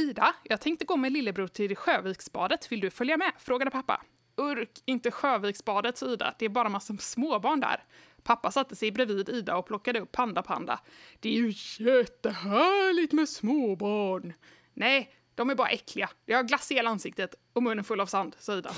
Ida, 0.00 0.34
jag 0.42 0.60
tänkte 0.60 0.84
gå 0.84 0.96
med 0.96 1.12
lillebror 1.12 1.46
till 1.46 1.76
Sjöviksbadet. 1.76 2.72
Vill 2.72 2.80
du 2.80 2.90
följa 2.90 3.16
med? 3.16 3.32
frågade 3.38 3.70
pappa. 3.70 4.02
Urk, 4.36 4.70
inte 4.84 5.10
Sjöviksbadet, 5.10 6.02
Ida. 6.02 6.34
Det 6.38 6.44
är 6.44 6.48
bara 6.48 6.68
massa 6.68 6.96
småbarn 6.96 7.60
där. 7.60 7.84
Pappa 8.22 8.50
satte 8.50 8.76
sig 8.76 8.92
bredvid 8.92 9.28
Ida 9.28 9.56
och 9.56 9.66
plockade 9.66 10.00
upp 10.00 10.12
Panda 10.12 10.42
Panda. 10.42 10.80
Det 11.20 11.28
är 11.28 11.32
ju 11.32 11.52
jättehärligt 11.84 13.12
med 13.12 13.28
småbarn. 13.28 14.32
Nej, 14.74 15.10
de 15.34 15.50
är 15.50 15.54
bara 15.54 15.68
äckliga. 15.68 16.10
De 16.24 16.34
har 16.34 16.42
glass 16.42 16.70
i 16.70 16.74
hela 16.74 16.90
ansiktet 16.90 17.34
och 17.52 17.62
munnen 17.62 17.84
full 17.84 18.00
av 18.00 18.06
sand, 18.06 18.36
sa 18.38 18.54
Ida. 18.54 18.70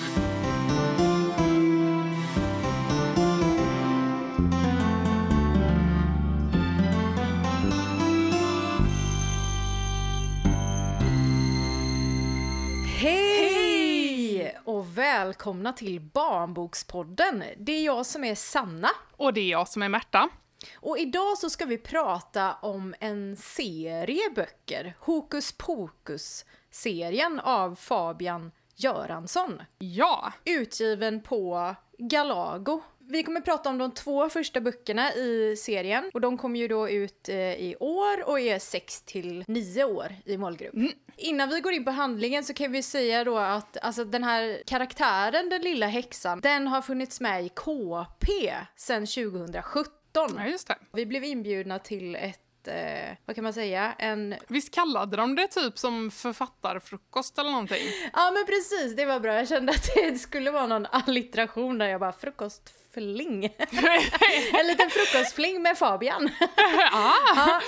Välkomna 15.02 15.72
till 15.72 16.00
Barnbokspodden. 16.00 17.44
Det 17.58 17.72
är 17.72 17.84
jag 17.84 18.06
som 18.06 18.24
är 18.24 18.34
Sanna. 18.34 18.88
Och 19.16 19.32
det 19.32 19.40
är 19.40 19.50
jag 19.50 19.68
som 19.68 19.82
är 19.82 19.88
Märta. 19.88 20.28
Och 20.76 20.98
idag 20.98 21.38
så 21.38 21.50
ska 21.50 21.64
vi 21.64 21.78
prata 21.78 22.54
om 22.54 22.94
en 23.00 23.36
serie 23.36 24.30
böcker, 24.34 24.94
Hokus 24.98 25.52
Pokus-serien 25.52 27.40
av 27.40 27.74
Fabian 27.74 28.52
Göransson. 28.76 29.62
Ja, 29.78 30.32
Utgiven 30.44 31.22
på 31.22 31.74
Galago. 31.98 32.82
Vi 33.08 33.22
kommer 33.22 33.40
prata 33.40 33.68
om 33.68 33.78
de 33.78 33.90
två 33.90 34.28
första 34.28 34.60
böckerna 34.60 35.14
i 35.14 35.56
serien 35.58 36.10
och 36.14 36.20
de 36.20 36.38
kommer 36.38 36.60
ju 36.60 36.68
då 36.68 36.88
ut 36.88 37.28
eh, 37.28 37.36
i 37.36 37.76
år 37.80 38.28
och 38.28 38.40
är 38.40 38.58
6 38.58 39.02
till 39.02 39.44
9 39.48 39.84
år 39.84 40.16
i 40.24 40.36
målgrupp. 40.36 40.74
Innan 41.16 41.48
vi 41.48 41.60
går 41.60 41.72
in 41.72 41.84
på 41.84 41.90
handlingen 41.90 42.44
så 42.44 42.54
kan 42.54 42.72
vi 42.72 42.82
säga 42.82 43.24
då 43.24 43.38
att 43.38 43.76
alltså, 43.82 44.04
den 44.04 44.24
här 44.24 44.62
karaktären, 44.66 45.48
den 45.48 45.62
lilla 45.62 45.86
häxan, 45.86 46.40
den 46.40 46.66
har 46.66 46.82
funnits 46.82 47.20
med 47.20 47.44
i 47.44 47.48
KP 47.48 48.52
sedan 48.76 49.06
2017. 49.06 49.92
ja 50.36 50.46
just 50.46 50.68
det. 50.68 50.76
Vi 50.92 51.06
blev 51.06 51.24
inbjudna 51.24 51.78
till 51.78 52.14
ett, 52.14 52.40
eh, 52.68 53.16
vad 53.26 53.36
kan 53.36 53.44
man 53.44 53.52
säga, 53.52 53.94
en... 53.98 54.34
Visst 54.48 54.74
kallade 54.74 55.16
de 55.16 55.36
det 55.36 55.46
typ 55.46 55.78
som 55.78 56.10
författarfrukost 56.10 57.38
eller 57.38 57.50
någonting? 57.50 57.86
Ja 58.12 58.30
men 58.30 58.46
precis, 58.46 58.96
det 58.96 59.04
var 59.04 59.20
bra. 59.20 59.34
Jag 59.34 59.48
kände 59.48 59.72
att 59.72 59.94
det 59.94 60.18
skulle 60.18 60.50
vara 60.50 60.66
någon 60.66 60.86
allitteration 60.86 61.78
där 61.78 61.86
jag 61.86 62.00
bara 62.00 62.12
frukostfling. 62.12 63.44
en 64.60 64.66
liten 64.66 64.90
frukostfling 64.90 65.62
med 65.62 65.78
Fabian. 65.78 66.30
Ja. 66.92 67.60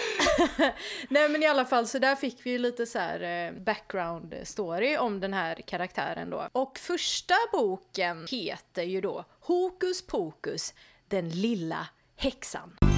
Nej 1.09 1.29
men 1.29 1.43
i 1.43 1.47
alla 1.47 1.65
fall 1.65 1.87
så 1.87 1.99
där 1.99 2.17
fick 2.17 2.47
vi 2.47 2.51
ju 2.51 2.59
lite 2.59 2.87
så 2.87 2.99
här 2.99 3.47
eh, 3.47 3.53
background 3.63 4.35
story 4.45 4.97
om 4.97 5.21
den 5.21 5.35
här 5.35 5.55
karaktären 5.67 6.31
då. 6.31 6.49
Och 6.53 6.79
första 6.79 7.35
boken 7.53 8.27
heter 8.31 8.83
ju 8.83 9.01
då 9.01 9.25
Hokus 9.41 10.07
Pokus, 10.07 10.75
den 11.09 11.29
lilla 11.29 11.89
häxan. 12.17 12.94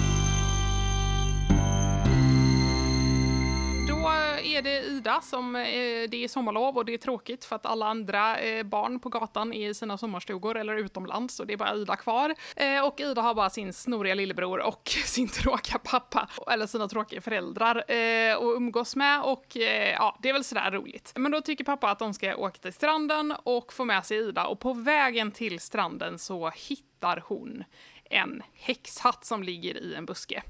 Är 4.57 4.63
det 4.63 4.81
Ida 4.81 5.21
som, 5.21 5.57
eh, 5.57 5.63
det 6.09 6.25
är 6.25 6.29
sommarlov 6.29 6.77
och 6.77 6.85
det 6.85 6.95
är 6.95 6.99
tråkigt 6.99 7.45
för 7.45 7.57
att 7.57 7.67
alla 7.67 7.87
andra 7.87 8.39
eh, 8.39 8.63
barn 8.63 9.01
på 9.01 9.09
gatan 9.09 9.53
är 9.53 9.69
i 9.69 9.75
sina 9.75 9.99
sommarstugor 9.99 10.57
eller 10.57 10.77
utomlands 10.77 11.41
och 11.41 11.47
det 11.47 11.53
är 11.53 11.57
bara 11.57 11.75
Ida 11.75 11.97
kvar. 11.97 12.35
Eh, 12.57 12.87
och 12.87 13.01
Ida 13.01 13.23
har 13.23 13.35
bara 13.35 13.51
sin 13.51 13.73
snoriga 13.73 14.15
lillebror 14.15 14.59
och 14.59 14.89
sin 15.05 15.29
tråkiga 15.29 15.79
pappa, 15.79 16.29
eller 16.51 16.67
sina 16.67 16.89
tråkiga 16.89 17.21
föräldrar 17.21 17.85
eh, 17.91 18.37
att 18.37 18.57
umgås 18.57 18.97
med 18.97 19.23
och 19.23 19.57
eh, 19.57 19.93
ja, 19.93 20.19
det 20.23 20.29
är 20.29 20.33
väl 20.33 20.45
sådär 20.45 20.71
roligt. 20.71 21.13
Men 21.17 21.33
då 21.33 21.41
tycker 21.41 21.65
pappa 21.65 21.91
att 21.91 21.99
de 21.99 22.15
ska 22.15 22.37
åka 22.37 22.59
till 22.59 22.73
stranden 22.73 23.35
och 23.43 23.73
få 23.73 23.85
med 23.85 24.07
sig 24.07 24.19
Ida 24.19 24.47
och 24.47 24.61
på 24.61 24.73
vägen 24.73 25.33
till 25.33 25.61
stranden 25.61 26.19
så 26.19 26.51
hittar 26.51 27.23
hon 27.27 27.65
en 28.11 28.43
häxhatt 28.55 29.25
som 29.25 29.43
ligger 29.43 29.77
i 29.77 29.95
en 29.95 30.07
buske. 30.07 30.43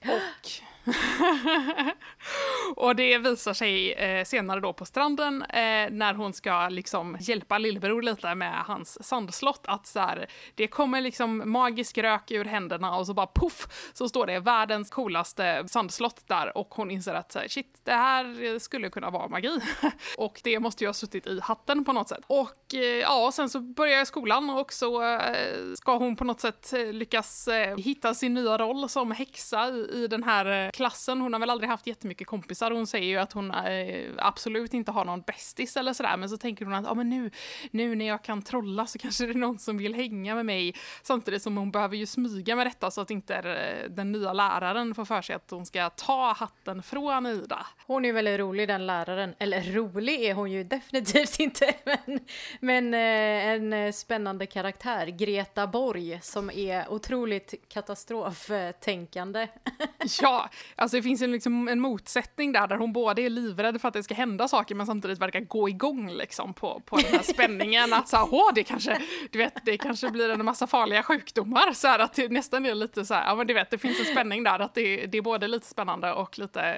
Och, 0.00 0.69
och 2.76 2.96
det 2.96 3.18
visar 3.18 3.52
sig 3.52 3.92
eh, 3.92 4.24
senare 4.24 4.60
då 4.60 4.72
på 4.72 4.84
stranden 4.84 5.42
eh, 5.42 5.90
när 5.90 6.14
hon 6.14 6.32
ska 6.32 6.68
liksom 6.68 7.16
hjälpa 7.20 7.58
lillebror 7.58 8.02
lite 8.02 8.34
med 8.34 8.64
hans 8.64 9.04
sandslott 9.04 9.64
att 9.64 9.86
så 9.86 10.00
här, 10.00 10.30
det 10.54 10.66
kommer 10.66 11.00
liksom 11.00 11.42
magisk 11.52 11.98
rök 11.98 12.30
ur 12.30 12.44
händerna 12.44 12.96
och 12.96 13.06
så 13.06 13.14
bara 13.14 13.26
poff 13.26 13.90
så 13.92 14.08
står 14.08 14.26
det 14.26 14.40
världens 14.40 14.90
coolaste 14.90 15.64
sandslott 15.68 16.28
där 16.28 16.56
och 16.56 16.74
hon 16.74 16.90
inser 16.90 17.14
att 17.14 17.32
så 17.32 17.38
här, 17.38 17.48
shit 17.48 17.80
det 17.84 17.92
här 17.92 18.58
skulle 18.58 18.90
kunna 18.90 19.10
vara 19.10 19.28
magi 19.28 19.60
och 20.18 20.40
det 20.44 20.60
måste 20.60 20.84
ju 20.84 20.88
ha 20.88 20.94
suttit 20.94 21.26
i 21.26 21.40
hatten 21.42 21.84
på 21.84 21.92
något 21.92 22.08
sätt. 22.08 22.24
Och 22.26 22.74
eh, 22.74 22.80
ja, 22.80 23.26
och 23.26 23.34
sen 23.34 23.48
så 23.48 23.60
börjar 23.60 24.04
skolan 24.04 24.50
och 24.50 24.72
så 24.72 25.02
eh, 25.02 25.74
ska 25.74 25.96
hon 25.96 26.16
på 26.16 26.24
något 26.24 26.40
sätt 26.40 26.72
eh, 26.72 26.92
lyckas 26.92 27.48
eh, 27.48 27.76
hitta 27.76 28.14
sin 28.14 28.34
nya 28.34 28.58
roll 28.58 28.88
som 28.88 29.10
häxa 29.10 29.68
i, 29.68 29.90
i 29.92 30.06
den 30.06 30.22
här 30.22 30.66
eh, 30.66 30.69
klassen. 30.72 31.20
Hon 31.20 31.32
har 31.32 31.40
väl 31.40 31.50
aldrig 31.50 31.70
haft 31.70 31.86
jättemycket 31.86 32.26
kompisar. 32.26 32.70
Hon 32.70 32.86
säger 32.86 33.06
ju 33.06 33.18
att 33.18 33.32
hon 33.32 33.50
eh, 33.50 34.10
absolut 34.18 34.74
inte 34.74 34.90
har 34.90 35.04
någon 35.04 35.20
bästis 35.20 35.76
eller 35.76 35.92
sådär. 35.92 36.16
Men 36.16 36.28
så 36.28 36.36
tänker 36.36 36.64
hon 36.64 36.74
att 36.74 36.86
ah, 36.86 36.94
men 36.94 37.10
nu, 37.10 37.30
nu 37.70 37.94
när 37.94 38.06
jag 38.06 38.24
kan 38.24 38.42
trolla 38.42 38.86
så 38.86 38.98
kanske 38.98 39.26
det 39.26 39.32
är 39.32 39.34
någon 39.34 39.58
som 39.58 39.78
vill 39.78 39.94
hänga 39.94 40.34
med 40.34 40.46
mig. 40.46 40.74
Samtidigt 41.02 41.42
som 41.42 41.56
hon 41.56 41.70
behöver 41.70 41.96
ju 41.96 42.06
smyga 42.06 42.56
med 42.56 42.66
detta 42.66 42.90
så 42.90 43.00
att 43.00 43.10
inte 43.10 43.34
eh, 43.34 43.90
den 43.90 44.12
nya 44.12 44.32
läraren 44.32 44.94
får 44.94 45.04
för 45.04 45.22
sig 45.22 45.36
att 45.36 45.50
hon 45.50 45.66
ska 45.66 45.90
ta 45.90 46.32
hatten 46.32 46.82
från 46.82 47.26
Ida. 47.26 47.66
Hon 47.86 48.04
är 48.04 48.08
ju 48.08 48.12
väldigt 48.12 48.40
rolig 48.40 48.68
den 48.68 48.86
läraren. 48.86 49.34
Eller 49.38 49.62
rolig 49.62 50.24
är 50.24 50.34
hon 50.34 50.50
ju 50.50 50.64
definitivt 50.64 51.38
inte. 51.40 51.74
Men, 51.84 52.20
men 52.60 52.94
eh, 52.94 53.80
en 53.80 53.92
spännande 53.92 54.46
karaktär. 54.46 55.06
Greta 55.06 55.66
Borg 55.66 56.18
som 56.22 56.50
är 56.50 56.92
otroligt 56.92 57.54
katastroftänkande. 57.68 59.48
Ja, 60.22 60.50
alltså 60.76 60.96
det 60.96 61.02
finns 61.02 61.22
en, 61.22 61.32
liksom, 61.32 61.68
en 61.68 61.80
motsättning 61.80 62.52
där, 62.52 62.66
där 62.66 62.76
hon 62.76 62.92
både 62.92 63.22
är 63.22 63.30
livrädd 63.30 63.80
för 63.80 63.88
att 63.88 63.94
det 63.94 64.02
ska 64.02 64.14
hända 64.14 64.48
saker 64.48 64.74
men 64.74 64.86
samtidigt 64.86 65.18
verkar 65.18 65.40
gå 65.40 65.68
igång 65.68 66.10
liksom, 66.10 66.54
på, 66.54 66.82
på 66.86 66.96
den 66.96 67.12
här 67.12 67.22
spänningen. 67.22 67.92
Att 67.92 68.08
så 68.08 68.16
här, 68.16 68.28
åh, 68.30 68.50
det 68.54 68.64
kanske, 68.64 69.02
du 69.30 69.38
vet, 69.38 69.64
det 69.64 69.78
kanske 69.78 70.10
blir 70.10 70.28
en 70.28 70.44
massa 70.44 70.66
farliga 70.66 71.02
sjukdomar. 71.02 71.72
Så 71.72 71.88
här, 71.88 71.98
att 71.98 72.14
det 72.14 72.32
nästan 72.32 72.66
är 72.66 72.74
lite 72.74 73.04
så 73.04 73.14
här, 73.14 73.26
ja 73.26 73.34
men 73.34 73.46
du 73.46 73.54
vet, 73.54 73.70
det 73.70 73.78
finns 73.78 74.00
en 74.00 74.06
spänning 74.06 74.44
där, 74.44 74.58
att 74.58 74.74
det, 74.74 75.06
det 75.06 75.18
är 75.18 75.22
både 75.22 75.48
lite 75.48 75.66
spännande 75.66 76.12
och 76.12 76.38
lite 76.38 76.74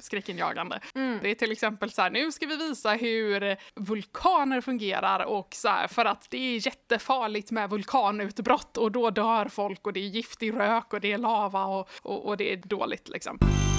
skräckinjagande. 0.00 0.80
Det 1.22 1.30
är 1.30 1.34
till 1.34 1.52
exempel 1.52 1.90
så 1.90 2.02
här, 2.02 2.10
nu 2.10 2.32
ska 2.32 2.46
vi 2.46 2.56
visa 2.56 2.90
hur 2.90 3.56
vulkaner 3.80 4.60
fungerar 4.60 5.24
och 5.24 5.48
så 5.54 5.68
här, 5.68 5.88
för 5.88 6.04
att 6.04 6.26
det 6.30 6.38
är 6.38 6.66
jättefarligt 6.66 7.50
med 7.50 7.70
vulkanutbrott 7.70 8.76
och 8.76 8.92
då 8.92 9.10
dör 9.10 9.48
folk 9.48 9.86
och 9.86 9.92
det 9.92 10.00
är 10.00 10.08
giftig 10.08 10.56
rök 10.56 10.92
och 10.92 11.00
det 11.00 11.12
är 11.12 11.18
lava 11.18 11.64
och, 11.64 11.88
och, 12.02 12.26
och 12.26 12.36
det 12.36 12.52
är 12.52 12.56
dåligt 12.56 13.08
liksom. 13.08 13.21
some. 13.22 13.71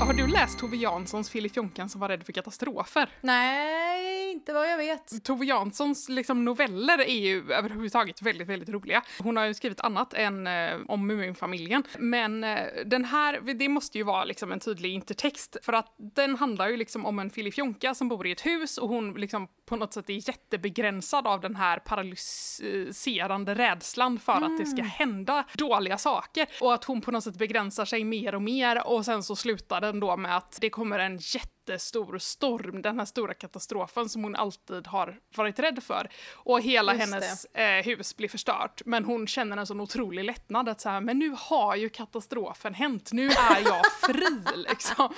Har 0.00 0.12
du 0.12 0.26
läst 0.26 0.58
Tove 0.58 0.76
Janssons 0.76 1.30
Filip 1.30 1.56
Jonkan 1.56 1.88
som 1.88 2.00
var 2.00 2.08
rädd 2.08 2.26
för 2.26 2.32
katastrofer? 2.32 3.08
Nej, 3.20 4.32
inte 4.32 4.52
vad 4.52 4.70
jag 4.70 4.76
vet. 4.78 5.24
Tove 5.24 5.46
Janssons 5.46 6.08
liksom, 6.08 6.44
noveller 6.44 6.98
är 6.98 7.20
ju 7.20 7.52
överhuvudtaget 7.52 8.22
väldigt, 8.22 8.48
väldigt 8.48 8.68
roliga. 8.68 9.02
Hon 9.18 9.36
har 9.36 9.46
ju 9.46 9.54
skrivit 9.54 9.80
annat 9.80 10.14
än 10.14 10.46
eh, 10.46 10.76
om 10.88 11.06
Muminfamiljen. 11.06 11.82
Men 11.98 12.44
eh, 12.44 12.58
den 12.86 13.04
här, 13.04 13.54
det 13.54 13.68
måste 13.68 13.98
ju 13.98 14.04
vara 14.04 14.24
liksom, 14.24 14.52
en 14.52 14.60
tydlig 14.60 14.92
intertext 14.94 15.56
för 15.62 15.72
att 15.72 15.94
den 16.14 16.36
handlar 16.36 16.68
ju 16.68 16.76
liksom 16.76 17.06
om 17.06 17.18
en 17.18 17.30
Filip 17.30 17.58
Jonka 17.58 17.94
som 17.94 18.08
bor 18.08 18.26
i 18.26 18.32
ett 18.32 18.46
hus 18.46 18.78
och 18.78 18.88
hon 18.88 19.14
liksom 19.14 19.48
på 19.68 19.76
något 19.76 19.92
sätt 19.92 20.10
är 20.10 20.28
jättebegränsad 20.28 21.26
av 21.26 21.40
den 21.40 21.56
här 21.56 21.78
paralyserande 21.78 23.54
rädslan 23.54 24.18
för 24.18 24.32
att 24.32 24.58
det 24.58 24.66
ska 24.66 24.82
hända 24.82 25.44
dåliga 25.54 25.98
saker 25.98 26.46
och 26.60 26.74
att 26.74 26.84
hon 26.84 27.00
på 27.00 27.10
något 27.10 27.24
sätt 27.24 27.38
begränsar 27.38 27.84
sig 27.84 28.04
mer 28.04 28.34
och 28.34 28.42
mer 28.42 28.86
och 28.86 29.04
sen 29.04 29.22
så 29.22 29.36
slutar 29.36 29.80
den 29.80 29.89
då 29.92 30.16
med 30.16 30.36
att 30.36 30.58
det 30.60 30.70
kommer 30.70 30.98
en 30.98 31.16
jätte 31.16 31.59
jättestor 31.60 32.18
storm, 32.18 32.82
den 32.82 32.98
här 32.98 33.06
stora 33.06 33.34
katastrofen 33.34 34.08
som 34.08 34.22
hon 34.22 34.36
alltid 34.36 34.86
har 34.86 35.18
varit 35.36 35.58
rädd 35.58 35.82
för. 35.82 36.08
Och 36.34 36.60
hela 36.60 36.94
Just 36.94 37.04
hennes 37.04 37.44
eh, 37.44 37.84
hus 37.84 38.16
blir 38.16 38.28
förstört. 38.28 38.82
Men 38.84 39.04
hon 39.04 39.26
känner 39.26 39.56
en 39.56 39.66
sån 39.66 39.80
otrolig 39.80 40.24
lättnad 40.24 40.68
att 40.68 40.80
så 40.80 40.88
här, 40.88 41.00
men 41.00 41.18
nu 41.18 41.34
har 41.38 41.76
ju 41.76 41.88
katastrofen 41.88 42.74
hänt, 42.74 43.12
nu 43.12 43.26
är 43.26 43.60
jag 43.64 43.86
fri 44.00 44.42
liksom. 44.68 45.14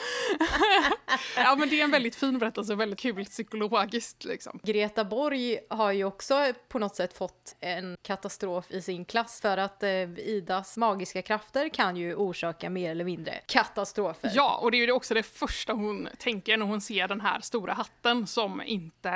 ja 1.37 1.57
men 1.59 1.69
det 1.69 1.81
är 1.81 1.85
en 1.85 1.91
väldigt 1.91 2.17
fin 2.17 2.39
berättelse 2.39 2.73
och 2.73 2.81
väldigt 2.81 2.99
kul 2.99 3.25
psykologiskt 3.25 4.25
liksom. 4.25 4.61
Greta 4.63 5.05
Borg 5.05 5.59
har 5.71 5.93
ju 5.93 6.05
också 6.05 6.53
på 6.69 6.79
något 6.79 6.97
sätt 6.97 7.19
fått 7.19 7.57
en 7.61 7.97
katastrof 8.03 8.71
i 8.71 8.83
sin 8.83 9.05
klass 9.05 9.41
för 9.41 9.59
att 9.59 9.83
eh, 9.83 9.91
Idas 10.19 10.77
magiska 10.77 11.23
krafter 11.23 11.69
kan 11.69 11.97
ju 11.97 12.15
orsaka 12.15 12.71
mer 12.71 12.91
eller 12.91 13.05
mindre 13.05 13.41
katastrofer. 13.47 14.31
Ja, 14.35 14.59
och 14.63 14.71
det 14.71 14.77
är 14.77 14.87
ju 14.87 14.93
också 14.93 15.15
det 15.15 15.23
första 15.23 15.73
hon 15.73 16.09
tänker 16.19 16.32
när 16.33 16.67
hon 16.67 16.81
ser 16.81 17.09
den 17.09 17.21
här 17.21 17.41
stora 17.41 17.73
hatten 17.73 18.27
som 18.27 18.63
inte 18.63 19.11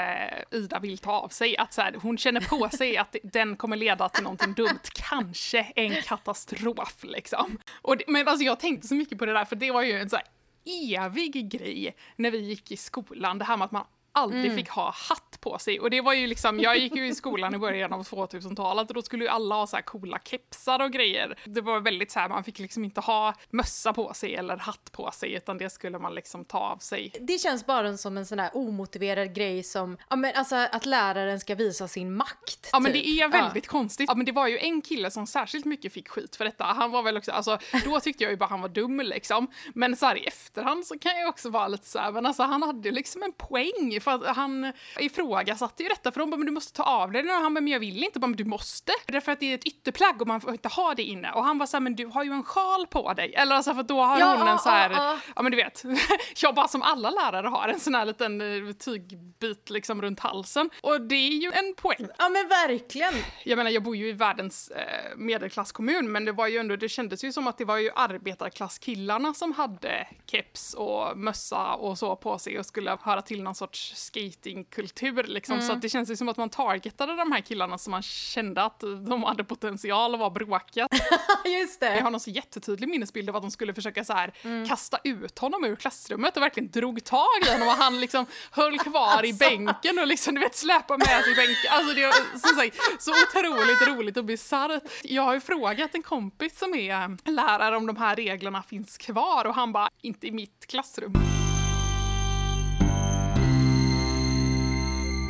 Ida 0.51 0.79
vill 0.79 0.99
ta 0.99 1.13
av 1.13 1.29
sig. 1.29 1.57
Att 1.57 1.73
så 1.73 1.83
här, 1.83 1.97
hon 2.03 2.19
känner 2.19 2.41
på 2.41 2.69
sig 2.77 2.97
att 2.97 3.17
den 3.23 3.57
kommer 3.57 3.77
leda 3.77 4.09
till 4.09 4.23
någonting 4.23 4.53
dumt, 4.53 4.81
kanske 4.95 5.61
en 5.61 6.03
katastrof 6.03 6.97
liksom. 7.03 7.59
Och 7.83 7.97
det, 7.97 8.05
men 8.07 8.29
alltså 8.29 8.45
jag 8.45 8.61
tänkte 8.61 8.89
så 8.89 8.95
mycket 8.95 9.19
på 9.19 9.27
det 9.27 9.33
där 9.33 9.45
för 9.45 9.57
det 9.57 9.71
var 9.71 9.83
ju 9.83 9.93
en 9.93 10.11
så 10.11 10.17
här 10.17 10.27
evig 10.67 11.51
grej 11.51 11.97
när 12.17 12.31
vi 12.31 12.39
gick 12.39 12.71
i 12.71 12.77
skolan, 12.77 13.39
det 13.39 13.45
här 13.45 13.57
med 13.57 13.65
att 13.65 13.73
man 13.73 13.85
aldrig 14.17 14.45
mm. 14.45 14.57
fick 14.57 14.69
ha 14.69 14.95
hatt 15.09 15.39
på 15.41 15.59
sig. 15.59 15.81
Och 15.81 15.91
det 15.91 16.01
var 16.01 16.13
ju 16.13 16.27
liksom, 16.27 16.61
jag 16.61 16.79
gick 16.79 16.97
ju 16.97 17.07
i 17.07 17.15
skolan 17.15 17.55
i 17.55 17.59
början 17.59 17.93
av 17.93 18.03
2000-talet 18.03 18.89
och 18.89 18.95
då 18.95 19.03
skulle 19.03 19.25
ju 19.25 19.31
alla 19.31 19.55
ha 19.55 19.67
så 19.67 19.77
här 19.77 19.83
coola 19.83 20.19
kepsar 20.25 20.83
och 20.83 20.93
grejer. 20.93 21.39
Det 21.45 21.61
var 21.61 21.81
väldigt 21.81 22.11
så 22.11 22.19
här, 22.19 22.29
man 22.29 22.45
fick 22.45 22.59
liksom 22.59 22.85
inte 22.85 23.01
ha 23.01 23.35
mössa 23.51 23.93
på 23.93 24.15
sig 24.15 24.35
eller 24.35 24.57
hatt 24.57 24.93
på 24.93 25.11
sig 25.11 25.33
utan 25.33 25.59
det 25.59 25.71
skulle 25.71 25.99
man 25.99 26.15
liksom 26.15 26.45
ta 26.45 26.59
av 26.59 26.79
sig. 26.79 27.13
Det 27.21 27.39
känns 27.39 27.67
bara 27.67 27.97
som 27.97 28.17
en 28.17 28.27
sån 28.27 28.39
här 28.39 28.51
omotiverad 28.55 29.35
grej 29.35 29.63
som, 29.63 29.97
ja 30.11 30.17
men 30.17 30.33
alltså 30.35 30.57
att 30.57 30.87
läraren 30.87 31.41
ska 31.41 31.55
visa 31.55 31.89
sin 31.89 32.17
makt. 32.17 32.69
Ja 32.73 32.81
men 32.81 32.93
det 32.93 32.99
typ. 32.99 33.23
är 33.23 33.29
väldigt 33.29 33.67
ja. 33.67 33.71
konstigt. 33.71 34.09
Ja 34.09 34.15
men 34.15 34.27
det 34.27 34.33
var 34.33 34.49
ju 34.49 34.59
en 34.59 34.83
kille 34.83 35.11
som 35.11 35.27
särskilt 35.27 35.65
mycket 35.65 35.93
fick 35.93 36.09
skit 36.09 36.37
för 36.37 36.45
detta. 36.45 36.65
Han 36.65 36.91
var 36.91 37.03
väl 37.03 37.17
också, 37.17 37.33
alltså 37.33 37.59
då 37.85 38.01
tyckte 38.01 38.25
jag 38.25 38.31
ju 38.31 38.37
bara 38.37 38.49
han 38.49 38.61
var 38.61 38.69
dum 38.69 39.01
liksom. 39.01 39.49
Men 39.75 39.97
så 39.97 40.07
här 40.07 40.17
i 40.17 40.27
efterhand 40.27 40.87
så 40.87 40.99
kan 40.99 41.19
jag 41.19 41.29
också 41.29 41.51
vara 41.51 41.69
lite 41.69 41.87
så 41.87 41.99
här, 41.99 42.13
men 42.13 42.27
alltså 42.27 42.43
han 42.43 42.63
hade 42.63 42.91
liksom 42.91 43.23
en 43.23 43.33
poäng 43.33 44.01
för 44.07 44.15
att 44.15 44.37
han 44.37 44.73
ifrågasatte 44.99 45.83
ju 45.83 45.89
detta 45.89 46.13
för 46.13 46.21
de 46.21 46.31
bara 46.31 46.37
men 46.37 46.47
du 46.47 46.53
måste 46.53 46.73
ta 46.73 46.83
av 46.83 47.13
dig 47.13 47.23
den 47.23 47.31
och 47.31 47.43
han 47.43 47.55
bara 47.55 47.61
men 47.61 47.73
jag 47.73 47.81
vill 47.81 48.05
inte, 48.05 48.19
bara 48.19 48.27
men 48.27 48.37
du 48.37 48.45
måste. 48.45 48.93
Därför 49.07 49.33
att 49.33 49.41
det 49.41 49.51
är 49.51 49.55
ett 49.55 49.65
ytterplagg 49.65 50.21
och 50.21 50.27
man 50.27 50.41
får 50.41 50.53
inte 50.53 50.69
ha 50.69 50.95
det 50.95 51.03
inne. 51.03 51.33
Och 51.33 51.45
han 51.45 51.59
var 51.59 51.67
så 51.67 51.77
här, 51.77 51.83
men 51.83 51.97
du 51.97 52.07
har 52.07 52.25
ju 52.25 52.31
en 52.31 52.45
sjal 52.45 52.87
på 52.87 53.13
dig. 53.13 53.35
Eller 53.35 53.57
alltså 53.57 53.75
för 53.75 53.83
då 53.83 54.01
har 54.01 54.21
ja, 54.21 54.37
hon 54.39 54.49
en 54.49 54.59
så 54.59 54.69
här, 54.69 54.91
ja, 54.91 55.19
ja 55.37 55.43
men 55.43 55.53
du 55.53 55.57
vet, 55.57 55.83
jag 56.43 56.55
bara 56.55 56.69
som 56.69 56.83
alla 56.83 57.11
lärare 57.11 57.47
har 57.47 57.69
en 57.69 57.81
sån 57.81 57.95
här 57.95 58.07
liten 58.07 58.41
eh, 58.41 58.73
tygbit 58.73 59.71
liksom 59.71 60.03
runt 60.03 60.21
halsen. 60.21 60.71
Och 60.81 61.01
det 61.01 61.15
är 61.15 61.43
ju 61.43 61.53
en 61.53 61.75
poäng. 61.77 62.09
Ja 62.19 62.29
men 62.29 62.49
verkligen. 62.49 63.15
Jag 63.45 63.57
menar 63.57 63.71
jag 63.71 63.83
bor 63.83 63.97
ju 63.97 64.09
i 64.09 64.13
världens 64.13 64.69
eh, 64.69 65.17
medelklasskommun 65.17 66.13
men 66.13 66.25
det 66.25 66.33
var 66.33 66.47
ju 66.47 66.59
ändå, 66.59 66.77
det 66.77 66.89
kändes 66.89 67.25
ju 67.25 67.33
som 67.33 67.47
att 67.47 67.59
det 67.59 67.65
var 67.65 67.77
ju 67.77 67.91
arbetarklasskillarna 67.95 69.35
som 69.35 69.53
hade 69.53 70.07
keps 70.27 70.75
och 70.75 71.19
mössa 71.19 71.75
och 71.75 71.99
så 71.99 72.17
på 72.17 72.39
sig 72.39 72.59
och 72.59 72.67
skulle 72.67 72.99
höra 73.03 73.23
till 73.23 73.43
någon 73.43 73.55
sorts 73.55 73.96
skatingkultur 73.97 75.23
liksom. 75.23 75.55
Mm. 75.55 75.67
Så 75.67 75.73
att 75.73 75.83
det 75.83 75.89
känns 75.89 76.11
ju 76.11 76.17
som 76.17 76.29
att 76.29 76.37
man 76.37 76.51
targetade 76.51 77.17
de 77.17 77.33
här 77.33 77.41
killarna 77.41 77.79
som 77.79 77.91
man 77.91 78.03
kände 78.03 78.63
att 78.63 78.81
de 78.81 79.23
hade 79.23 79.45
potential 79.45 80.15
att 80.15 80.21
vara 80.21 80.31
bråkiga. 80.31 80.89
Just 81.61 81.81
det. 81.81 81.97
Jag 81.97 82.03
har 82.03 82.11
någon 82.11 82.21
så 82.21 82.31
jättetydlig 82.31 82.89
minnesbild 82.89 83.31
av 83.31 83.37
att 83.37 83.43
de 83.43 83.51
skulle 83.51 83.75
försöka 83.75 84.05
så 84.05 84.13
här 84.13 84.33
mm. 84.43 84.69
kasta 84.69 84.99
ut 85.05 85.39
honom 85.39 85.65
ur 85.65 85.77
klassrummet 85.77 86.37
och 86.37 86.43
verkligen 86.43 86.71
drog 86.71 87.05
tag 87.05 87.27
i 87.47 87.53
honom 87.53 87.69
och 87.69 87.75
han 87.75 88.01
liksom 88.01 88.27
höll 88.51 88.79
kvar 88.79 89.07
alltså. 89.07 89.27
i 89.27 89.33
bänken 89.33 89.99
och 89.99 90.07
liksom 90.07 90.35
du 90.35 90.41
vet 90.41 90.57
släpade 90.57 90.99
med 90.99 91.25
sig 91.25 91.35
bänken. 91.35 91.71
Alltså 91.71 91.95
det 91.95 92.07
var 92.07 92.39
som 92.39 92.57
sagt 92.57 93.03
så 93.03 93.11
otroligt 93.11 93.89
roligt 93.89 94.17
och 94.17 94.25
bisarrt. 94.25 94.83
Jag 95.05 95.23
har 95.23 95.35
ju 95.35 95.41
frågat 95.41 95.95
en 95.95 96.03
kompis 96.03 96.59
som 96.59 96.75
är 96.75 97.31
lärare 97.31 97.77
om 97.77 97.87
de 97.87 97.97
här 97.97 98.17
reglerna 98.17 98.63
finns 98.63 98.99
kvar 98.99 99.45
och 99.45 99.55
han 99.55 99.73
bara 99.73 99.91
inte 100.03 100.27
i 100.27 100.33
mitt 100.33 100.67
klassrum. 100.67 101.13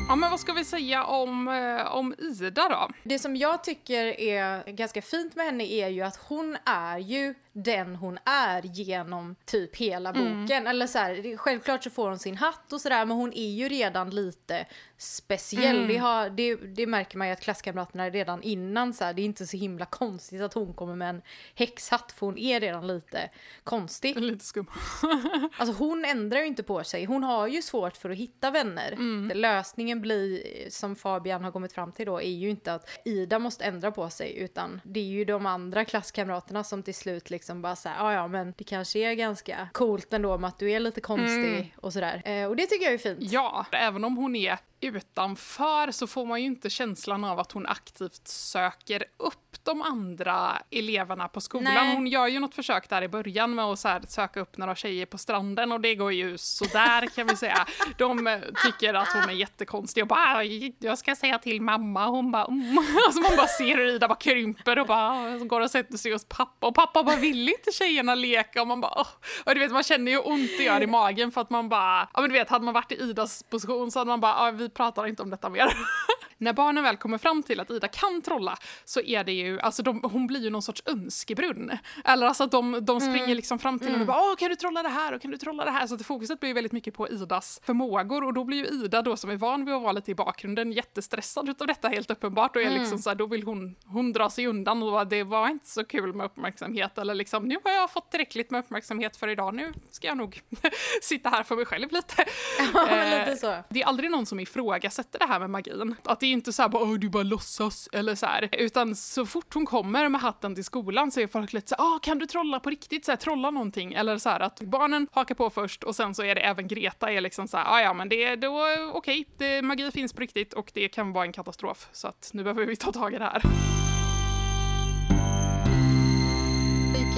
Ja, 0.09 0.17
men 0.17 0.31
vad 0.31 0.41
ska 0.41 0.53
vi 0.53 0.65
säga 0.65 1.05
om, 1.05 1.49
eh, 1.49 1.95
om 1.95 2.15
Ida 2.19 2.69
då? 2.69 2.89
Det 3.03 3.19
som 3.19 3.37
jag 3.37 3.65
tycker 3.65 4.21
är 4.21 4.73
ganska 4.73 5.03
fint 5.03 5.37
med 5.37 5.47
henne 5.47 5.65
är 5.65 5.89
ju 5.89 6.03
att 6.03 6.17
hon 6.17 6.57
är 6.65 6.99
ju 6.99 7.35
den 7.57 7.97
hon 7.97 8.19
är 8.25 8.63
genom 8.63 9.37
typ 9.45 9.77
hela 9.77 10.11
mm. 10.11 10.23
boken. 10.23 10.57
Mm. 10.57 10.67
Eller 10.67 10.87
så 10.87 10.99
här, 10.99 11.37
självklart 11.37 11.85
så 11.85 11.91
får 11.91 12.09
hon 12.09 12.19
sin 12.19 12.37
hatt 12.37 12.73
och 12.73 12.81
sådär 12.81 13.05
men 13.05 13.17
hon 13.17 13.33
är 13.33 13.51
ju 13.51 13.69
redan 13.69 14.11
lite 14.11 14.67
speciell. 14.99 15.77
Mm. 15.77 15.89
Det, 15.89 15.97
har, 15.97 16.31
det, 16.31 16.57
det, 16.57 16.87
märker 16.87 17.19
man 17.19 17.27
ju 17.27 17.33
att 17.33 17.41
klasskamraterna 17.41 18.11
redan 18.11 18.43
innan 18.43 18.95
så 18.95 19.05
här, 19.05 19.13
det 19.13 19.23
är 19.23 19.25
inte 19.25 19.47
så 19.47 19.57
himla 19.57 19.85
konstigt 19.85 20.41
att 20.41 20.55
hon 20.55 20.75
kommer 20.75 20.95
med 20.95 21.11
en 21.11 21.23
häxhatt 21.55 22.13
för 22.13 22.27
hon 22.27 22.39
är 22.39 22.61
redan 22.61 22.87
lite 22.87 23.31
konstig. 23.65 24.17
Lite 24.17 24.45
skum. 24.45 24.67
alltså 25.59 25.85
hon 25.85 26.05
ändrar 26.05 26.41
ju 26.41 26.47
inte 26.47 26.63
på 26.63 26.85
sig. 26.85 27.05
Hon 27.05 27.23
har 27.23 27.47
ju 27.47 27.63
svårt 27.63 27.97
för 27.97 28.11
att 28.11 28.17
hitta 28.17 28.51
vänner. 28.51 28.93
Mm. 28.93 29.39
Lösningen 29.39 30.01
blir, 30.01 30.43
som 30.71 30.97
Fabian 30.97 31.45
har 31.45 31.53
kommit 31.53 31.73
fram 31.73 31.93
till 31.93 32.07
då, 32.07 32.21
är 32.21 32.31
ju 32.31 32.51
inte 32.51 32.75
att 32.75 32.89
Ida 33.05 33.39
måste 33.39 33.65
ändra 33.65 33.91
på 33.91 34.11
sig 34.11 34.39
utan 34.39 34.81
det 34.85 35.01
är 35.01 35.05
ju 35.05 35.25
de 35.25 35.47
andra 35.47 35.85
klasskamraterna 35.85 36.65
som 36.65 36.83
till 36.83 36.95
slut 36.95 37.31
liksom 37.31 37.46
liksom 37.47 37.63
bara 37.63 37.77
såhär, 37.77 37.97
ja 37.97 38.13
ja 38.13 38.29
men 38.29 38.55
det 38.57 38.65
kanske 38.65 38.99
är 38.99 39.15
ganska 39.15 39.69
coolt 39.73 40.13
ändå 40.13 40.39
med 40.39 40.49
att 40.49 40.59
du 40.59 40.71
är 40.71 40.81
lite 40.81 41.01
konstig 41.01 41.55
mm. 41.55 41.67
och 41.77 41.93
sådär. 41.93 42.23
Eh, 42.25 42.47
och 42.47 42.57
det 42.57 42.67
tycker 42.67 42.85
jag 42.85 42.95
är 42.95 42.99
fint. 42.99 43.19
Ja, 43.21 43.67
även 43.73 44.05
om 44.05 44.17
hon 44.17 44.37
är 44.37 44.59
utanför 44.81 45.91
så 45.93 46.07
får 46.07 46.27
man 46.27 46.41
ju 46.41 46.47
inte 46.47 46.71
känslan 46.71 47.25
av 47.25 47.39
att 47.39 47.53
hon 47.53 47.67
aktivt 47.67 48.29
söker 48.29 49.05
upp 49.17 49.47
de 49.63 49.83
andra 49.83 50.63
eleverna 50.71 51.29
på 51.29 51.41
skolan. 51.41 51.75
Nej. 51.75 51.95
Hon 51.95 52.07
gör 52.07 52.27
ju 52.27 52.41
något 52.41 52.55
försök 52.55 52.89
där 52.89 53.03
i 53.03 53.09
början 53.09 53.55
med 53.55 53.65
att 53.65 53.79
så 53.79 54.01
söka 54.09 54.41
upp 54.41 54.57
några 54.57 54.77
tjejer 54.77 55.07
på 55.07 55.19
stranden 55.19 55.73
och 55.73 55.81
det 55.81 55.95
går 55.95 56.13
ju 56.13 56.39
sådär 56.39 57.07
kan 57.07 57.27
vi 57.27 57.37
säga. 57.37 57.67
De 57.99 58.41
tycker 58.65 58.95
att 58.95 59.09
hon 59.09 59.23
är 59.23 59.33
jättekonstig 59.33 60.03
och 60.03 60.09
bara 60.09 60.45
“jag 60.79 60.99
ska 60.99 61.17
säga 61.17 61.39
till 61.39 61.63
mamma” 61.63 62.07
hon 62.07 62.31
bara 62.31 62.45
mm. 62.45 62.79
Alltså 63.07 63.21
man 63.21 63.37
bara 63.37 63.47
ser 63.47 63.77
hur 63.77 63.87
Ida 63.87 64.09
bara 64.09 64.19
krymper 64.19 64.79
och 64.79 64.87
bara 64.87 65.39
går 65.39 65.61
och 65.61 65.71
sätter 65.71 65.99
sig 65.99 66.13
hos 66.13 66.25
pappa 66.29 66.67
och 66.67 66.75
pappa 66.75 67.03
bara 67.03 67.17
“vill 67.17 67.49
inte 67.49 67.73
tjejerna 67.73 68.15
leka?” 68.15 68.61
och 68.61 68.67
man 68.67 68.81
bara 68.81 69.01
oh. 69.01 69.09
Och 69.45 69.55
du 69.55 69.61
vet 69.61 69.73
man 69.73 69.83
känner 69.83 70.13
ju 70.13 70.19
ont 70.19 70.51
det 70.59 70.65
gör 70.65 70.83
i 70.83 70.87
magen 70.87 71.33
för 71.33 71.41
att 71.41 71.51
man 71.51 71.69
bara, 71.69 72.09
ja 72.15 72.21
men 72.21 72.31
du 72.31 72.33
vet 72.33 72.49
hade 72.49 72.65
man 72.65 72.75
varit 72.75 72.93
i 72.93 73.03
Idas 73.03 73.43
position 73.43 73.91
så 73.91 73.99
hade 73.99 74.09
man 74.09 74.21
bara 74.21 74.35
“vi 74.67 74.71
pratar 74.71 75.07
inte 75.07 75.23
om 75.23 75.31
detta 75.31 75.49
mer”. 75.49 75.67
När 76.39 76.53
barnen 76.53 76.85
väl 76.85 76.97
kommer 76.97 77.19
fram 77.19 77.43
till 77.43 77.61
att 77.61 77.71
Ida 77.71 77.89
kan 77.89 78.23
trolla 78.23 78.59
så 78.85 79.01
är 79.01 79.25
det 79.25 79.33
ju, 79.33 79.61
alltså 79.61 79.83
de, 79.83 80.01
hon 80.03 80.27
blir 80.27 80.41
ju 80.41 80.51
någon 80.51 80.63
sorts 80.63 80.83
önskebrunn. 80.87 81.73
Eller 82.05 82.27
alltså 82.27 82.45
att 82.45 82.51
de, 82.51 82.85
de 82.85 83.01
springer 83.01 83.25
mm. 83.25 83.37
liksom 83.37 83.59
fram 83.59 83.79
till 83.79 83.89
henne 83.89 83.97
mm. 83.97 84.09
och 84.09 84.15
bara 84.15 84.31
Åh, 84.31 84.37
kan 84.37 84.49
du 84.49 84.57
trolla 84.57 84.83
det 84.83 84.89
här 84.89 85.15
och 85.15 85.23
kan 85.23 85.31
du 85.31 85.37
trolla 85.37 85.65
det 85.65 85.71
här? 85.71 85.87
Så 85.87 85.95
att 85.95 86.07
fokuset 86.07 86.41
blir 86.41 86.51
ju 86.51 86.55
väldigt 86.55 86.73
mycket 86.73 86.95
på 86.95 87.09
Idas 87.09 87.61
förmågor 87.63 88.25
och 88.25 88.35
då 88.35 88.45
blir 88.45 88.59
ju 88.59 88.85
Ida 88.85 89.03
då 89.03 89.17
som 89.17 89.31
är 89.31 89.37
van 89.37 89.65
vid 89.65 89.75
att 89.75 89.83
vara 89.83 89.93
lite 89.93 90.11
i 90.11 90.15
bakgrunden 90.15 90.73
jättestressad 90.73 91.49
utav 91.49 91.67
detta 91.67 91.89
helt 91.89 92.11
uppenbart 92.11 92.57
och 92.57 92.63
är 92.63 92.67
mm. 92.67 92.79
liksom 92.81 92.99
så 92.99 93.11
här, 93.11 93.15
då 93.15 93.27
vill 93.27 93.43
hon, 93.43 93.77
hon 93.85 94.13
dra 94.13 94.31
sig 94.31 94.47
undan 94.47 94.83
och 94.83 94.93
bara, 94.93 95.05
det 95.05 95.23
var 95.23 95.49
inte 95.49 95.69
så 95.69 95.85
kul 95.85 96.15
med 96.15 96.27
uppmärksamhet 96.27 96.99
eller 96.99 97.15
liksom 97.15 97.49
nu 97.49 97.57
har 97.65 97.73
jag 97.73 97.91
fått 97.91 98.11
tillräckligt 98.11 98.51
med 98.51 98.59
uppmärksamhet 98.59 99.17
för 99.17 99.29
idag, 99.29 99.55
nu 99.55 99.73
ska 99.91 100.07
jag 100.07 100.17
nog 100.17 100.41
sitta 101.03 101.29
här 101.29 101.43
för 101.43 101.57
mig 101.57 101.65
själv 101.65 101.93
lite. 101.93 102.25
Ja, 102.75 103.19
lite 103.19 103.37
så. 103.37 103.57
Det 103.69 103.83
är 103.83 103.87
aldrig 103.87 104.11
någon 104.11 104.27
som 104.27 104.41
ifrågasätter 104.41 105.19
det 105.19 105.27
här 105.27 105.41
med 105.41 105.51
magin. 105.51 105.95
Att 106.03 106.23
det 106.27 106.31
är 106.31 106.33
inte 106.33 106.53
så 106.53 106.63
här 106.63 106.69
bara 106.69 106.97
du 106.97 107.09
bara 107.09 107.23
låtsas 107.23 107.89
eller 107.93 108.15
så 108.15 108.27
här. 108.27 108.49
Utan 108.53 108.97
så 108.97 109.27
fort 109.27 109.55
hon 109.55 109.67
kommer 109.67 110.09
med 110.09 110.21
hatten 110.21 110.55
till 110.55 110.65
skolan 110.65 111.13
så 111.13 111.21
är 111.21 111.27
folk 111.27 111.53
lite 111.53 111.69
så 111.69 111.75
här, 111.79 111.85
ah, 111.85 111.99
kan 111.99 112.19
du 112.19 112.27
trolla 112.27 112.61
på 112.61 112.71
riktigt? 112.71 113.05
Så 113.05 113.13
här, 113.13 113.17
trolla 113.17 113.51
någonting. 113.51 113.93
Eller 113.93 114.19
så 114.19 114.29
här 114.29 114.41
att 114.41 114.61
barnen 114.61 115.09
hakar 115.13 115.35
på 115.35 115.51
först 115.51 115.85
och 115.85 115.97
sen 115.97 116.15
så 116.15 116.23
är 116.23 116.35
det 116.35 116.41
även 116.41 116.69
Greta 116.69 117.13
är 117.13 117.21
liksom 117.21 117.49
så 117.49 117.57
här, 117.57 117.65
ah, 117.69 117.81
ja 117.81 117.93
men 117.93 118.09
det 118.09 118.25
är 118.25 118.37
då 118.37 118.67
okej, 118.93 119.25
okay, 119.35 119.63
magi 119.63 119.91
finns 119.91 120.13
på 120.13 120.21
riktigt 120.21 120.53
och 120.53 120.71
det 120.75 120.89
kan 120.89 121.13
vara 121.13 121.25
en 121.25 121.33
katastrof. 121.33 121.89
Så 121.93 122.09
att 122.09 122.31
nu 122.33 122.43
behöver 122.43 122.67
vi 122.67 122.77
ta 122.77 122.93
tag 122.93 123.15
i 123.15 123.19
det 123.19 123.25
här. 123.25 123.43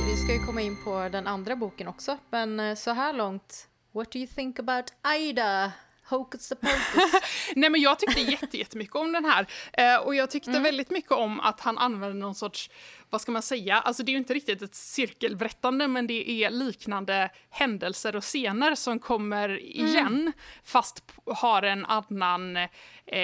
Vi 0.06 0.16
ska 0.16 0.32
ju 0.32 0.46
komma 0.46 0.60
in 0.60 0.76
på 0.84 1.08
den 1.12 1.26
andra 1.26 1.56
boken 1.56 1.88
också, 1.88 2.18
men 2.30 2.60
eh, 2.60 2.74
så 2.74 2.90
här 2.90 3.12
långt, 3.12 3.68
what 3.92 4.12
do 4.12 4.18
you 4.18 4.28
think 4.28 4.58
about 4.58 4.84
Aida? 5.02 5.72
Hocus 6.08 6.48
pocus. 6.48 7.12
Nej 7.56 7.70
men 7.70 7.80
jag 7.80 7.98
tyckte 7.98 8.20
jättemycket 8.56 8.96
om 8.96 9.12
den 9.12 9.24
här. 9.24 9.46
Eh, 9.72 9.96
och 9.96 10.14
jag 10.14 10.30
tyckte 10.30 10.50
mm. 10.50 10.62
väldigt 10.62 10.90
mycket 10.90 11.12
om 11.12 11.40
att 11.40 11.60
han 11.60 11.78
använde 11.78 12.18
någon 12.18 12.34
sorts 12.34 12.70
vad 13.10 13.20
ska 13.20 13.32
man 13.32 13.42
säga, 13.42 13.78
alltså 13.78 14.02
det 14.02 14.10
är 14.10 14.12
ju 14.12 14.18
inte 14.18 14.34
riktigt 14.34 14.62
ett 14.62 14.74
cirkelberättande 14.74 15.88
men 15.88 16.06
det 16.06 16.30
är 16.30 16.50
liknande 16.50 17.30
händelser 17.50 18.16
och 18.16 18.22
scener 18.22 18.74
som 18.74 18.98
kommer 18.98 19.58
igen 19.62 20.06
mm. 20.06 20.32
fast 20.64 21.02
har 21.26 21.62
en 21.62 21.86
annan 21.86 22.56
eh, 22.56 22.68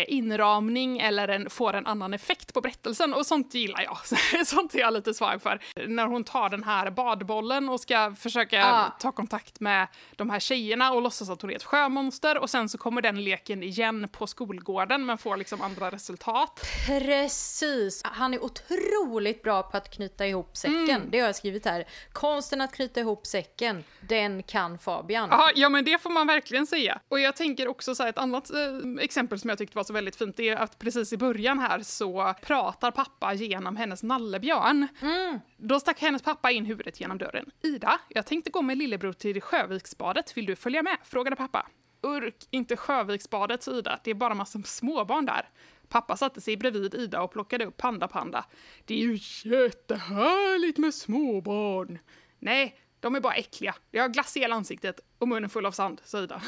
inramning 0.09 0.99
eller 0.99 1.29
en, 1.29 1.51
får 1.51 1.75
en 1.75 1.87
annan 1.87 2.15
effekt 2.15 2.55
på 2.55 2.61
berättelsen 2.61 3.15
och 3.15 3.27
sånt 3.27 3.55
gillar 3.55 3.83
jag. 3.83 3.99
sånt 4.47 4.75
är 4.75 4.79
jag 4.79 4.93
lite 4.93 5.15
svag 5.15 5.43
för. 5.43 5.61
När 5.87 6.07
hon 6.07 6.25
tar 6.25 6.51
den 6.51 6.63
här 6.63 6.91
badbollen 6.91 7.69
och 7.69 7.81
ska 7.81 8.15
försöka 8.19 8.67
ah. 8.67 8.91
ta 9.01 9.13
kontakt 9.13 9.61
med 9.61 9.87
de 10.17 10.31
här 10.31 10.41
tjejerna 10.41 10.93
och 10.93 11.03
låtsas 11.03 11.31
att 11.31 11.43
hon 11.43 11.51
är 11.51 11.57
ett 11.57 11.65
sjömonster 11.65 12.39
och 12.39 12.51
sen 12.51 12.69
så 12.69 12.79
kommer 12.79 13.03
den 13.03 13.25
leken 13.25 13.63
igen 13.63 14.09
på 14.13 14.27
skolgården 14.27 15.07
men 15.07 15.19
får 15.19 15.37
liksom 15.37 15.63
andra 15.63 15.91
resultat. 15.91 16.67
Precis! 16.87 18.03
Han 18.05 18.35
är 18.35 18.45
otroligt 18.45 19.43
bra 19.43 19.63
på 19.75 19.79
att 19.79 19.91
knyta 19.91 20.27
ihop 20.27 20.57
säcken. 20.57 20.91
Mm. 20.91 21.11
Det 21.11 21.19
har 21.19 21.27
jag 21.27 21.37
skrivit 21.37 21.65
här. 21.65 21.85
Konsten 22.13 22.61
att 22.61 22.75
knyta 22.75 23.01
ihop 23.01 23.27
säcken, 23.27 23.85
den 24.01 24.43
kan 24.43 24.79
Fabian. 24.79 25.33
Aha, 25.33 25.51
ja, 25.55 25.69
men 25.69 25.85
det 25.85 26.03
får 26.03 26.11
man 26.11 26.27
verkligen 26.27 26.67
säga. 26.67 27.01
Och 27.09 27.21
jag 27.21 27.37
tänker 27.37 27.69
också 27.69 27.95
så 27.95 28.03
här, 28.03 28.11
ett 28.11 28.19
annat 28.19 28.51
eh, 28.51 28.59
exempel 29.01 29.41
som 29.41 29.51
jag 29.51 29.59
tyckte 29.59 29.77
var 29.77 29.85
så 29.85 29.93
väldigt 29.93 30.17
fint, 30.17 30.37
det 30.37 30.49
är 30.49 30.57
att 30.57 30.79
precis 30.79 31.13
i 31.13 31.17
början 31.17 31.59
här 31.59 31.81
så 31.81 32.35
pratar 32.43 32.91
pappa 32.91 33.35
genom 33.35 33.77
hennes 33.77 34.03
nallebjörn. 34.03 34.89
Mm. 35.03 35.41
Då 35.57 35.81
stack 35.81 36.01
hennes 36.01 36.23
pappa 36.23 36.51
in 36.51 36.65
huvudet 36.65 37.01
genom 37.01 37.19
dörren. 37.19 37.51
Ida, 37.63 38.01
jag 38.09 38.27
tänkte 38.27 38.51
gå 38.51 38.63
med 38.63 38.79
lillebror 38.79 39.13
till 39.13 39.41
Sjöviksbadet, 39.41 40.37
vill 40.37 40.47
du 40.47 40.57
följa 40.57 40.83
med? 40.83 40.97
frågade 41.05 41.37
pappa. 41.37 41.67
Urk, 42.03 42.37
inte 42.51 42.77
Sjöviksbadet, 42.77 43.69
Ida, 43.69 44.01
det 44.05 44.11
är 44.11 44.15
bara 44.15 44.35
massa 44.35 44.63
småbarn 44.63 45.27
där. 45.27 45.49
Pappa 45.89 46.17
satte 46.17 46.41
sig 46.41 46.57
bredvid 46.57 46.95
Ida 46.95 47.23
och 47.23 47.33
plockade 47.33 47.65
upp 47.65 47.77
Panda 47.77 48.09
Panda. 48.09 48.45
Det 48.85 48.95
är 48.95 48.99
ju 48.99 49.19
jättehärligt 49.51 50.79
med 50.79 50.95
småbarn. 50.95 51.99
Nej, 52.39 52.79
de 53.05 53.15
är 53.15 53.21
bara 53.21 53.35
äckliga. 53.35 53.75
Jag 53.91 54.03
har 54.03 54.09
glass 54.09 54.37
i 54.37 54.41
hela 54.41 54.55
ansiktet 54.55 55.01
och 55.19 55.29
munnen 55.29 55.51
full 55.51 55.67
av 55.67 55.73
sand, 55.73 56.01
sa 56.05 56.19
Ida. 56.19 56.43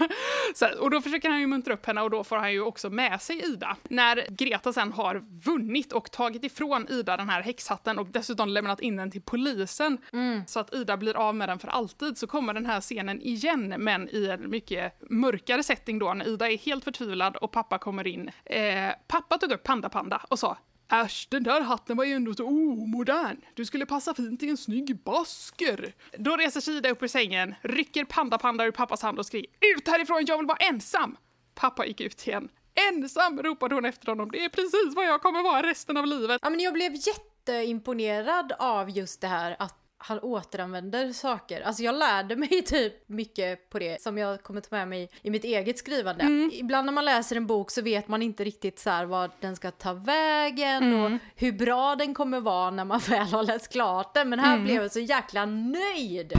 så, 0.54 0.66
och 0.80 0.90
då 0.90 1.00
försöker 1.00 1.30
han 1.30 1.40
ju 1.40 1.46
muntra 1.46 1.74
upp 1.74 1.86
henne 1.86 2.00
och 2.02 2.10
då 2.10 2.24
får 2.24 2.36
han 2.36 2.52
ju 2.52 2.62
också 2.62 2.90
med 2.90 3.22
sig 3.22 3.44
Ida. 3.44 3.76
När 3.82 4.26
Greta 4.28 4.72
sen 4.72 4.92
har 4.92 5.24
vunnit 5.44 5.92
och 5.92 6.10
tagit 6.10 6.44
ifrån 6.44 6.86
Ida 6.88 7.16
den 7.16 7.28
här 7.28 7.42
häxhatten 7.42 7.98
och 7.98 8.06
dessutom 8.06 8.48
lämnat 8.48 8.80
in 8.80 8.96
den 8.96 9.10
till 9.10 9.22
polisen 9.22 9.98
mm. 10.12 10.42
så 10.46 10.60
att 10.60 10.74
Ida 10.74 10.96
blir 10.96 11.16
av 11.16 11.34
med 11.34 11.48
den 11.48 11.58
för 11.58 11.68
alltid 11.68 12.18
så 12.18 12.26
kommer 12.26 12.54
den 12.54 12.66
här 12.66 12.80
scenen 12.80 13.20
igen 13.22 13.74
men 13.78 14.08
i 14.08 14.26
en 14.26 14.50
mycket 14.50 15.10
mörkare 15.10 15.62
setting 15.62 15.98
då 15.98 16.14
när 16.14 16.28
Ida 16.28 16.50
är 16.50 16.58
helt 16.58 16.84
förtvivlad 16.84 17.36
och 17.36 17.52
pappa 17.52 17.78
kommer 17.78 18.06
in. 18.06 18.30
Eh, 18.44 18.90
pappa 19.08 19.38
tog 19.38 19.52
upp 19.52 19.62
Panda 19.62 19.88
Panda 19.88 20.22
och 20.28 20.38
sa 20.38 20.56
Äsch, 20.92 21.26
den 21.30 21.42
där 21.42 21.60
hatten 21.60 21.96
var 21.96 22.04
ju 22.04 22.12
ändå 22.12 22.34
så 22.34 22.46
omodern. 22.46 23.36
Du 23.54 23.64
skulle 23.64 23.86
passa 23.86 24.14
fint 24.14 24.42
i 24.42 24.48
en 24.48 24.56
snygg 24.56 25.02
basker. 25.04 25.94
Då 26.18 26.36
reser 26.36 26.60
sig 26.60 26.76
Ida 26.76 26.90
upp 26.90 27.02
ur 27.02 27.08
sängen, 27.08 27.54
rycker 27.62 28.04
Panda 28.04 28.38
Panda 28.38 28.66
ur 28.66 28.70
pappas 28.70 29.02
hand 29.02 29.18
och 29.18 29.26
skriker 29.26 29.50
ut 29.76 29.88
härifrån, 29.88 30.24
jag 30.26 30.38
vill 30.38 30.46
vara 30.46 30.58
ensam. 30.58 31.16
Pappa 31.54 31.86
gick 31.86 32.00
ut 32.00 32.26
igen. 32.26 32.48
Ensam, 32.92 33.42
ropade 33.42 33.74
hon 33.74 33.84
efter 33.84 34.06
honom. 34.06 34.30
Det 34.30 34.44
är 34.44 34.48
precis 34.48 34.94
vad 34.96 35.06
jag 35.06 35.22
kommer 35.22 35.42
vara 35.42 35.62
resten 35.62 35.96
av 35.96 36.06
livet. 36.06 36.40
Ja, 36.42 36.50
men 36.50 36.60
jag 36.60 36.74
blev 36.74 36.92
jätteimponerad 36.94 38.52
av 38.58 38.90
just 38.90 39.20
det 39.20 39.28
här 39.28 39.56
att 39.58 39.81
han 40.04 40.18
återanvänder 40.18 41.12
saker. 41.12 41.60
Alltså 41.60 41.82
jag 41.82 41.94
lärde 41.94 42.36
mig 42.36 42.62
typ 42.66 43.08
mycket 43.08 43.70
på 43.70 43.78
det 43.78 44.02
som 44.02 44.18
jag 44.18 44.42
kommer 44.42 44.60
ta 44.60 44.76
med 44.76 44.88
mig 44.88 45.10
i 45.22 45.30
mitt 45.30 45.44
eget 45.44 45.78
skrivande. 45.78 46.22
Mm. 46.24 46.50
Ibland 46.54 46.86
när 46.86 46.92
man 46.92 47.04
läser 47.04 47.36
en 47.36 47.46
bok 47.46 47.70
så 47.70 47.82
vet 47.82 48.08
man 48.08 48.22
inte 48.22 48.44
riktigt 48.44 48.78
så 48.78 48.90
här 48.90 49.04
vad 49.04 49.30
den 49.40 49.56
ska 49.56 49.70
ta 49.70 49.92
vägen 49.92 50.82
mm. 50.82 51.02
och 51.02 51.18
hur 51.36 51.52
bra 51.52 51.96
den 51.96 52.14
kommer 52.14 52.40
vara 52.40 52.70
när 52.70 52.84
man 52.84 53.00
väl 53.08 53.26
har 53.26 53.42
läst 53.42 53.72
klart 53.72 54.14
den. 54.14 54.28
Men 54.28 54.38
här 54.38 54.54
mm. 54.54 54.64
blev 54.64 54.82
jag 54.82 54.92
så 54.92 55.00
jäkla 55.00 55.46
nöjd! 55.46 56.32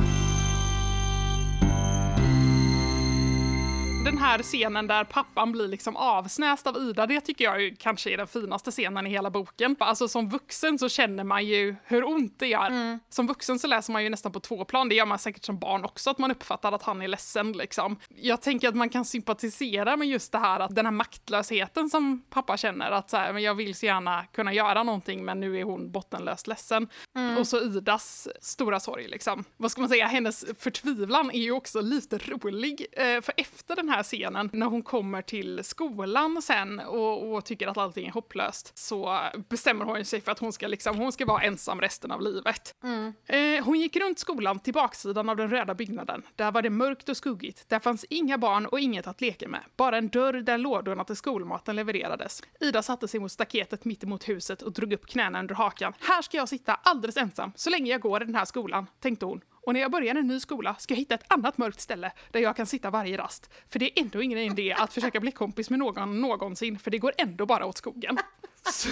Den 4.04 4.18
här 4.18 4.44
scenen 4.44 4.88
där 4.88 5.04
pappan 5.04 5.52
blir 5.52 5.68
liksom 5.68 5.96
avsnäst 5.96 6.68
av 6.68 6.78
Ida, 6.78 7.06
det 7.08 7.22
tycker 7.22 7.46
jag 7.46 7.62
ju 7.62 7.76
kanske 7.76 8.14
är 8.14 8.18
den 8.18 8.28
finaste 8.28 8.72
scenen 8.72 9.08
i 9.08 9.10
hela 9.10 9.30
boken. 9.30 9.76
Alltså 9.80 10.08
som 10.08 10.30
vuxen 10.30 10.80
så 10.80 10.90
känner 10.90 11.24
man 11.24 11.46
ju 11.46 11.76
hur 11.84 12.04
ont 12.04 12.40
det 12.40 12.48
gör. 12.48 12.68
Mm. 12.68 13.00
Som 13.10 13.28
vuxen 13.28 13.60
så 13.60 13.68
läser 13.68 13.94
man 13.94 14.04
ju 14.04 14.10
nästan 14.10 14.32
på 14.32 14.40
två 14.40 14.66
plan, 14.66 14.90
det 14.90 14.96
gör 14.96 15.06
man 15.06 15.20
säkert 15.20 15.46
som 15.46 15.60
barn 15.60 15.86
också, 15.86 16.10
att 16.10 16.18
man 16.18 16.32
uppfattar 16.32 16.72
att 16.72 16.84
han 16.84 17.02
är 17.02 17.08
ledsen 17.08 17.52
liksom. 17.52 18.00
Jag 18.16 18.42
tänker 18.42 18.68
att 18.68 18.76
man 18.76 18.90
kan 18.90 19.06
sympatisera 19.06 19.98
med 19.98 20.08
just 20.08 20.32
det 20.32 20.38
här, 20.38 20.60
att 20.60 20.76
den 20.76 20.86
här 20.86 20.92
maktlösheten 20.92 21.90
som 21.90 22.24
pappa 22.30 22.58
känner, 22.58 22.92
att 22.92 23.10
så 23.10 23.18
här, 23.18 23.34
men 23.34 23.44
jag 23.44 23.56
vill 23.56 23.76
så 23.76 23.86
gärna 23.86 24.26
kunna 24.26 24.54
göra 24.54 24.84
någonting 24.84 25.26
men 25.26 25.40
nu 25.40 25.60
är 25.60 25.64
hon 25.64 25.92
bottenlöst 25.92 26.48
ledsen. 26.48 26.88
Mm. 27.16 27.38
Och 27.38 27.48
så 27.48 27.62
Idas 27.62 28.28
stora 28.42 28.80
sorg 28.80 29.08
liksom. 29.08 29.44
Vad 29.58 29.72
ska 29.72 29.82
man 29.82 29.90
säga, 29.90 30.08
hennes 30.08 30.46
förtvivlan 30.60 31.32
är 31.32 31.42
ju 31.42 31.52
också 31.52 31.82
lite 31.82 32.18
rolig, 32.18 32.86
eh, 32.92 33.22
för 33.22 33.34
efter 33.38 33.76
den 33.76 33.90
här 33.90 33.93
här 33.94 34.04
scenen 34.04 34.50
när 34.54 34.66
hon 34.66 34.84
kommer 34.84 35.22
till 35.22 35.64
skolan 35.64 36.42
sen 36.42 36.80
och, 36.80 37.34
och, 37.34 37.46
tycker 37.46 37.68
att 37.68 37.78
allting 37.78 38.08
är 38.08 38.12
hopplöst 38.12 38.78
så 38.78 39.20
bestämmer 39.50 39.86
hon 39.86 40.06
sig 40.06 40.22
för 40.22 40.32
att 40.32 40.40
hon 40.40 40.54
ska, 40.54 40.68
liksom, 40.68 40.98
hon 40.98 41.12
ska 41.12 41.26
vara 41.26 41.42
ensam 41.42 41.82
resten 41.82 42.12
av 42.12 42.22
livet. 42.22 42.76
Mm. 42.84 43.14
Eh, 43.26 43.66
hon 43.66 43.80
gick 43.80 43.96
runt 43.96 44.20
skolan 44.20 44.60
till 44.60 44.74
baksidan 44.74 45.30
av 45.30 45.38
den 45.38 45.50
röda 45.50 45.76
byggnaden. 45.76 46.24
Där 46.36 46.52
var 46.52 46.62
det 46.62 46.70
mörkt 46.70 47.10
och 47.10 47.18
skuggigt. 47.18 47.70
Där 47.70 47.80
fanns 47.80 48.06
inga 48.10 48.38
barn 48.38 48.66
och 48.66 48.80
inget 48.80 49.08
att 49.08 49.22
leka 49.22 49.48
med. 49.48 49.62
Bara 49.76 49.98
en 49.98 50.10
dörr 50.10 50.34
där 50.34 50.58
lådorna 50.58 51.04
till 51.04 51.16
skolmaten 51.16 51.76
levererades. 51.76 52.42
Ida 52.60 52.82
satte 52.82 53.08
sig 53.08 53.20
mot 53.20 53.32
staketet 53.32 53.86
mitt 53.86 54.04
emot 54.04 54.30
huset 54.30 54.62
och 54.62 54.74
drog 54.74 54.94
upp 54.94 55.06
knäna 55.06 55.40
under 55.40 55.56
hakan. 55.56 55.94
Här 56.00 56.22
ska 56.22 56.38
jag 56.38 56.50
sitta 56.50 56.74
alldeles 56.74 57.18
ensam 57.18 57.52
så 57.56 57.70
länge 57.70 57.92
jag 57.92 58.02
går 58.02 58.22
i 58.22 58.26
den 58.26 58.36
här 58.36 58.46
skolan, 58.46 58.88
tänkte 59.00 59.26
hon 59.26 59.42
och 59.66 59.74
när 59.74 59.80
jag 59.80 59.92
börjar 59.92 60.16
en 60.16 60.28
ny 60.28 60.40
skola 60.40 60.76
ska 60.80 60.94
jag 60.94 61.00
hitta 61.00 61.16
ett 61.16 61.34
annat 61.34 61.58
mörkt 61.58 61.82
ställe 61.82 62.12
där 62.32 62.40
jag 62.40 62.56
kan 62.56 62.66
sitta 62.66 62.90
varje 62.90 63.18
rast. 63.18 63.50
För 63.70 63.80
det 63.80 64.00
är 64.00 64.04
ändå 64.04 64.22
ingen 64.22 64.40
idé 64.40 64.74
att 64.74 64.94
försöka 64.94 65.20
bli 65.20 65.32
kompis 65.32 65.70
med 65.70 65.80
någon 65.80 66.22
någonsin, 66.22 66.80
för 66.80 66.92
det 66.92 66.98
går 66.98 67.14
ändå 67.18 67.46
bara 67.46 67.66
åt 67.66 67.78
skogen. 67.78 68.18
Så, 68.72 68.90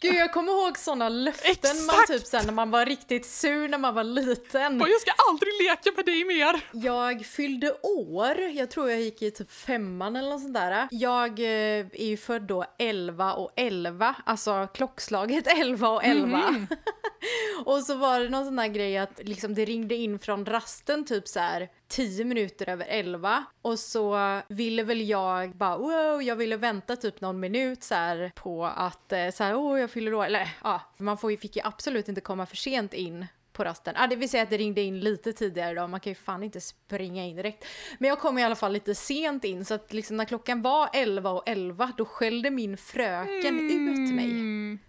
Gud, 0.00 0.14
jag 0.14 0.32
kommer 0.32 0.52
ihåg 0.52 0.78
såna 0.78 1.08
löften 1.08 1.50
Exakt. 1.50 1.86
man 1.86 2.06
typ 2.06 2.26
sen 2.26 2.46
när 2.46 2.52
man 2.52 2.70
var 2.70 2.86
riktigt 2.86 3.26
sur 3.26 3.68
när 3.68 3.78
man 3.78 3.94
var 3.94 4.04
liten. 4.04 4.78
jag 4.78 5.00
ska 5.00 5.10
aldrig 5.30 5.52
leka 5.62 5.92
med 5.96 6.06
dig 6.06 6.24
mer! 6.24 6.60
Jag 6.72 7.26
fyllde 7.26 7.72
år, 7.82 8.38
jag 8.38 8.70
tror 8.70 8.90
jag 8.90 9.00
gick 9.00 9.22
i 9.22 9.30
typ 9.30 9.52
femman 9.52 10.16
eller 10.16 10.30
något 10.30 10.40
sånt 10.40 10.54
där. 10.54 10.88
Jag 10.90 11.38
eh, 11.40 11.86
är 11.92 12.06
ju 12.06 12.16
född 12.16 12.42
då 12.42 12.64
11 12.78 13.34
och 13.34 13.52
11, 13.56 14.14
alltså 14.26 14.68
klockslaget 14.74 15.46
11 15.58 15.88
och 15.88 16.04
11. 16.04 16.42
Mm. 16.42 16.66
och 17.64 17.82
så 17.82 17.94
var 17.94 18.20
det 18.20 18.28
någon 18.28 18.44
sån 18.44 18.56
där 18.56 18.68
grej 18.68 18.98
att 18.98 19.20
liksom 19.22 19.54
det 19.54 19.64
ringde 19.64 19.94
in 19.94 20.18
från 20.18 20.46
rasten 20.46 21.04
typ 21.04 21.28
så 21.28 21.40
här 21.40 21.68
10 21.88 22.24
minuter 22.24 22.68
över 22.68 22.86
11 22.88 23.44
och 23.62 23.78
så 23.78 24.40
ville 24.48 24.82
väl 24.82 25.08
jag 25.08 25.56
bara 25.56 25.76
wow, 25.78 26.22
jag 26.22 26.36
ville 26.36 26.56
vänta 26.56 26.96
typ 26.96 27.20
någon 27.20 27.40
minut 27.40 27.82
så 27.82 27.94
här, 27.94 28.32
på 28.34 28.66
att 28.66 29.12
eh, 29.12 29.30
så 29.30 29.44
här, 29.44 29.54
oh, 29.54 29.80
jag 29.80 29.90
fyller 29.90 30.14
år, 30.14 30.24
eller 30.24 30.48
ja, 30.64 30.80
man 30.96 31.18
får, 31.18 31.36
fick 31.36 31.56
ju 31.56 31.62
absolut 31.64 32.08
inte 32.08 32.20
komma 32.20 32.46
för 32.46 32.56
sent 32.56 32.94
in 32.94 33.26
på 33.56 33.64
rasten. 33.64 33.94
Ah, 33.96 34.06
det 34.06 34.16
vill 34.16 34.28
säga 34.28 34.42
att 34.42 34.50
det 34.50 34.56
ringde 34.56 34.80
in 34.80 35.00
lite 35.00 35.32
tidigare 35.32 35.74
då, 35.74 35.86
man 35.86 36.00
kan 36.00 36.10
ju 36.10 36.14
fan 36.14 36.42
inte 36.42 36.60
springa 36.60 37.24
in 37.24 37.36
direkt. 37.36 37.64
Men 37.98 38.08
jag 38.08 38.18
kom 38.18 38.38
i 38.38 38.44
alla 38.44 38.54
fall 38.54 38.72
lite 38.72 38.94
sent 38.94 39.44
in 39.44 39.64
så 39.64 39.74
att 39.74 39.92
liksom 39.92 40.16
när 40.16 40.24
klockan 40.24 40.62
var 40.62 40.90
11 40.92 41.30
och 41.30 41.42
11 41.46 41.92
då 41.96 42.04
skällde 42.04 42.50
min 42.50 42.76
fröken 42.76 43.58
mm. 43.58 43.88
ut 43.92 44.14
mig. 44.14 44.28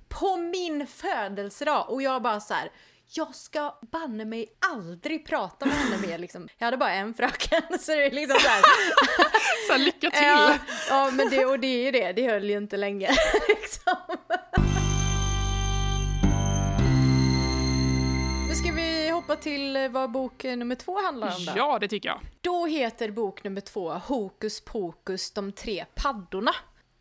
På 0.08 0.38
min 0.38 0.88
födelsedag 0.88 1.90
och 1.90 2.02
jag 2.02 2.22
bara 2.22 2.40
så 2.40 2.54
här, 2.54 2.72
jag 3.10 3.36
ska 3.36 3.76
banne 3.92 4.26
mig 4.26 4.48
aldrig 4.72 5.26
prata 5.26 5.66
med 5.66 5.76
henne 5.76 6.08
mer 6.08 6.18
liksom. 6.18 6.48
Jag 6.58 6.66
hade 6.66 6.78
bara 6.78 6.94
en 6.94 7.14
fröken 7.14 7.62
så 7.80 7.92
det 7.92 8.06
är 8.06 8.12
liksom 8.12 8.40
såhär. 8.40 8.62
så 9.68 9.78
lycka 9.86 10.10
till! 10.10 10.24
Ja, 10.24 10.58
ja, 10.90 11.12
men 11.12 11.30
det, 11.30 11.46
och 11.46 11.60
det 11.60 11.68
är 11.68 11.84
ju 11.86 11.92
det, 11.92 12.12
det 12.12 12.28
höll 12.30 12.50
ju 12.50 12.58
inte 12.58 12.78
länge 12.78 13.10
liksom. 13.48 14.18
Nu 18.48 18.56
ska 18.56 18.72
vi 18.72 19.10
hoppa 19.10 19.36
till 19.36 19.88
vad 19.92 20.12
bok 20.12 20.44
nummer 20.44 20.76
två 20.76 21.02
handlar 21.02 21.28
om 21.28 21.46
då. 21.46 21.52
Ja, 21.56 21.80
det 21.80 21.88
tycker 21.88 22.10
jag. 22.10 22.20
Då 22.42 22.66
heter 22.66 23.12
bok 23.12 23.44
nummer 23.44 23.62
två 23.62 23.92
Hokus 23.94 24.62
pokus 24.62 25.32
de 25.32 25.52
tre 25.52 25.86
paddorna. 25.96 26.52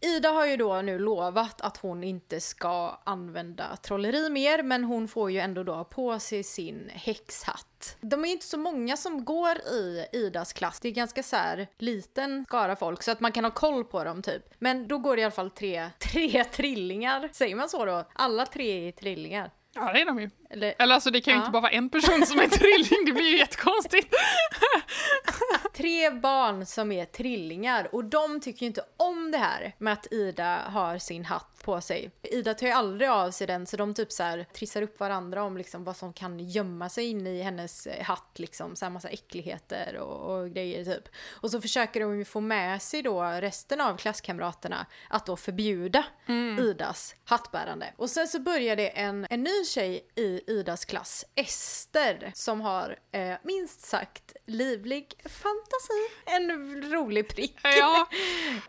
Ida 0.06 0.28
har 0.28 0.46
ju 0.46 0.56
då 0.56 0.82
nu 0.82 0.98
lovat 0.98 1.60
att 1.60 1.76
hon 1.76 2.04
inte 2.04 2.40
ska 2.40 3.00
använda 3.04 3.76
trolleri 3.76 4.30
mer 4.30 4.62
men 4.62 4.84
hon 4.84 5.08
får 5.08 5.30
ju 5.30 5.38
ändå 5.38 5.62
då 5.62 5.84
på 5.84 6.18
sig 6.18 6.42
sin 6.42 6.90
häxhatt. 6.92 7.96
De 8.00 8.24
är 8.24 8.28
inte 8.28 8.46
så 8.46 8.58
många 8.58 8.96
som 8.96 9.24
går 9.24 9.58
i 9.58 10.06
Idas 10.12 10.52
klass. 10.52 10.80
Det 10.80 10.88
är 10.88 10.92
ganska 10.92 11.22
så 11.22 11.36
här 11.36 11.66
liten 11.78 12.44
skara 12.44 12.76
folk 12.76 13.02
så 13.02 13.10
att 13.10 13.20
man 13.20 13.32
kan 13.32 13.44
ha 13.44 13.50
koll 13.50 13.84
på 13.84 14.04
dem 14.04 14.22
typ. 14.22 14.42
Men 14.58 14.88
då 14.88 14.98
går 14.98 15.16
det 15.16 15.22
i 15.22 15.24
alla 15.24 15.32
fall 15.32 15.50
tre, 15.50 15.90
tre 15.98 16.44
trillingar, 16.44 17.28
säger 17.32 17.56
man 17.56 17.68
så 17.68 17.84
då? 17.84 18.04
Alla 18.12 18.46
tre 18.46 18.88
är 18.88 18.92
trillingar. 18.92 19.50
Ja, 19.74 19.92
det 19.92 20.00
är 20.00 20.06
de 20.06 20.20
ju. 20.20 20.30
Eller, 20.50 20.74
Eller 20.78 20.94
alltså 20.94 21.10
det 21.10 21.20
kan 21.20 21.34
ju 21.34 21.38
ja. 21.38 21.42
inte 21.42 21.52
bara 21.52 21.62
vara 21.62 21.72
en 21.72 21.88
person 21.88 22.26
som 22.26 22.38
är 22.38 22.48
trilling, 22.48 23.06
det 23.06 23.12
blir 23.12 23.30
ju 23.30 23.38
jättekonstigt. 23.38 24.14
Tre 25.74 26.10
barn 26.10 26.66
som 26.66 26.92
är 26.92 27.04
trillingar 27.04 27.88
och 27.94 28.04
de 28.04 28.40
tycker 28.40 28.62
ju 28.62 28.66
inte 28.66 28.84
om 28.96 29.30
det 29.30 29.38
här 29.38 29.74
med 29.78 29.92
att 29.92 30.12
Ida 30.12 30.62
har 30.66 30.98
sin 30.98 31.24
hatt 31.24 31.62
på 31.64 31.80
sig. 31.80 32.10
Ida 32.22 32.54
tar 32.54 32.66
ju 32.66 32.72
aldrig 32.72 33.10
av 33.10 33.30
sig 33.30 33.46
den 33.46 33.66
så 33.66 33.76
de 33.76 33.94
typ 33.94 34.12
så 34.12 34.22
här 34.22 34.46
trissar 34.54 34.82
upp 34.82 35.00
varandra 35.00 35.42
om 35.42 35.56
liksom 35.56 35.84
vad 35.84 35.96
som 35.96 36.12
kan 36.12 36.38
gömma 36.38 36.88
sig 36.88 37.10
inne 37.10 37.30
i 37.30 37.42
hennes 37.42 37.86
eh, 37.86 38.04
hatt 38.04 38.38
liksom, 38.38 38.76
så 38.76 38.84
här 38.84 38.90
massa 38.90 39.08
äckligheter 39.08 39.96
och, 39.96 40.36
och 40.36 40.50
grejer 40.50 40.84
typ. 40.84 41.08
Och 41.30 41.50
så 41.50 41.60
försöker 41.60 42.00
de 42.00 42.18
ju 42.18 42.24
få 42.24 42.40
med 42.40 42.82
sig 42.82 43.02
då 43.02 43.22
resten 43.22 43.80
av 43.80 43.96
klasskamraterna 43.96 44.86
att 45.08 45.26
då 45.26 45.36
förbjuda 45.36 46.04
mm. 46.26 46.58
Idas 46.58 47.14
hattbärande. 47.24 47.92
Och 47.96 48.10
sen 48.10 48.28
så 48.28 48.40
börjar 48.40 48.76
det 48.76 48.88
en, 48.88 49.26
en 49.30 49.42
ny 49.42 49.64
tjej 49.64 50.06
i 50.14 50.35
Idas 50.46 50.84
klass, 50.84 51.24
Ester, 51.34 52.32
som 52.34 52.60
har 52.60 52.96
eh, 53.12 53.34
minst 53.42 53.80
sagt 53.80 54.36
livlig 54.46 55.14
fantasi. 55.24 56.08
En 56.24 56.82
rolig 56.92 57.28
prick. 57.28 57.58
Ja. 57.62 58.08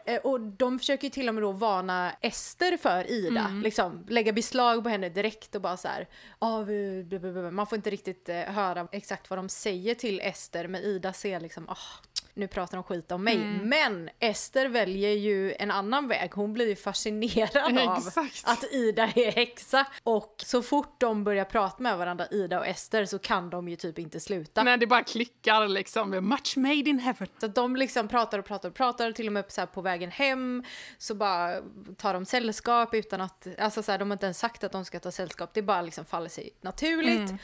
Eh, 0.05 0.21
och 0.21 0.39
de 0.41 0.79
försöker 0.79 1.03
ju 1.03 1.09
till 1.09 1.27
och 1.27 1.36
med 1.36 1.43
då 1.43 1.51
varna 1.51 2.12
Ester 2.21 2.77
för 2.77 3.12
Ida, 3.12 3.41
mm. 3.41 3.62
liksom 3.62 4.05
lägga 4.09 4.33
beslag 4.33 4.83
på 4.83 4.89
henne 4.89 5.09
direkt 5.09 5.55
och 5.55 5.62
bara 5.62 5.77
så 5.77 5.88
här, 5.88 6.07
oh, 6.39 7.51
man 7.51 7.67
får 7.67 7.75
inte 7.75 7.89
riktigt 7.89 8.29
eh, 8.29 8.36
höra 8.36 8.88
exakt 8.91 9.29
vad 9.29 9.39
de 9.39 9.50
säger 9.50 9.95
till 9.95 10.19
Ester, 10.19 10.67
men 10.67 10.81
Ida 10.81 11.13
ser 11.13 11.39
liksom, 11.39 11.69
oh, 11.69 12.07
nu 12.38 12.48
pratar 12.48 12.77
de 12.77 12.84
skit 12.84 13.12
om 13.12 13.24
mig. 13.24 13.36
Mm. 13.36 13.70
Men 13.70 14.10
Ester 14.20 14.70
väljer 14.70 15.12
ju 15.12 15.53
en 15.60 15.72
annan 15.72 16.08
väg. 16.08 16.32
Hon 16.34 16.53
blir 16.53 16.67
ju 16.67 16.75
fascinerad 16.75 17.77
av 17.88 18.01
att 18.44 18.63
Ida 18.72 19.03
är 19.03 19.32
häxa. 19.32 19.86
Och 20.03 20.36
så 20.46 20.62
fort 20.62 20.96
de 21.00 21.24
börjar 21.24 21.46
prata 21.46 21.84
med 21.84 21.98
varandra, 21.98 22.27
Ida 22.32 22.60
och 22.60 22.67
Ester, 22.67 23.06
så 23.06 23.20
kan 23.20 23.50
de 23.50 23.70
ju 23.70 23.75
typ 23.75 24.00
inte 24.00 24.20
sluta. 24.20 24.63
Nej, 24.63 24.77
det 24.77 24.88
bara 24.88 25.03
klickar 25.03 25.67
liksom. 25.67 26.10
Much 26.10 26.58
made 26.58 26.89
in 26.89 27.00
heaven. 27.00 27.27
Så 27.38 27.48
de 27.48 27.75
liksom 27.75 28.08
pratar 28.08 28.39
och 28.39 28.46
pratar 28.46 28.70
och 28.70 28.75
pratar, 28.75 29.12
till 29.12 29.27
och 29.27 29.34
med 29.34 29.46
så 29.48 29.67
på 29.67 29.82
vägen 29.82 30.12
hem 30.12 30.63
så 30.98 31.15
bara 31.15 31.62
tar 31.98 32.13
de 32.13 32.25
sällskap 32.25 32.94
utan 32.94 33.22
att, 33.22 33.48
alltså 33.60 33.84
så 33.84 33.91
här, 33.91 34.00
de 34.00 34.10
har 34.10 34.15
inte 34.15 34.25
ens 34.25 34.39
sagt 34.39 34.63
att 34.63 34.72
de 34.72 34.86
ska 34.86 35.00
ta 35.00 35.12
sällskap, 35.12 35.53
det 35.53 35.62
bara 35.62 35.82
liksom 35.82 36.06
faller 36.06 36.29
sig 36.29 36.50
naturligt. 36.62 37.29
Mm. 37.29 37.38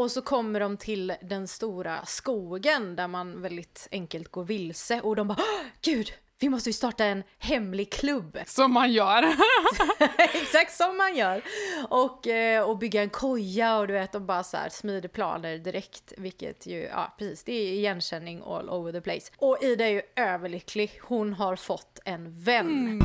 Och 0.00 0.10
så 0.10 0.22
kommer 0.22 0.60
de 0.60 0.76
till 0.76 1.12
den 1.22 1.48
stora 1.48 2.04
skogen 2.06 2.96
där 2.96 3.08
man 3.08 3.42
väldigt 3.42 3.88
enkelt 3.90 4.28
går 4.28 4.44
vilse 4.44 5.00
och 5.00 5.16
de 5.16 5.28
bara 5.28 5.38
"Åh, 5.38 5.66
Gud, 5.82 6.12
vi 6.38 6.48
måste 6.48 6.68
ju 6.68 6.72
starta 6.72 7.04
en 7.04 7.22
hemlig 7.38 7.92
klubb. 7.92 8.38
Som 8.46 8.72
man 8.72 8.92
gör. 8.92 9.24
Exakt 10.18 10.76
som 10.76 10.96
man 10.96 11.16
gör. 11.16 11.42
Och, 11.88 12.26
eh, 12.26 12.62
och 12.62 12.78
bygga 12.78 13.02
en 13.02 13.10
koja 13.10 13.78
och 13.78 13.86
du 13.86 13.92
vet, 13.94 14.14
och 14.14 14.22
bara 14.22 14.42
så 14.42 14.56
här 14.56 14.68
smider 14.68 15.08
planer 15.08 15.58
direkt. 15.58 16.12
Vilket 16.16 16.66
ju, 16.66 16.80
ja 16.82 17.14
precis, 17.18 17.44
det 17.44 17.52
är 17.52 17.72
igenkänning 17.72 18.42
all 18.46 18.70
over 18.70 18.92
the 18.92 19.00
place. 19.00 19.32
Och 19.38 19.58
Ida 19.62 19.84
är 19.84 19.90
ju 19.90 20.02
överlycklig. 20.16 21.00
Hon 21.02 21.32
har 21.32 21.56
fått 21.56 21.98
en 22.04 22.42
vän. 22.44 23.00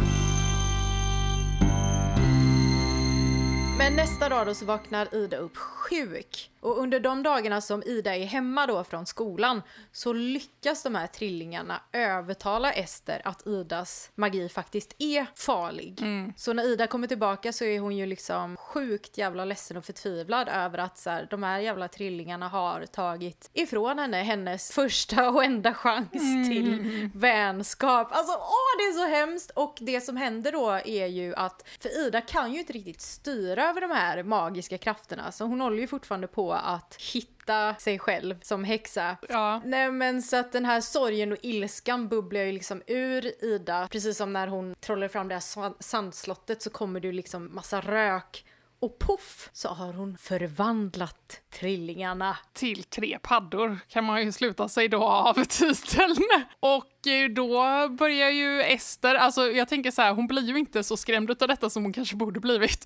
Men 3.77 3.95
nästa 3.95 4.29
dag 4.29 4.47
då 4.47 4.53
så 4.53 4.65
vaknar 4.65 5.15
Ida 5.15 5.37
upp 5.37 5.57
sjuk. 5.57 6.51
Och 6.59 6.77
under 6.77 6.99
de 6.99 7.23
dagarna 7.23 7.61
som 7.61 7.83
Ida 7.83 8.15
är 8.15 8.25
hemma 8.25 8.67
då 8.67 8.83
från 8.83 9.05
skolan 9.05 9.61
så 9.91 10.13
lyckas 10.13 10.83
de 10.83 10.95
här 10.95 11.07
trillingarna 11.07 11.81
övertala 11.91 12.71
Ester 12.71 13.21
att 13.25 13.47
Idas 13.47 14.11
magi 14.15 14.49
faktiskt 14.49 14.95
är 14.97 15.25
farlig. 15.35 16.01
Så 16.37 16.53
när 16.53 16.63
Ida 16.63 16.87
kommer 16.87 17.07
tillbaka 17.07 17.53
så 17.53 17.65
är 17.65 17.79
hon 17.79 17.97
ju 17.97 18.05
liksom 18.05 18.57
sjukt 18.57 19.17
jävla 19.17 19.45
ledsen 19.45 19.77
och 19.77 19.85
förtvivlad 19.85 20.47
över 20.47 20.77
att 20.77 20.97
så 20.97 21.09
här, 21.09 21.27
de 21.29 21.43
här 21.43 21.59
jävla 21.59 21.87
trillingarna 21.87 22.47
har 22.47 22.85
tagit 22.85 23.49
ifrån 23.53 23.99
henne 23.99 24.23
hennes 24.23 24.71
första 24.71 25.29
och 25.29 25.43
enda 25.43 25.73
chans 25.73 26.49
till 26.49 27.09
vänskap. 27.13 28.07
Alltså 28.11 28.33
åh 28.33 28.77
det 28.77 28.83
är 28.83 28.93
så 28.93 29.07
hemskt! 29.07 29.51
Och 29.51 29.77
det 29.81 30.01
som 30.01 30.17
händer 30.17 30.51
då 30.51 30.69
är 30.85 31.07
ju 31.07 31.35
att, 31.35 31.67
för 31.79 32.07
Ida 32.07 32.21
kan 32.21 32.53
ju 32.53 32.59
inte 32.59 32.73
riktigt 32.73 33.01
styra 33.01 33.64
över 33.69 33.81
de 33.81 33.91
här 33.91 34.23
magiska 34.23 34.77
krafterna 34.77 35.31
så 35.31 35.45
hon 35.45 35.61
håller 35.61 35.77
ju 35.77 35.87
fortfarande 35.87 36.27
på 36.27 36.53
att 36.53 36.95
hitta 37.13 37.75
sig 37.75 37.99
själv 37.99 38.39
som 38.41 38.63
häxa. 38.63 39.17
Ja. 39.29 39.61
Nej 39.65 39.91
men 39.91 40.21
så 40.21 40.37
att 40.37 40.51
den 40.51 40.65
här 40.65 40.81
sorgen 40.81 41.31
och 41.31 41.37
ilskan 41.41 42.07
bubblar 42.07 42.41
ju 42.41 42.51
liksom 42.51 42.81
ur 42.87 43.43
Ida. 43.45 43.87
Precis 43.91 44.17
som 44.17 44.33
när 44.33 44.47
hon 44.47 44.75
trollar 44.75 45.07
fram 45.07 45.27
det 45.27 45.35
här 45.35 45.83
sandslottet 45.83 46.61
så 46.61 46.69
kommer 46.69 46.99
det 46.99 47.07
ju 47.07 47.13
liksom 47.13 47.55
massa 47.55 47.81
rök. 47.81 48.45
Och 48.79 48.99
poff 48.99 49.49
så 49.53 49.69
har 49.69 49.93
hon 49.93 50.17
förvandlat 50.17 51.41
trillingarna. 51.59 52.37
Till 52.53 52.83
tre 52.83 53.19
paddor 53.21 53.79
kan 53.87 54.03
man 54.03 54.23
ju 54.23 54.31
sluta 54.31 54.69
sig 54.69 54.87
då 54.87 55.03
av 55.03 55.33
titeln. 55.45 56.15
Och 56.59 57.07
eh, 57.07 57.29
då 57.29 57.87
börjar 57.89 58.29
ju 58.29 58.61
Ester, 58.61 59.15
alltså 59.15 59.51
jag 59.51 59.69
tänker 59.69 59.91
så 59.91 60.01
här, 60.01 60.13
hon 60.13 60.27
blir 60.27 60.41
ju 60.41 60.57
inte 60.57 60.83
så 60.83 60.97
skrämd 60.97 61.41
av 61.41 61.47
detta 61.47 61.69
som 61.69 61.83
hon 61.83 61.93
kanske 61.93 62.15
borde 62.15 62.39
blivit. 62.39 62.85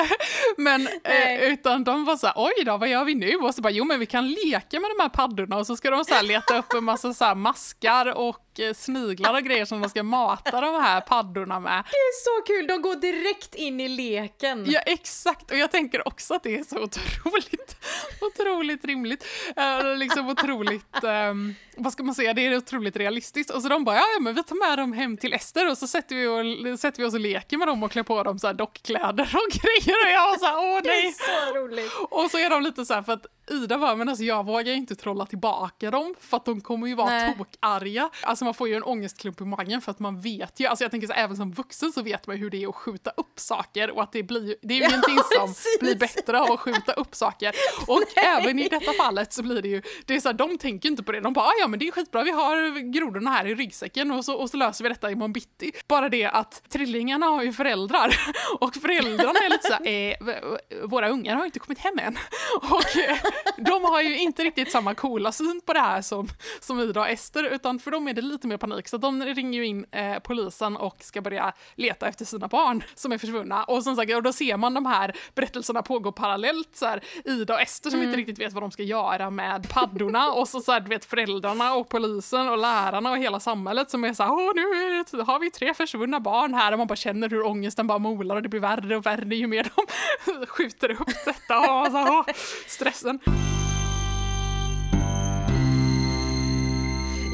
men 0.56 0.88
eh, 1.04 1.42
utan 1.42 1.84
de 1.84 2.04
var 2.04 2.16
så 2.16 2.26
här, 2.26 2.34
oj 2.36 2.64
då, 2.64 2.76
vad 2.76 2.88
gör 2.88 3.04
vi 3.04 3.14
nu? 3.14 3.36
Och 3.36 3.54
så 3.54 3.62
bara, 3.62 3.72
jo 3.72 3.84
men 3.84 4.00
vi 4.00 4.06
kan 4.06 4.28
leka 4.28 4.80
med 4.80 4.90
de 4.98 5.02
här 5.02 5.08
paddorna 5.08 5.56
och 5.56 5.66
så 5.66 5.76
ska 5.76 5.90
de 5.90 6.04
så 6.04 6.14
här 6.14 6.22
leta 6.22 6.58
upp 6.58 6.72
en 6.72 6.84
massa 6.84 7.14
så 7.14 7.24
här 7.24 7.34
maskar 7.34 8.06
och 8.18 8.51
sniglar 8.74 9.34
och 9.34 9.42
grejer 9.42 9.64
som 9.64 9.80
de 9.80 9.88
ska 9.90 10.02
mata 10.02 10.60
de 10.60 10.82
här 10.82 11.00
paddorna 11.00 11.60
med. 11.60 11.84
Det 11.90 11.96
är 11.96 12.24
så 12.24 12.46
kul, 12.46 12.66
de 12.66 12.82
går 12.82 12.94
direkt 12.94 13.54
in 13.54 13.80
i 13.80 13.88
leken. 13.88 14.64
Ja, 14.70 14.80
exakt. 14.80 15.50
Och 15.50 15.56
jag 15.58 15.70
tänker 15.70 16.08
också 16.08 16.34
att 16.34 16.42
det 16.42 16.58
är 16.58 16.64
så 16.64 16.76
otroligt, 16.82 17.76
otroligt 18.20 18.84
rimligt. 18.84 19.26
Eh, 19.56 19.96
liksom 19.96 20.28
otroligt, 20.28 21.04
ehm, 21.04 21.54
vad 21.76 21.92
ska 21.92 22.02
man 22.02 22.14
säga, 22.14 22.34
det 22.34 22.46
är 22.46 22.56
otroligt 22.56 22.96
realistiskt. 22.96 23.50
Och 23.50 23.62
så 23.62 23.68
de 23.68 23.84
bara, 23.84 23.96
ja, 23.96 24.04
men 24.20 24.34
vi 24.34 24.42
tar 24.42 24.68
med 24.68 24.78
dem 24.78 24.92
hem 24.92 25.16
till 25.16 25.32
Ester 25.32 25.70
och 25.70 25.78
så 25.78 25.86
sätter 25.86 26.16
vi, 26.16 26.26
och, 26.72 26.78
sätter 26.80 27.02
vi 27.02 27.08
oss 27.08 27.14
och 27.14 27.20
leker 27.20 27.56
med 27.56 27.68
dem 27.68 27.82
och 27.82 27.90
klär 27.90 28.02
på 28.02 28.22
dem 28.22 28.38
så 28.38 28.46
här 28.46 28.54
dockkläder 28.54 29.30
och 29.34 29.52
grejer. 29.62 29.96
Och 30.04 30.10
jag 30.10 30.28
var 30.28 30.38
så 30.38 30.46
här, 30.46 30.56
åh 30.56 30.82
Det 30.82 30.88
är 30.90 31.02
nej. 31.02 31.12
så 31.12 31.58
roligt. 31.58 31.92
Och 32.10 32.30
så 32.30 32.38
är 32.38 32.50
de 32.50 32.62
lite 32.62 32.84
så 32.86 32.94
här 32.94 33.02
för 33.02 33.12
att 33.12 33.26
Ida 33.50 33.78
bara, 33.78 33.96
men 33.96 34.08
alltså 34.08 34.24
jag 34.24 34.46
vågar 34.46 34.72
inte 34.72 34.94
trolla 34.94 35.26
tillbaka 35.26 35.90
dem 35.90 36.14
för 36.20 36.36
att 36.36 36.44
de 36.44 36.60
kommer 36.60 36.86
ju 36.86 36.94
vara 36.94 37.08
Nej. 37.10 37.34
tokarga. 37.38 38.10
Alltså 38.22 38.44
man 38.44 38.54
får 38.54 38.68
ju 38.68 38.74
en 38.74 38.82
ångestklump 38.82 39.40
i 39.40 39.44
magen 39.44 39.80
för 39.80 39.90
att 39.90 39.98
man 39.98 40.20
vet 40.20 40.60
ju, 40.60 40.66
alltså 40.66 40.84
jag 40.84 40.90
tänker 40.90 41.06
så 41.06 41.12
även 41.12 41.36
som 41.36 41.52
vuxen 41.52 41.92
så 41.92 42.02
vet 42.02 42.26
man 42.26 42.36
ju 42.36 42.42
hur 42.42 42.50
det 42.50 42.62
är 42.62 42.68
att 42.68 42.74
skjuta 42.74 43.10
upp 43.10 43.40
saker 43.40 43.90
och 43.90 44.02
att 44.02 44.12
det 44.12 44.22
blir, 44.22 44.56
det 44.62 44.74
är 44.74 44.78
ju 44.78 44.82
Ja, 44.84 44.88
ingenting 44.90 45.18
som 45.38 45.46
precis. 45.46 45.78
blir 45.80 45.96
bättre 45.96 46.40
av 46.40 46.52
att 46.52 46.60
skjuta 46.60 46.92
upp 46.92 47.14
saker. 47.14 47.54
Och 47.86 48.02
även 48.18 48.58
i 48.58 48.68
detta 48.68 48.92
fallet 48.92 49.32
så 49.32 49.42
blir 49.42 49.62
det 49.62 49.68
ju, 49.68 49.82
det 50.06 50.14
är 50.14 50.20
så 50.20 50.28
här, 50.28 50.34
de 50.34 50.58
tänker 50.58 50.88
inte 50.88 51.02
på 51.02 51.12
det, 51.12 51.20
de 51.20 51.32
bara, 51.32 51.44
"Ah, 51.46 51.52
ja 51.60 51.68
men 51.68 51.78
det 51.78 51.88
är 51.88 51.92
skitbra, 51.92 52.22
vi 52.22 52.30
har 52.30 52.92
grodorna 52.92 53.30
här 53.30 53.46
i 53.46 53.54
ryggsäcken 53.54 54.10
och 54.10 54.24
så, 54.24 54.34
och 54.34 54.50
så 54.50 54.56
löser 54.56 54.84
vi 54.84 54.88
detta 54.88 55.10
imorgon 55.10 55.32
bitti. 55.32 55.72
Bara 55.88 56.08
det 56.08 56.24
att 56.24 56.62
trillingarna 56.68 57.26
har 57.26 57.42
ju 57.42 57.52
föräldrar 57.52 58.16
och 58.60 58.74
föräldrarna 58.74 59.38
är 59.40 59.50
lite 59.50 59.66
så 59.68 59.72
här, 59.74 59.86
eh, 59.88 60.88
våra 60.88 61.08
ungar 61.08 61.36
har 61.36 61.44
inte 61.44 61.58
kommit 61.58 61.78
hem 61.78 61.98
än. 61.98 62.18
Och 62.70 62.96
eh, 62.96 63.18
de 63.56 63.84
har 63.84 64.02
ju 64.02 64.18
inte 64.18 64.44
riktigt 64.44 64.72
samma 64.72 64.94
coola 64.94 65.32
syn 65.32 65.60
på 65.66 65.72
det 65.72 65.80
här 65.80 66.02
som, 66.02 66.28
som 66.60 66.80
Ida 66.80 67.00
och 67.00 67.08
Ester, 67.08 67.44
utan 67.44 67.78
för 67.78 67.90
dem 67.90 68.08
är 68.08 68.14
det 68.14 68.22
lite 68.22 68.46
mer 68.46 68.56
panik. 68.56 68.88
Så 68.88 68.96
de 68.96 69.22
ringer 69.22 69.58
ju 69.58 69.66
in 69.66 69.86
eh, 69.90 70.18
polisen 70.18 70.76
och 70.76 70.96
ska 71.00 71.20
börja 71.20 71.52
leta 71.74 72.08
efter 72.08 72.24
sina 72.24 72.48
barn 72.48 72.82
som 72.94 73.12
är 73.12 73.18
försvunna. 73.18 73.64
Och 73.64 73.82
som 73.82 73.96
sagt, 73.96 74.14
och 74.14 74.22
då 74.22 74.32
ser 74.32 74.56
man 74.56 74.74
de 74.74 74.86
här 74.86 75.16
berättelserna 75.34 75.82
pågå 75.82 76.12
parallellt. 76.12 76.76
Så 76.76 76.86
här, 76.86 77.00
Ida 77.24 77.54
och 77.54 77.60
Ester 77.60 77.90
som 77.90 78.02
inte 78.02 78.16
riktigt 78.16 78.38
vet 78.38 78.52
vad 78.52 78.62
de 78.62 78.70
ska 78.70 78.82
göra 78.82 79.30
med 79.30 79.68
paddorna 79.68 80.32
och 80.32 80.48
så, 80.48 80.60
så 80.60 80.72
här, 80.72 80.80
vet 80.80 81.04
föräldrarna 81.04 81.74
och 81.74 81.88
polisen 81.88 82.48
och 82.48 82.58
lärarna 82.58 83.10
och 83.10 83.18
hela 83.18 83.40
samhället 83.40 83.90
som 83.90 84.04
är 84.04 84.14
så 84.14 84.22
här, 84.22 84.32
Åh, 84.32 84.50
nu 84.54 85.22
har 85.22 85.38
vi 85.38 85.50
tre 85.50 85.74
försvunna 85.74 86.20
barn 86.20 86.54
här 86.54 86.72
och 86.72 86.78
man 86.78 86.86
bara 86.86 86.96
känner 86.96 87.28
hur 87.28 87.46
ångesten 87.46 87.86
bara 87.86 87.98
molar 87.98 88.36
och 88.36 88.42
det 88.42 88.48
blir 88.48 88.60
värre 88.60 88.96
och 88.96 89.06
värre 89.06 89.36
ju 89.36 89.46
mer 89.46 89.70
de 89.76 90.46
skjuter 90.46 90.90
upp 90.90 91.24
detta 91.24 91.58
och 91.58 91.86
så, 91.86 91.96
här, 91.96 92.10
åh, 92.10 92.24
stressen. 92.66 93.20
Thank 93.24 93.66
you. 93.66 93.71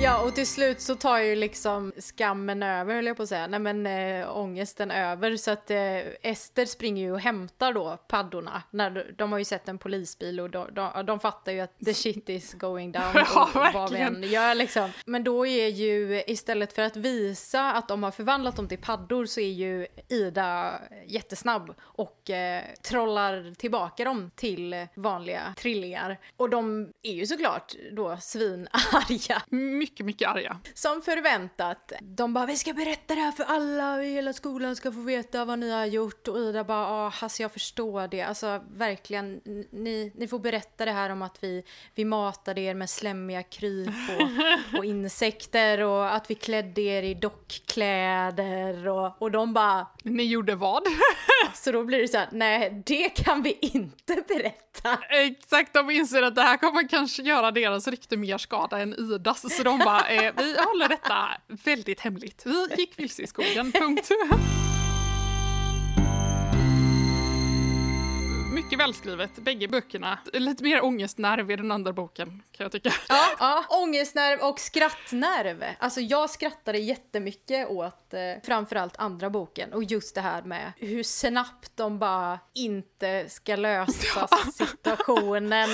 Ja, 0.00 0.22
och 0.22 0.34
till 0.34 0.46
slut 0.46 0.80
så 0.80 0.94
tar 0.94 1.18
ju 1.18 1.34
liksom 1.34 1.92
skammen 1.98 2.62
över, 2.62 2.94
höll 2.94 3.06
jag 3.06 3.16
på 3.16 3.22
att 3.22 3.28
säga. 3.28 3.46
Nej 3.46 3.60
men 3.60 3.86
äh, 3.86 4.36
ångesten 4.36 4.90
över. 4.90 5.36
Så 5.36 5.50
att 5.50 5.70
äh, 5.70 5.78
Ester 6.22 6.64
springer 6.64 7.02
ju 7.02 7.12
och 7.12 7.20
hämtar 7.20 7.72
då 7.72 7.96
paddorna. 8.08 8.62
När 8.70 9.14
de, 9.18 9.32
har 9.32 9.38
ju 9.38 9.44
sett 9.44 9.68
en 9.68 9.78
polisbil 9.78 10.40
och 10.40 10.50
de, 10.50 10.74
de, 10.74 11.06
de 11.06 11.20
fattar 11.20 11.52
ju 11.52 11.60
att 11.60 11.78
the 11.84 11.94
shit 11.94 12.28
is 12.28 12.54
going 12.54 12.92
down. 12.92 13.04
Ja, 13.14 13.44
och 13.44 13.54
vad 13.54 13.72
vi 13.72 13.78
verkligen. 13.78 14.16
än 14.16 14.30
gör 14.30 14.54
liksom. 14.54 14.90
Men 15.06 15.24
då 15.24 15.46
är 15.46 15.68
ju, 15.68 16.22
istället 16.26 16.72
för 16.72 16.82
att 16.82 16.96
visa 16.96 17.72
att 17.72 17.88
de 17.88 18.02
har 18.02 18.10
förvandlat 18.10 18.56
dem 18.56 18.68
till 18.68 18.78
paddor 18.78 19.26
så 19.26 19.40
är 19.40 19.52
ju 19.52 19.86
Ida 20.08 20.80
jättesnabb 21.06 21.74
och 21.80 22.30
eh, 22.30 22.62
trollar 22.82 23.54
tillbaka 23.54 24.04
dem 24.04 24.30
till 24.34 24.86
vanliga 24.94 25.54
trillingar. 25.58 26.18
Och 26.36 26.50
de 26.50 26.92
är 27.02 27.12
ju 27.12 27.26
såklart 27.26 27.74
då 27.92 28.16
svinarga. 28.20 29.42
Mycket, 29.48 29.87
mycket 29.98 30.28
arga. 30.28 30.56
Som 30.74 31.02
förväntat. 31.02 31.92
De 32.00 32.34
bara, 32.34 32.46
vi 32.46 32.56
ska 32.56 32.72
berätta 32.72 33.14
det 33.14 33.20
här 33.20 33.32
för 33.32 33.44
alla, 33.44 34.00
hela 34.00 34.32
skolan 34.32 34.76
ska 34.76 34.92
få 34.92 35.00
veta 35.00 35.44
vad 35.44 35.58
ni 35.58 35.70
har 35.70 35.86
gjort. 35.86 36.28
Och 36.28 36.38
Ida 36.38 36.64
bara, 36.64 36.78
ja, 36.78 37.12
alltså 37.20 37.42
jag 37.42 37.52
förstår 37.52 38.08
det. 38.08 38.22
Alltså 38.22 38.60
verkligen, 38.76 39.40
ni, 39.70 40.12
ni 40.14 40.28
får 40.28 40.38
berätta 40.38 40.84
det 40.84 40.92
här 40.92 41.10
om 41.10 41.22
att 41.22 41.44
vi, 41.44 41.64
vi 41.94 42.04
matade 42.04 42.60
er 42.60 42.74
med 42.74 42.90
slemmiga 42.90 43.42
kryp 43.42 43.88
och, 43.88 44.78
och 44.78 44.84
insekter 44.84 45.80
och 45.80 46.14
att 46.14 46.30
vi 46.30 46.34
klädde 46.34 46.80
er 46.80 47.02
i 47.02 47.14
dockkläder 47.14 48.88
och, 48.88 49.22
och 49.22 49.30
de 49.30 49.52
bara, 49.52 49.86
Ni 50.02 50.24
gjorde 50.24 50.54
vad? 50.54 50.82
så 51.54 51.72
då 51.72 51.84
blir 51.84 51.98
det 51.98 52.08
så 52.08 52.18
här, 52.18 52.28
nej 52.32 52.82
det 52.86 53.08
kan 53.08 53.42
vi 53.42 53.58
inte 53.60 54.24
berätta. 54.28 54.98
Exakt, 55.08 55.74
de 55.74 55.90
inser 55.90 56.22
att 56.22 56.34
det 56.34 56.42
här 56.42 56.56
kommer 56.56 56.88
kanske 56.88 57.22
göra 57.22 57.50
deras 57.50 57.88
rykte 57.88 58.16
mer 58.16 58.38
skada 58.38 58.78
än 58.78 58.94
Idas, 58.98 59.56
så 59.56 59.62
de 59.62 59.77
bara, 59.78 60.08
eh, 60.08 60.32
vi 60.36 60.56
håller 60.58 60.88
detta 60.88 61.28
väldigt 61.46 62.00
hemligt. 62.00 62.42
Vi 62.46 62.66
gick 62.76 62.98
vilse 62.98 63.22
i 63.22 63.26
skogen, 63.26 63.72
punkt. 63.72 64.10
Mycket 68.58 68.78
välskrivet, 68.78 69.36
bägge 69.36 69.68
böckerna. 69.68 70.18
Lite 70.32 70.64
mer 70.64 70.84
ångestnerv 70.84 71.50
i 71.50 71.56
den 71.56 71.72
andra 71.72 71.92
boken, 71.92 72.42
kan 72.52 72.64
jag 72.64 72.72
tycka. 72.72 72.92
Ja, 73.08 73.24
ja, 73.38 73.64
ångestnerv 73.68 74.40
och 74.40 74.60
skrattnerv. 74.60 75.64
Alltså 75.78 76.00
jag 76.00 76.30
skrattade 76.30 76.78
jättemycket 76.78 77.68
åt 77.68 78.14
eh, 78.14 78.20
framförallt 78.44 78.96
andra 78.96 79.30
boken 79.30 79.72
och 79.72 79.84
just 79.84 80.14
det 80.14 80.20
här 80.20 80.42
med 80.42 80.72
hur 80.76 81.02
snabbt 81.02 81.72
de 81.74 81.98
bara 81.98 82.38
inte 82.54 83.28
ska 83.28 83.56
lösa 83.56 84.28
situationen 84.52 85.68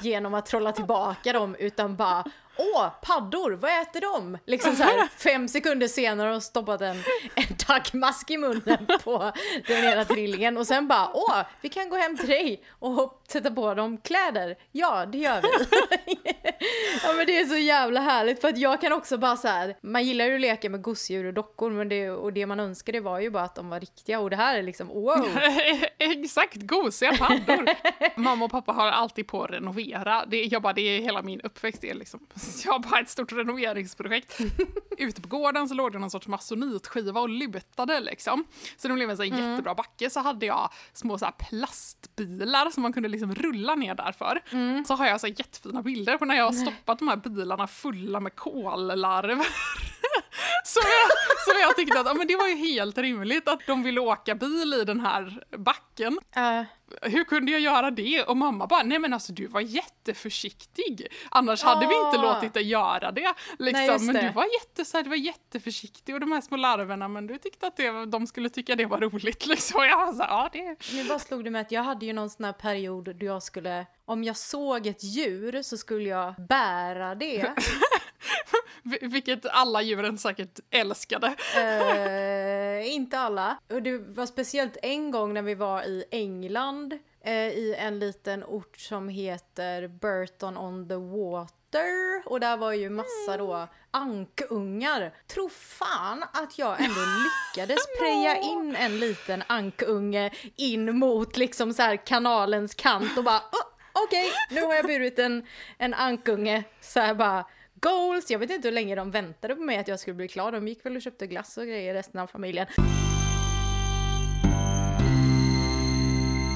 genom 0.00 0.34
att 0.34 0.46
trolla 0.46 0.72
tillbaka 0.72 1.32
dem 1.32 1.56
utan 1.58 1.96
bara 1.96 2.24
Åh, 2.60 2.88
paddor, 3.02 3.50
vad 3.50 3.82
äter 3.82 4.00
de? 4.00 4.38
Liksom 4.46 4.76
så 4.76 4.82
här, 4.82 5.08
fem 5.16 5.48
sekunder 5.48 5.88
senare 5.88 6.26
har 6.26 6.32
de 6.32 6.40
stoppat 6.40 6.80
en, 6.80 7.02
en 7.34 7.56
taggmask 7.58 8.30
i 8.30 8.36
munnen 8.36 8.86
på 9.04 9.32
den 9.66 9.84
ena 9.84 10.04
trillingen 10.04 10.56
och 10.56 10.66
sen 10.66 10.88
bara 10.88 11.10
åh, 11.14 11.42
vi 11.60 11.68
kan 11.68 11.88
gå 11.88 11.96
hem 11.96 12.18
till 12.18 12.28
dig 12.28 12.64
och 12.78 13.19
sätta 13.30 13.50
på 13.50 13.74
dem 13.74 13.98
kläder? 13.98 14.56
Ja, 14.72 15.06
det 15.06 15.18
gör 15.18 15.42
vi. 15.42 15.48
ja 17.02 17.12
men 17.16 17.26
det 17.26 17.40
är 17.40 17.44
så 17.44 17.56
jävla 17.56 18.00
härligt 18.00 18.40
för 18.40 18.48
att 18.48 18.58
jag 18.58 18.80
kan 18.80 18.92
också 18.92 19.18
bara 19.18 19.36
så 19.36 19.48
här, 19.48 19.76
man 19.82 20.04
gillar 20.04 20.24
ju 20.24 20.34
att 20.34 20.40
leka 20.40 20.70
med 20.70 20.82
gosedjur 20.82 21.24
och 21.24 21.34
dockor 21.34 21.70
men 21.70 21.88
det, 21.88 22.10
och 22.10 22.32
det 22.32 22.46
man 22.46 22.60
önskade 22.60 23.00
var 23.00 23.20
ju 23.20 23.30
bara 23.30 23.42
att 23.42 23.54
de 23.54 23.68
var 23.68 23.80
riktiga 23.80 24.20
och 24.20 24.30
det 24.30 24.36
här 24.36 24.58
är 24.58 24.62
liksom 24.62 24.88
wow. 24.88 25.28
Exakt, 25.98 26.56
gosiga 26.56 27.16
paddor. 27.16 27.68
Mamma 28.20 28.44
och 28.44 28.50
pappa 28.50 28.72
har 28.72 28.86
alltid 28.86 29.26
på 29.26 29.44
att 29.44 29.50
renovera. 29.50 30.24
Det, 30.26 30.44
jag 30.44 30.62
bara, 30.62 30.72
det 30.72 30.82
är 30.82 31.00
hela 31.00 31.22
min 31.22 31.40
uppväxt. 31.40 31.80
Det 31.80 31.90
är 31.90 31.94
liksom, 31.94 32.26
jag 32.64 32.72
har 32.72 32.78
bara 32.78 33.00
ett 33.00 33.08
stort 33.08 33.32
renoveringsprojekt. 33.32 34.38
Ute 34.98 35.22
på 35.22 35.28
gården 35.28 35.68
så 35.68 35.74
låg 35.74 35.92
det 35.92 35.98
någon 35.98 36.10
sorts 36.10 36.28
masonitskiva 36.28 37.20
och 37.20 37.28
lutade 37.28 38.00
liksom. 38.00 38.44
Så 38.76 38.88
det 38.88 38.94
blev 38.94 39.10
en 39.10 39.16
så 39.16 39.22
mm. 39.22 39.50
jättebra 39.50 39.74
backe. 39.74 40.10
Så 40.10 40.20
hade 40.20 40.46
jag 40.46 40.72
små 40.92 41.18
så 41.18 41.30
plastbilar 41.48 42.70
som 42.70 42.82
man 42.82 42.92
kunde 42.92 43.08
liksom 43.08 43.19
rulla 43.26 43.74
ner 43.74 43.94
därför. 43.94 44.40
Mm. 44.50 44.84
Så 44.84 44.94
har 44.94 45.06
jag 45.06 45.20
så 45.20 45.26
jättefina 45.26 45.82
bilder 45.82 46.16
på 46.18 46.24
när 46.24 46.34
jag 46.34 46.44
har 46.44 46.52
stoppat 46.52 46.98
de 46.98 47.08
här 47.08 47.16
bilarna 47.16 47.66
fulla 47.66 48.20
med 48.20 48.36
kollarver. 48.36 49.46
Så 50.64 50.80
jag, 50.80 51.10
så 51.44 51.60
jag 51.60 51.76
tyckte 51.76 52.00
att 52.00 52.06
ja, 52.06 52.14
men 52.14 52.26
det 52.26 52.36
var 52.36 52.48
ju 52.48 52.56
helt 52.56 52.98
rimligt 52.98 53.48
att 53.48 53.60
de 53.66 53.82
ville 53.82 54.00
åka 54.00 54.34
bil 54.34 54.74
i 54.80 54.84
den 54.84 55.00
här 55.00 55.42
backen. 55.56 56.18
Uh. 56.36 56.62
Hur 57.02 57.24
kunde 57.24 57.52
jag 57.52 57.60
göra 57.60 57.90
det? 57.90 58.22
Och 58.22 58.36
mamma 58.36 58.66
bara, 58.66 58.82
nej 58.82 58.98
men 58.98 59.12
alltså 59.12 59.32
du 59.32 59.46
var 59.46 59.60
jätteförsiktig. 59.60 61.06
Annars 61.30 61.62
hade 61.62 61.86
vi 61.86 61.94
inte 62.06 62.18
låtit 62.18 62.54
dig 62.54 62.62
göra 62.62 63.12
det. 63.12 63.34
Liksom. 63.58 63.86
Nej, 63.86 64.00
men 64.00 64.14
du 64.14 64.30
var, 64.30 64.44
jätte, 64.44 64.84
så 64.84 64.96
här, 64.96 65.04
du 65.04 65.10
var 65.10 65.16
jätteförsiktig 65.16 66.14
och 66.14 66.20
de 66.20 66.32
här 66.32 66.40
små 66.40 66.56
larverna, 66.56 67.08
men 67.08 67.26
du 67.26 67.38
tyckte 67.38 67.66
att 67.66 67.76
det, 67.76 68.06
de 68.06 68.26
skulle 68.26 68.48
tycka 68.48 68.76
det 68.76 68.86
var 68.86 68.98
roligt. 68.98 69.46
Liksom. 69.50 69.84
Jag 69.84 70.06
var 70.06 70.12
så 70.12 70.22
här, 70.22 70.28
ja, 70.28 70.50
det... 70.52 70.92
Nu 70.94 71.04
bara 71.08 71.18
slog 71.18 71.44
det 71.44 71.50
mig 71.50 71.60
att 71.60 71.72
jag 71.72 71.82
hade 71.82 72.06
ju 72.06 72.12
någon 72.12 72.30
sån 72.30 72.44
här 72.44 72.52
period 72.52 73.16
då 73.16 73.26
jag 73.26 73.42
skulle, 73.42 73.86
om 74.04 74.24
jag 74.24 74.36
såg 74.36 74.86
ett 74.86 75.04
djur 75.04 75.62
så 75.62 75.76
skulle 75.76 76.08
jag 76.08 76.34
bära 76.48 77.14
det. 77.14 77.54
Vilket 79.00 79.46
alla 79.46 79.82
djuren 79.82 80.18
säkert 80.18 80.60
älskade. 80.70 81.26
Uh, 81.26 82.94
inte 82.94 83.18
alla. 83.18 83.58
Och 83.68 83.82
det 83.82 83.98
var 83.98 84.26
speciellt 84.26 84.76
en 84.82 85.10
gång 85.10 85.34
när 85.34 85.42
vi 85.42 85.54
var 85.54 85.82
i 85.82 86.04
England 86.10 86.92
uh, 87.26 87.32
i 87.32 87.74
en 87.78 87.98
liten 87.98 88.44
ort 88.44 88.76
som 88.76 89.08
heter 89.08 89.88
Burton 89.88 90.56
on 90.56 90.88
the 90.88 90.94
Water. 90.94 92.22
Och 92.26 92.40
där 92.40 92.56
var 92.56 92.72
ju 92.72 92.90
massa 92.90 93.36
då 93.36 93.68
ankungar. 93.90 95.14
Tro 95.26 95.48
fan 95.48 96.24
att 96.32 96.58
jag 96.58 96.80
ändå 96.80 97.00
lyckades 97.54 97.78
preja 97.98 98.36
in 98.36 98.76
en 98.76 98.98
liten 98.98 99.42
ankunge 99.46 100.30
in 100.56 100.98
mot 100.98 101.36
liksom 101.36 101.74
så 101.74 101.96
kanalens 102.04 102.74
kant 102.74 103.18
och 103.18 103.24
bara 103.24 103.38
oh, 103.38 103.70
okej, 103.92 104.28
okay, 104.28 104.56
nu 104.56 104.66
har 104.66 104.74
jag 104.74 104.86
burit 104.86 105.18
en, 105.18 105.46
en 105.78 105.94
ankunge. 105.94 106.64
Så 106.80 107.00
här 107.00 107.14
bara 107.14 107.44
goals. 107.80 108.30
Jag 108.30 108.38
vet 108.38 108.50
inte 108.50 108.68
hur 108.68 108.72
länge 108.72 108.94
de 108.94 109.10
väntade 109.10 109.54
på 109.54 109.62
mig 109.62 109.78
att 109.78 109.88
jag 109.88 110.00
skulle 110.00 110.14
bli 110.14 110.28
klar. 110.28 110.52
De 110.52 110.68
gick 110.68 110.86
väl 110.86 110.96
och 110.96 111.02
köpte 111.02 111.26
glass 111.26 111.58
och 111.58 111.66
grejer 111.66 111.94
resten 111.94 112.20
av 112.20 112.26
familjen. 112.26 112.66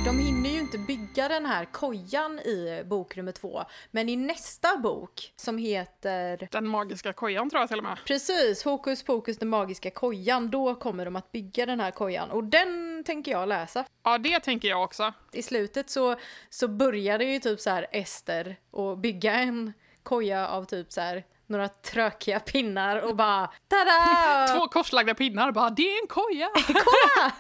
De 0.05 0.19
hinner 0.19 0.51
ju 0.51 0.59
inte 0.59 0.79
bygga 0.79 1.29
den 1.29 1.47
här 1.47 1.65
kojan 1.65 2.39
i 2.39 2.83
bok 2.85 3.17
nummer 3.17 3.33
två. 3.33 3.65
Men 3.91 4.09
i 4.09 4.17
nästa 4.17 4.77
bok 4.77 5.33
som 5.37 5.59
heter... 5.59 6.49
Den 6.51 6.69
magiska 6.69 7.13
kojan 7.13 7.51
tror 7.51 7.61
jag 7.61 7.69
till 7.69 7.79
och 7.79 7.85
med. 7.85 7.99
Precis, 8.07 8.65
Hokus 8.65 9.03
pokus 9.03 9.39
den 9.39 9.49
magiska 9.49 9.91
kojan. 9.91 10.51
Då 10.51 10.75
kommer 10.75 11.05
de 11.05 11.17
att 11.17 11.33
bygga 11.33 11.67
den 11.67 11.81
här 11.81 11.91
kojan. 11.91 12.31
Och 12.31 12.45
den 12.45 13.03
tänker 13.05 13.33
jag 13.33 13.49
läsa. 13.49 13.85
Ja, 14.03 14.19
det 14.19 14.41
tänker 14.41 14.69
jag 14.69 14.85
också. 14.85 15.13
I 15.33 15.43
slutet 15.43 15.91
så, 15.91 16.17
så 16.51 16.69
börjar 16.69 17.19
det 17.19 17.25
ju 17.25 17.39
typ 17.39 17.61
så 17.61 17.71
här 17.71 17.87
Ester 17.93 18.57
och 18.71 18.99
bygga 18.99 19.35
en 19.35 19.73
koja 20.05 20.49
av 20.49 20.65
typ 20.65 20.93
så 20.93 21.01
här 21.01 21.25
några 21.47 21.69
trökiga 21.69 22.41
pinnar 22.41 22.97
och 22.97 23.17
bara 23.17 23.47
tada! 23.69 24.59
Två 24.59 24.69
korslagda 24.69 25.15
pinnar 25.15 25.53
bara 25.53 25.71
det 25.71 25.83
är 25.83 26.03
en 26.03 26.09
koja! 26.09 26.49
Kolla! 26.67 27.33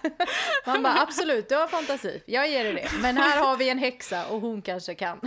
Man 0.66 0.82
bara 0.82 1.00
absolut, 1.00 1.48
du 1.48 1.54
har 1.54 1.68
fantasi, 1.68 2.22
jag 2.26 2.48
ger 2.48 2.64
dig 2.64 2.74
det. 2.74 2.88
Men 3.02 3.16
här 3.16 3.38
har 3.38 3.56
vi 3.56 3.68
en 3.68 3.78
häxa 3.78 4.26
och 4.26 4.40
hon 4.40 4.62
kanske 4.62 4.94
kan. 4.94 5.20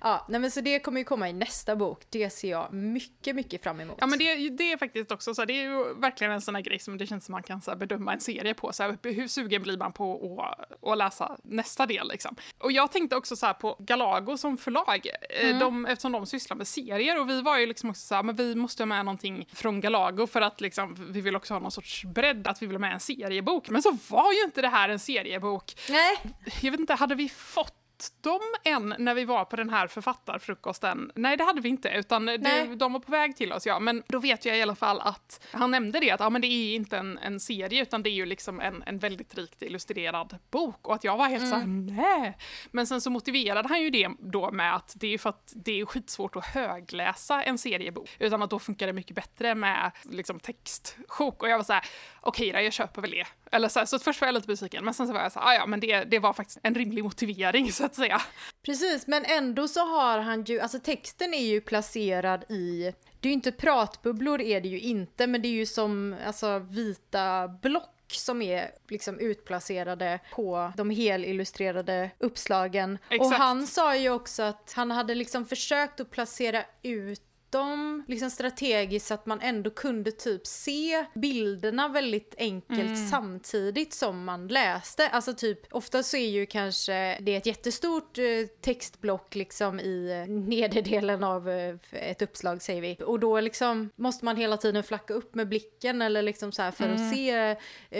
ja, 0.00 0.26
nej 0.28 0.40
men 0.40 0.50
så 0.50 0.60
det 0.60 0.78
kommer 0.78 1.00
ju 1.00 1.04
komma 1.04 1.28
i 1.28 1.32
nästa 1.32 1.76
bok. 1.76 2.02
Det 2.10 2.30
ser 2.30 2.50
jag 2.50 2.72
mycket, 2.72 3.36
mycket 3.36 3.62
fram 3.62 3.80
emot. 3.80 3.96
Ja 4.00 4.06
men 4.06 4.18
det, 4.18 4.48
det 4.50 4.72
är 4.72 4.76
faktiskt 4.76 5.12
också 5.12 5.34
så 5.34 5.42
här, 5.42 5.46
det 5.46 5.52
är 5.52 5.62
ju 5.62 5.94
verkligen 5.94 6.32
en 6.32 6.40
sån 6.40 6.54
här 6.54 6.62
grej 6.62 6.78
som 6.78 6.98
det 6.98 7.06
känns 7.06 7.24
som 7.24 7.32
man 7.32 7.42
kan 7.42 7.60
så 7.60 7.70
här, 7.70 7.78
bedöma 7.78 8.12
en 8.12 8.20
serie 8.20 8.54
på. 8.54 8.72
Så 8.72 8.82
här, 8.82 8.98
hur 9.02 9.28
sugen 9.28 9.62
blir 9.62 9.76
man 9.76 9.92
på 9.92 10.40
att, 10.42 10.88
att 10.88 10.98
läsa 10.98 11.36
nästa 11.44 11.86
del 11.86 12.08
liksom? 12.08 12.36
Och 12.58 12.72
jag 12.72 12.92
tänkte 12.92 13.16
också 13.16 13.36
så 13.36 13.46
här 13.46 13.54
på 13.54 13.76
Galago 13.78 14.36
som 14.36 14.58
förlag, 14.58 15.06
eh, 15.30 15.48
mm. 15.48 15.58
de, 15.58 15.86
eftersom 15.86 16.12
de 16.12 16.26
sysslar 16.26 16.56
med 16.56 16.68
serier 16.68 17.20
och 17.20 17.30
vi 17.30 17.42
var 17.42 17.58
ju 17.58 17.66
liksom 17.66 17.85
liksom 17.86 17.90
också 17.90 18.06
så 18.06 18.14
här, 18.14 18.22
men 18.22 18.36
vi 18.36 18.54
måste 18.54 18.82
ha 18.82 18.86
med 18.86 19.04
någonting 19.04 19.48
från 19.52 19.80
Galago 19.80 20.26
för 20.26 20.40
att 20.40 20.60
liksom, 20.60 20.96
vi 21.10 21.20
vill 21.20 21.36
också 21.36 21.54
ha 21.54 21.60
någon 21.60 21.72
sorts 21.72 22.04
bredd, 22.04 22.46
att 22.46 22.62
vi 22.62 22.66
vill 22.66 22.76
ha 22.76 22.80
med 22.80 22.92
en 22.92 23.00
seriebok. 23.00 23.68
Men 23.68 23.82
så 23.82 23.98
var 24.08 24.32
ju 24.32 24.44
inte 24.44 24.62
det 24.62 24.68
här 24.68 24.88
en 24.88 24.98
seriebok. 24.98 25.74
Nej. 25.88 26.18
Jag 26.62 26.70
vet 26.70 26.80
inte, 26.80 26.94
hade 26.94 27.14
vi 27.14 27.28
fått 27.28 27.85
dem 28.20 28.40
än 28.64 28.94
när 28.98 29.14
vi 29.14 29.24
var 29.24 29.44
på 29.44 29.56
den 29.56 29.70
här 29.70 29.86
författarfrukosten? 29.86 31.12
Nej, 31.14 31.36
det 31.36 31.44
hade 31.44 31.60
vi 31.60 31.68
inte, 31.68 31.88
utan 31.88 32.26
det, 32.26 32.74
de 32.76 32.92
var 32.92 33.00
på 33.00 33.10
väg 33.10 33.36
till 33.36 33.52
oss, 33.52 33.66
ja. 33.66 33.80
Men 33.80 34.02
då 34.06 34.18
vet 34.18 34.44
jag 34.44 34.58
i 34.58 34.62
alla 34.62 34.74
fall 34.74 35.00
att 35.00 35.46
han 35.50 35.70
nämnde 35.70 36.00
det, 36.00 36.10
att 36.10 36.20
ja, 36.20 36.30
men 36.30 36.40
det 36.40 36.46
är 36.46 36.74
inte 36.74 36.98
en, 36.98 37.18
en 37.18 37.40
serie, 37.40 37.82
utan 37.82 38.02
det 38.02 38.10
är 38.10 38.14
ju 38.14 38.26
liksom 38.26 38.60
en, 38.60 38.82
en 38.86 38.98
väldigt 38.98 39.34
rikt 39.34 39.62
illustrerad 39.62 40.38
bok. 40.50 40.88
Och 40.88 40.94
att 40.94 41.04
jag 41.04 41.16
var 41.16 41.28
helt 41.28 41.44
mm. 41.44 41.50
såhär, 41.50 41.66
nej. 41.66 42.36
Men 42.70 42.86
sen 42.86 43.00
så 43.00 43.10
motiverade 43.10 43.68
han 43.68 43.82
ju 43.82 43.90
det 43.90 44.10
då 44.18 44.50
med 44.50 44.74
att 44.74 44.92
det 44.96 45.14
är 45.14 45.18
för 45.18 45.30
att 45.30 45.52
det 45.56 45.80
är 45.80 45.86
skitsvårt 45.86 46.36
att 46.36 46.46
högläsa 46.46 47.42
en 47.42 47.58
seriebok, 47.58 48.08
utan 48.18 48.42
att 48.42 48.50
då 48.50 48.58
funkar 48.58 48.86
det 48.86 48.92
mycket 48.92 49.16
bättre 49.16 49.54
med 49.54 49.90
liksom 50.02 50.40
textsjok. 50.40 51.42
Och 51.42 51.48
jag 51.48 51.56
var 51.56 51.64
såhär, 51.64 51.84
okej 52.26 52.50
okay, 52.50 52.64
jag 52.64 52.72
köper 52.72 53.02
väl 53.02 53.10
det. 53.10 53.26
Eller 53.52 53.68
så, 53.68 53.78
här, 53.78 53.86
så 53.86 53.98
först 53.98 54.20
var 54.20 54.28
jag 54.28 54.34
lite 54.34 54.46
besviken, 54.46 54.84
men 54.84 54.94
sen 54.94 55.06
så 55.06 55.12
var 55.12 55.20
jag 55.20 55.32
så 55.32 55.40
här, 55.40 55.46
ah, 55.46 55.54
ja 55.54 55.66
men 55.66 55.80
det, 55.80 56.04
det 56.04 56.18
var 56.18 56.32
faktiskt 56.32 56.58
en 56.62 56.74
rimlig 56.74 57.04
motivering 57.04 57.72
så 57.72 57.84
att 57.84 57.94
säga. 57.94 58.22
Precis, 58.62 59.06
men 59.06 59.24
ändå 59.24 59.68
så 59.68 59.80
har 59.80 60.18
han 60.18 60.44
ju, 60.44 60.60
alltså 60.60 60.78
texten 60.78 61.34
är 61.34 61.46
ju 61.46 61.60
placerad 61.60 62.44
i, 62.50 62.92
det 63.20 63.28
är 63.28 63.30
ju 63.30 63.34
inte 63.34 63.52
pratbubblor 63.52 64.40
är 64.40 64.60
det 64.60 64.68
ju 64.68 64.80
inte, 64.80 65.26
men 65.26 65.42
det 65.42 65.48
är 65.48 65.52
ju 65.52 65.66
som 65.66 66.16
alltså 66.26 66.58
vita 66.58 67.48
block 67.48 67.92
som 68.12 68.42
är 68.42 68.70
liksom 68.88 69.18
utplacerade 69.18 70.20
på 70.32 70.72
de 70.76 70.90
helillustrerade 70.90 72.10
uppslagen. 72.18 72.98
Exakt. 73.10 73.20
Och 73.20 73.32
han 73.32 73.66
sa 73.66 73.96
ju 73.96 74.10
också 74.10 74.42
att 74.42 74.72
han 74.76 74.90
hade 74.90 75.14
liksom 75.14 75.46
försökt 75.46 76.00
att 76.00 76.10
placera 76.10 76.64
ut 76.82 77.22
dem 77.56 78.04
liksom 78.08 78.30
strategiskt 78.30 79.06
så 79.06 79.14
att 79.14 79.26
man 79.26 79.40
ändå 79.40 79.70
kunde 79.70 80.12
typ 80.12 80.46
se 80.46 81.06
bilderna 81.14 81.88
väldigt 81.88 82.34
enkelt 82.38 82.80
mm. 82.80 83.08
samtidigt 83.10 83.94
som 83.94 84.24
man 84.24 84.48
läste. 84.48 85.08
Alltså 85.08 85.34
typ, 85.34 85.72
ofta 85.74 86.02
så 86.02 86.16
är 86.16 86.28
ju 86.28 86.46
kanske 86.46 87.18
det 87.20 87.32
är 87.32 87.38
ett 87.38 87.46
jättestort 87.46 88.18
eh, 88.18 88.24
textblock 88.60 89.34
liksom 89.34 89.80
i 89.80 90.24
eh, 90.28 90.32
nederdelen 90.32 91.24
av 91.24 91.50
eh, 91.50 91.76
ett 91.92 92.22
uppslag 92.22 92.62
säger 92.62 92.82
vi. 92.82 92.98
Och 93.04 93.20
då 93.20 93.40
liksom 93.40 93.90
måste 93.96 94.24
man 94.24 94.36
hela 94.36 94.56
tiden 94.56 94.82
flacka 94.82 95.14
upp 95.14 95.34
med 95.34 95.48
blicken 95.48 96.02
eller 96.02 96.22
liksom 96.22 96.52
så 96.52 96.72
för 96.72 96.84
mm. 96.84 96.94
att 96.94 97.14
se 97.14 97.56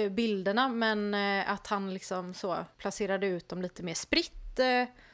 bilderna 0.08 0.68
men 0.68 1.14
att 1.44 1.66
han 1.66 1.94
liksom 1.94 2.34
så 2.34 2.56
placerade 2.78 3.26
ut 3.26 3.48
dem 3.48 3.62
lite 3.62 3.82
mer 3.82 3.94
spritt 3.94 4.60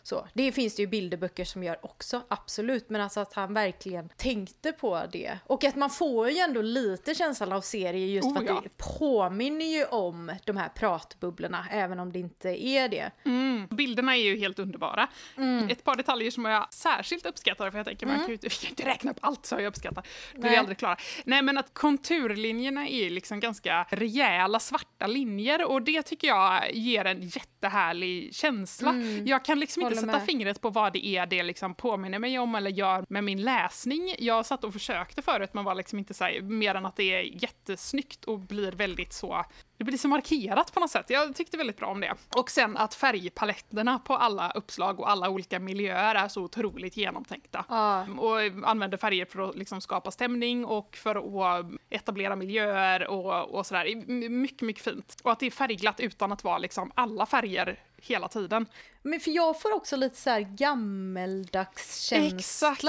så, 0.03 0.29
det 0.35 0.53
finns 0.53 0.75
det 0.75 0.83
ju 0.83 0.87
bilderböcker 0.87 1.45
som 1.45 1.63
gör 1.63 1.77
också, 1.83 2.23
absolut. 2.29 2.91
Men 2.91 3.01
alltså 3.01 3.21
att 3.21 3.35
han 3.35 3.55
verkligen 3.55 4.09
tänkte 4.17 4.73
på 4.73 5.03
det. 5.13 5.39
Och 5.47 5.65
att 5.65 5.77
man 5.77 5.91
får 5.91 6.31
ju 6.31 6.39
ändå 6.39 6.63
lite 6.63 7.15
känslan 7.15 7.53
av 7.53 7.61
serie 7.61 8.07
just 8.07 8.29
oh, 8.29 8.35
för 8.35 8.41
att 8.41 8.49
ja. 8.49 8.61
det 8.63 8.99
påminner 8.99 9.65
ju 9.65 9.85
om 9.85 10.33
de 10.45 10.57
här 10.57 10.69
pratbubblorna, 10.69 11.67
även 11.71 12.01
om 12.01 12.13
det 12.13 12.19
inte 12.19 12.67
är 12.67 12.89
det. 12.89 13.11
Mm. 13.25 13.67
Bilderna 13.67 14.17
är 14.17 14.23
ju 14.23 14.37
helt 14.39 14.59
underbara. 14.59 15.09
Mm. 15.37 15.69
Ett 15.69 15.85
par 15.85 15.97
detaljer 15.97 16.31
som 16.31 16.45
jag 16.45 16.75
särskilt 16.75 17.27
uppskattar, 17.27 17.71
för 17.71 17.79
jag 17.79 17.87
tänker 17.87 18.07
mm. 18.07 18.17
man 18.17 18.27
kan 18.27 18.29
ju 18.29 18.35
inte, 18.35 18.67
inte 18.69 18.83
räkna 18.83 19.11
upp 19.11 19.19
allt 19.21 19.47
så 19.47 19.55
jag 19.55 19.67
uppskattar. 19.67 20.07
Det 20.33 20.41
blir 20.41 20.51
vi 20.51 20.57
aldrig 20.57 20.79
klara. 20.79 20.97
Nej 21.25 21.43
men 21.43 21.59
att 21.59 21.75
konturlinjerna 21.75 22.89
är 22.89 23.11
liksom 23.11 23.41
ganska 23.41 23.87
rejäla 23.91 24.61
svarta 24.61 25.07
linjer 25.07 25.65
och 25.65 25.83
det 25.83 26.03
tycker 26.03 26.29
jag 26.29 26.75
ger 26.75 27.05
en 27.05 27.23
jättehärlig 27.23 28.35
känsla. 28.35 28.91
Mm. 28.91 29.27
Jag 29.27 29.45
kan 29.45 29.61
liksom 29.61 29.83
inte 29.83 29.92
inte 29.93 30.07
sätta 30.07 30.19
med. 30.19 30.27
fingret 30.27 30.61
på 30.61 30.71
vad 30.71 30.93
det 30.93 31.07
är 31.07 31.27
det 31.27 31.43
liksom 31.43 31.75
påminner 31.75 32.19
mig 32.19 32.39
om 32.39 32.55
eller 32.55 32.71
gör 32.71 33.05
med 33.09 33.25
min 33.25 33.43
läsning. 33.43 34.15
Jag 34.19 34.47
satt 34.47 34.65
och 34.65 34.73
försökte 34.73 35.23
förut 35.23 35.51
men 35.55 35.65
var 35.65 35.75
liksom 35.75 35.99
inte 35.99 36.15
så 36.15 36.25
här, 36.25 36.41
mer 36.41 36.75
än 36.75 36.87
att 36.87 36.97
det 36.97 37.15
är 37.15 37.43
jättesnyggt 37.43 38.25
och 38.25 38.39
blir 38.39 38.73
väldigt 38.73 39.13
så 39.13 39.45
det 39.83 39.91
blir 39.91 39.99
så 39.99 40.09
markerat 40.09 40.73
på 40.73 40.81
något 40.81 40.91
sätt. 40.91 41.11
Jag 41.11 41.35
tyckte 41.35 41.57
väldigt 41.57 41.77
bra 41.77 41.89
om 41.89 42.01
det. 42.01 42.15
Och 42.37 42.51
sen 42.51 42.77
att 42.77 42.95
färgpaletterna 42.95 43.99
på 43.99 44.17
alla 44.17 44.51
uppslag 44.51 45.01
och 45.01 45.11
alla 45.11 45.31
olika 45.31 45.59
miljöer 45.59 46.15
är 46.15 46.29
så 46.29 46.43
otroligt 46.43 46.97
genomtänkta. 46.97 47.65
Ja. 47.69 48.07
Och 48.19 48.69
använder 48.69 48.99
färger 48.99 49.25
för 49.25 49.51
att 49.51 49.57
liksom 49.57 49.81
skapa 49.81 50.11
stämning 50.11 50.65
och 50.65 50.97
för 50.97 51.17
att 51.17 51.67
etablera 51.91 52.37
miljöer 52.37 53.07
och, 53.07 53.55
och 53.55 53.67
sådär. 53.67 54.07
Mycket, 54.29 54.63
mycket 54.63 54.85
fint. 54.85 55.21
Och 55.25 55.33
att 55.33 55.41
det 55.41 55.47
är 55.47 55.51
färgglatt 55.51 56.01
utan 56.01 56.33
att 56.33 56.45
vara 56.45 56.59
liksom 56.59 56.93
alla 56.95 57.27
färger 57.27 57.79
hela 57.97 58.29
tiden. 58.29 58.67
Men 59.03 59.21
för 59.21 59.31
jag 59.31 59.61
får 59.61 59.75
också 59.75 59.97
lite 59.97 60.17
så 60.17 60.31
här 60.31 60.41
gammeldagskänsla. 60.41 62.39
Exakt. 62.39 62.85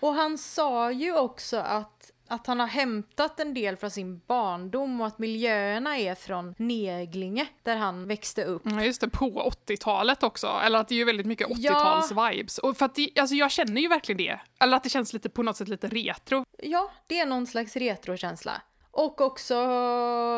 Och 0.00 0.14
han 0.14 0.38
sa 0.38 0.92
ju 0.92 1.16
också 1.16 1.56
att, 1.56 2.10
att 2.28 2.46
han 2.46 2.60
har 2.60 2.66
hämtat 2.66 3.40
en 3.40 3.54
del 3.54 3.76
från 3.76 3.90
sin 3.90 4.20
barndom 4.26 5.00
och 5.00 5.06
att 5.06 5.18
miljöerna 5.18 5.98
är 5.98 6.14
från 6.14 6.54
Neglinge, 6.58 7.46
där 7.62 7.76
han 7.76 8.08
växte 8.08 8.44
upp. 8.44 8.62
Ja, 8.64 8.84
just 8.84 9.00
det, 9.00 9.08
på 9.08 9.52
80-talet 9.66 10.22
också. 10.22 10.46
Eller 10.64 10.78
att 10.78 10.88
det 10.88 10.94
är 10.94 10.96
ju 10.96 11.04
väldigt 11.04 11.26
mycket 11.26 11.46
Ja. 11.56 11.72
80-tals-vibes. 11.72 12.58
Och 12.60 12.76
för 12.76 12.84
att 12.84 12.94
det, 12.94 13.10
alltså 13.18 13.34
jag 13.34 13.50
känner 13.50 13.80
ju 13.80 13.88
verkligen 13.88 14.16
det. 14.18 14.40
Eller 14.60 14.76
att 14.76 14.82
det 14.82 14.88
känns 14.88 15.12
lite 15.12 15.28
på 15.28 15.42
något 15.42 15.56
sätt 15.56 15.68
lite 15.68 15.88
retro. 15.88 16.44
Ja, 16.58 16.90
det 17.06 17.20
är 17.20 17.26
någon 17.26 17.46
slags 17.46 17.76
retrokänsla. 17.76 18.62
Och 18.94 19.20
också 19.20 19.54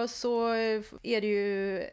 så 0.08 0.48
är 1.02 1.20
det 1.20 1.26
ju 1.26 1.84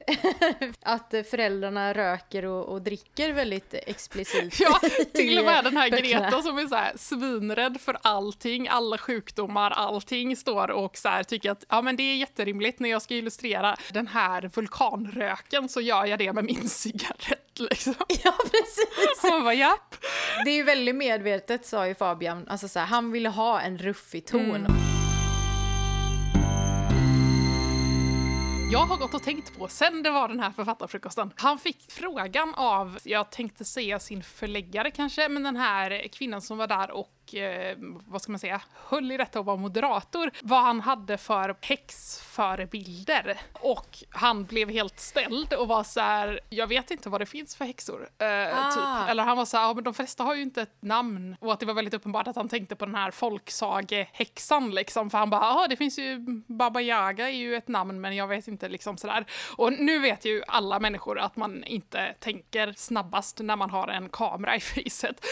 att 0.81 1.13
föräldrarna 1.29 1.93
röker 1.93 2.45
och, 2.45 2.65
och 2.65 2.81
dricker 2.81 3.33
väldigt 3.33 3.73
explicit. 3.73 4.59
Ja, 4.59 4.79
till 5.13 5.39
och 5.39 5.45
med 5.45 5.63
den 5.63 5.77
här. 5.77 5.89
Greta 5.89 6.41
som 6.41 6.57
är 6.57 6.67
så 6.67 6.75
här 6.75 6.93
svinrädd 6.97 7.81
för 7.81 7.97
allting, 8.01 8.67
alla 8.67 8.97
sjukdomar, 8.97 9.71
allting 9.71 10.35
står 10.35 10.71
och 10.71 10.97
så 10.97 11.09
här 11.09 11.23
tycker 11.23 11.51
att 11.51 11.65
ja 11.69 11.81
men 11.81 11.95
det 11.95 12.03
är 12.03 12.15
jätterimligt 12.15 12.79
när 12.79 12.89
jag 12.89 13.01
ska 13.01 13.13
illustrera 13.13 13.75
den 13.91 14.07
här 14.07 14.51
vulkanröken 14.53 15.69
så 15.69 15.81
gör 15.81 16.05
jag 16.05 16.19
det 16.19 16.33
med 16.33 16.43
min 16.43 16.69
cigarett 16.69 17.59
liksom. 17.59 17.95
Ja, 18.23 18.33
precis! 18.51 19.23
Man 19.23 19.43
bara 19.43 19.53
japp. 19.53 19.95
Det 20.45 20.51
är 20.51 20.55
ju 20.55 20.63
väldigt 20.63 20.95
medvetet 20.95 21.65
sa 21.65 21.87
ju 21.87 21.95
Fabian, 21.95 22.47
alltså 22.47 22.67
så 22.67 22.79
här, 22.79 22.85
han 22.85 23.11
ville 23.11 23.29
ha 23.29 23.61
en 23.61 23.77
ruffig 23.77 24.25
ton. 24.25 24.55
Mm. 24.55 24.71
Jag 28.71 28.85
har 28.85 28.97
gått 28.97 29.13
och 29.13 29.23
tänkt 29.23 29.57
på, 29.57 29.67
sen 29.67 30.03
det 30.03 30.11
var 30.11 30.27
den 30.27 30.39
här 30.39 30.51
författarfrukosten, 30.51 31.33
han 31.35 31.57
fick 31.57 31.91
frågan 31.91 32.53
av, 32.55 32.99
jag 33.03 33.29
tänkte 33.29 33.65
säga 33.65 33.99
sin 33.99 34.23
förläggare 34.23 34.91
kanske, 34.91 35.29
men 35.29 35.43
den 35.43 35.55
här 35.55 36.07
kvinnan 36.11 36.41
som 36.41 36.57
var 36.57 36.67
där 36.67 36.91
och 36.91 37.20
eh, 37.35 37.75
vad 38.07 38.21
ska 38.21 38.31
man 38.31 38.39
säga, 38.39 38.61
höll 38.87 39.11
i 39.11 39.17
detta 39.17 39.39
och 39.39 39.45
var 39.45 39.57
moderator, 39.57 40.31
vad 40.41 40.61
han 40.63 40.81
hade 40.81 41.17
för 41.17 41.55
häxförebilder. 41.61 43.37
Och 43.53 43.97
han 44.09 44.45
blev 44.45 44.69
helt 44.69 44.99
ställd 44.99 45.53
och 45.53 45.67
var 45.67 45.83
så 45.83 45.99
här, 45.99 46.39
jag 46.49 46.67
vet 46.67 46.91
inte 46.91 47.09
vad 47.09 47.21
det 47.21 47.25
finns 47.25 47.55
för 47.55 47.65
häxor. 47.65 48.09
Eh, 48.17 48.27
Ah. 48.67 48.71
typ. 48.71 49.09
Eller 49.11 49.23
han 49.23 49.37
var 49.37 49.45
så 49.45 49.57
här, 49.57 49.63
ja 49.63 49.73
men 49.73 49.83
de 49.83 49.93
flesta 49.93 50.23
har 50.23 50.35
ju 50.35 50.41
inte 50.41 50.61
ett 50.61 50.81
namn. 50.81 51.35
Och 51.39 51.53
att 51.53 51.59
det 51.59 51.65
var 51.65 51.73
väldigt 51.73 51.93
uppenbart 51.93 52.27
att 52.27 52.35
han 52.35 52.49
tänkte 52.49 52.75
på 52.75 52.85
den 52.85 52.95
här 52.95 53.11
folksagehäxan 53.11 54.71
liksom. 54.71 55.09
För 55.09 55.17
han 55.17 55.29
bara, 55.29 55.41
ja 55.41 55.67
det 55.69 55.75
finns 55.77 55.99
ju, 55.99 56.19
Baba 56.47 56.81
Yaga 56.81 57.29
är 57.29 57.33
ju 57.35 57.55
ett 57.55 57.67
namn 57.67 58.01
men 58.01 58.15
jag 58.15 58.27
vet 58.27 58.47
inte 58.47 58.69
liksom 58.69 58.97
sådär. 58.97 59.25
Och 59.57 59.73
nu 59.73 59.99
vet 59.99 60.25
ju 60.25 60.43
alla 60.47 60.79
människor 60.79 61.19
att 61.19 61.35
man 61.35 61.63
inte 61.63 62.15
tänker 62.19 62.73
snabbast 62.77 63.39
när 63.39 63.55
man 63.55 63.69
har 63.69 63.87
en 63.87 64.09
kamera 64.09 64.55
i 64.55 64.59
facet. 64.59 65.25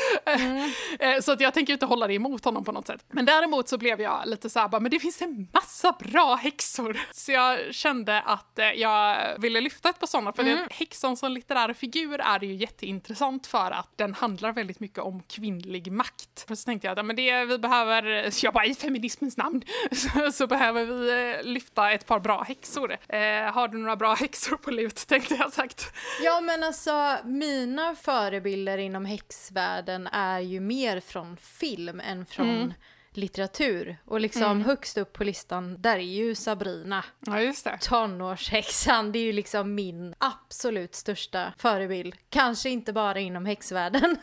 Eh, 1.00 1.20
så 1.22 1.32
att 1.32 1.42
jag 1.42 1.54
tänker 1.54 1.74
inte 1.74 1.86
hålla 1.90 2.08
det 2.08 2.14
emot 2.14 2.46
honom 2.46 2.64
på 2.64 2.72
något 2.72 2.88
sätt. 2.88 3.06
Men 3.12 3.26
däremot 3.26 3.70
så 3.70 3.78
blev 3.78 4.02
jag 4.02 4.22
lite 4.26 4.50
såhär, 4.50 4.68
bara, 4.68 4.80
men 4.80 4.92
det 4.92 5.00
finns 5.00 5.22
en 5.22 5.48
massa 5.54 5.92
bra 5.92 6.36
häxor. 6.36 7.00
Så 7.12 7.32
jag 7.32 7.76
kände 7.76 8.22
att 8.22 8.60
eh, 8.60 8.66
jag 8.66 9.18
ville 9.40 9.62
lyfta 9.62 9.90
ett 9.90 10.00
par 10.00 10.08
sådana, 10.08 10.34
för 10.34 10.44
det, 10.44 10.68
häxan 10.72 11.18
som 11.18 11.32
litterär 11.32 11.74
figur 11.74 12.20
är 12.20 12.44
ju 12.44 12.54
jätteintressant 12.54 13.48
för 13.48 13.72
att 13.72 13.90
den 13.96 14.14
handlar 14.14 14.52
väldigt 14.52 14.80
mycket 14.80 15.00
om 15.00 15.24
kvinnlig 15.24 15.92
makt. 15.92 16.46
För 16.48 16.56
så 16.56 16.66
tänkte 16.66 16.88
jag 16.88 17.00
att 17.00 17.06
men 17.06 17.16
det 17.16 17.46
vi 17.46 17.58
behöver, 17.58 18.32
så 18.32 18.46
jag 18.46 18.54
bara 18.54 18.66
i 18.66 18.76
feminismens 18.76 19.38
namn, 19.38 19.62
så, 19.92 20.32
så 20.32 20.48
behöver 20.48 20.86
vi 20.86 21.34
eh, 21.36 21.44
lyfta 21.44 21.92
ett 21.92 22.06
par 22.06 22.20
bra 22.20 22.44
häxor. 22.44 22.92
Eh, 22.92 23.20
har 23.54 23.68
du 23.68 23.78
några 23.78 23.96
bra 23.96 24.14
häxor 24.14 24.58
på 24.58 24.72
lut, 24.72 24.96
tänkte 25.08 25.36
jag 25.36 25.54
sagt. 25.54 25.94
Ja 26.24 26.42
men 26.42 26.64
alltså 26.64 27.18
mina 27.24 27.96
förebilder 27.96 28.78
inom 28.78 29.06
häxvärlden 29.06 30.08
är 30.08 30.40
ju 30.40 30.60
mer 30.60 31.00
från 31.00 31.38
film 31.38 31.79
än 31.88 32.26
från 32.26 32.50
Mm. 32.50 32.74
litteratur. 33.12 33.98
Och 34.06 34.20
liksom 34.20 34.62
högst 34.62 34.98
upp 34.98 35.14
på 35.14 35.24
listan, 35.24 35.76
där 35.82 35.96
är 35.96 36.00
ju 36.00 36.36
Sabrina. 36.36 37.06
Ja, 37.20 37.42
just 37.42 37.64
det. 37.66 37.78
Tonårshäxan, 37.82 39.12
det 39.12 39.20
är 39.20 39.24
ju 39.24 39.32
liksom 39.34 39.76
min 39.76 40.16
absolut 40.18 40.96
största 40.96 41.54
förebild. 41.58 42.16
Kanske 42.30 42.70
inte 42.70 42.94
bara 42.94 43.20
inom 43.20 43.46
häxvärlden. 43.46 44.18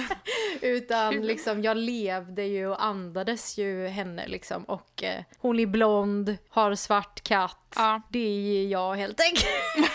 Utan 0.60 1.14
liksom 1.26 1.62
jag 1.62 1.76
levde 1.76 2.42
ju 2.42 2.66
och 2.66 2.84
andades 2.84 3.58
ju 3.58 3.86
henne 3.86 4.28
liksom. 4.28 4.64
Och 4.64 5.02
eh, 5.02 5.22
hon 5.38 5.60
är 5.60 5.66
blond, 5.66 6.36
har 6.48 6.74
svart 6.74 7.20
katt. 7.22 7.72
Ja. 7.76 8.02
Det 8.10 8.18
är 8.58 8.68
jag 8.68 8.94
helt 8.94 9.20
enkelt. 9.20 9.46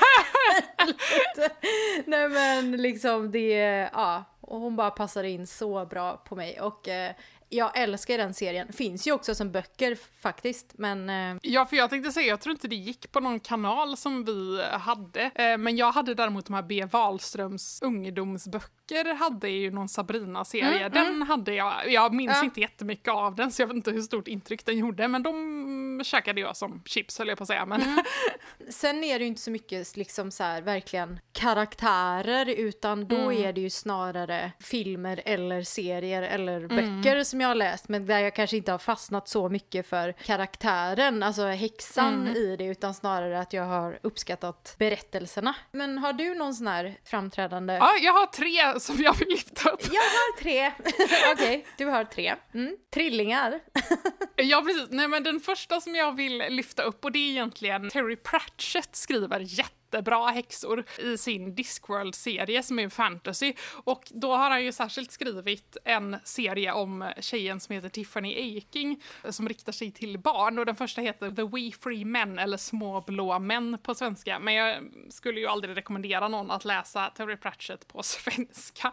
Nej 2.05 2.29
men 2.29 2.71
liksom 2.81 3.31
det, 3.31 3.89
ja. 3.93 4.23
Och 4.47 4.59
hon 4.59 4.75
bara 4.75 4.91
passar 4.91 5.23
in 5.23 5.47
så 5.47 5.85
bra 5.85 6.17
på 6.17 6.35
mig. 6.35 6.61
Och 6.61 6.87
eh, 6.87 7.13
jag 7.49 7.77
älskar 7.77 8.17
den 8.17 8.33
serien. 8.33 8.73
Finns 8.73 9.07
ju 9.07 9.11
också 9.11 9.35
som 9.35 9.51
böcker 9.51 9.97
faktiskt. 10.21 10.73
Men 10.77 11.09
eh, 11.09 11.37
Ja, 11.41 11.65
för 11.65 11.75
jag 11.77 11.89
tänkte 11.89 12.11
säga, 12.11 12.27
jag 12.27 12.39
tror 12.39 12.51
inte 12.51 12.67
det 12.67 12.75
gick 12.75 13.11
på 13.11 13.19
någon 13.19 13.39
kanal 13.39 13.97
som 13.97 14.25
vi 14.25 14.63
hade. 14.71 15.21
Eh, 15.35 15.57
men 15.57 15.77
jag 15.77 15.91
hade 15.91 16.13
däremot 16.13 16.45
de 16.45 16.53
här 16.53 16.61
B. 16.63 16.85
Wahlströms 16.91 17.79
ungdomsböcker, 17.81 19.13
hade 19.13 19.49
ju 19.49 19.71
någon 19.71 19.89
Sabrina-serie. 19.89 20.79
Mm, 20.85 20.91
den 20.91 21.21
hade 21.23 21.53
jag, 21.53 21.91
jag 21.91 22.13
minns 22.13 22.37
Ja. 22.37 22.43
inte 22.43 22.61
jättemycket 22.61 23.13
av 23.13 23.35
den 23.35 23.51
så 23.51 23.61
jag 23.61 23.67
vet 23.67 23.75
inte 23.75 23.91
hur 23.91 24.01
stort 24.01 24.27
intryck 24.27 24.65
den 24.65 24.77
gjorde, 24.77 25.07
men 25.07 25.23
de 25.23 26.01
käkade 26.03 26.41
jag 26.41 26.57
som 26.57 26.81
chips 26.85 27.19
höll 27.19 27.27
jag 27.27 27.37
på 27.37 27.43
att 27.43 27.47
säga. 27.47 27.65
Men 27.65 27.81
Mm. 27.81 28.03
Sen 28.69 29.03
är 29.03 29.19
det 29.19 29.23
ju 29.23 29.27
inte 29.27 29.41
så 29.41 29.51
mycket 29.51 29.97
liksom 29.97 30.31
så 30.31 30.43
här 30.43 30.61
verkligen 30.61 31.19
karaktärer 31.33 32.49
utan 32.49 33.07
då 33.07 33.33
är 33.33 33.53
det 33.53 33.61
ju 33.61 33.69
snarare 33.69 34.51
filmer 34.59 35.21
eller 35.25 35.63
serier 35.63 36.21
eller 36.23 36.67
böcker 36.67 37.23
som 37.37 37.41
jag 37.41 37.47
har 37.47 37.55
läst 37.55 37.89
men 37.89 38.05
där 38.05 38.19
jag 38.19 38.35
kanske 38.35 38.57
inte 38.57 38.71
har 38.71 38.79
fastnat 38.79 39.27
så 39.27 39.49
mycket 39.49 39.87
för 39.87 40.11
karaktären, 40.11 41.23
alltså 41.23 41.45
häxan 41.45 42.27
i 42.27 42.55
det 42.55 42.65
utan 42.65 42.93
snarare 42.93 43.39
att 43.39 43.53
jag 43.53 43.63
har 43.63 43.99
uppskattat 44.03 44.75
berättelserna. 44.79 45.55
Men 45.71 45.97
har 45.97 46.13
du 46.13 46.35
någon 46.35 46.53
sån 46.53 46.67
här 46.67 46.97
framträdande? 47.03 47.73
ja, 47.73 47.91
jag 48.01 48.13
har 48.13 48.25
tre 48.25 48.79
som 48.79 49.01
jag 49.03 49.17
vill 49.17 49.27
lyfta 49.27 49.69
upp. 49.69 49.81
Jag 49.81 50.01
har 50.01 50.37
tre! 50.41 50.71
Okej, 51.33 51.65
du 51.77 51.85
har 51.85 52.03
tre. 52.03 52.35
Mm. 52.53 52.77
Trillingar. 52.93 53.59
Ja, 54.39 54.61
precis. 54.61 54.87
Nej, 54.89 55.07
men 55.07 55.23
den 55.23 55.39
första 55.39 55.81
som 55.81 55.95
jag 55.95 56.15
vill 56.15 56.37
lyfta 56.49 56.83
upp, 56.83 57.05
och 57.05 57.11
det 57.11 57.19
är 57.19 57.29
egentligen 57.29 57.89
Terry 57.89 58.15
Pratchett 58.15 58.95
skriver 58.95 59.39
jättebra 59.87 60.27
häxor 60.27 60.83
i 60.99 61.17
sin 61.17 61.55
Discworld-serie 61.55 62.63
som 62.63 62.79
är 62.79 62.89
fantasy. 62.89 63.53
Och 63.83 64.03
då 64.09 64.35
har 64.35 64.49
han 64.49 64.63
ju 64.63 64.71
särskilt 64.71 65.11
skrivit 65.11 65.77
en 65.83 66.17
serie 66.23 66.71
om 66.73 67.11
tjejen 67.19 67.59
som 67.59 67.75
heter 67.75 67.89
Tiffany 67.89 68.57
Aking 68.57 69.01
som 69.29 69.47
riktar 69.49 69.71
sig 69.71 69.91
till 69.91 70.19
barn. 70.19 70.59
Och 70.59 70.65
den 70.65 70.75
första 70.75 71.01
heter 71.01 71.31
The 71.31 71.43
We 71.43 71.71
Free 71.81 72.05
Men, 72.05 72.39
eller 72.39 72.57
Små 72.57 73.01
blå 73.01 73.39
män 73.39 73.77
på 73.83 73.95
svenska. 73.95 74.39
Men 74.39 74.53
jag 74.53 74.83
skulle 75.09 75.39
ju 75.39 75.47
aldrig 75.47 75.77
rekommendera 75.77 76.27
någon 76.27 76.51
att 76.51 76.65
läsa 76.65 77.09
Terry 77.09 77.37
Pratchett 77.37 77.87
på 77.87 78.03
svenska. 78.03 78.91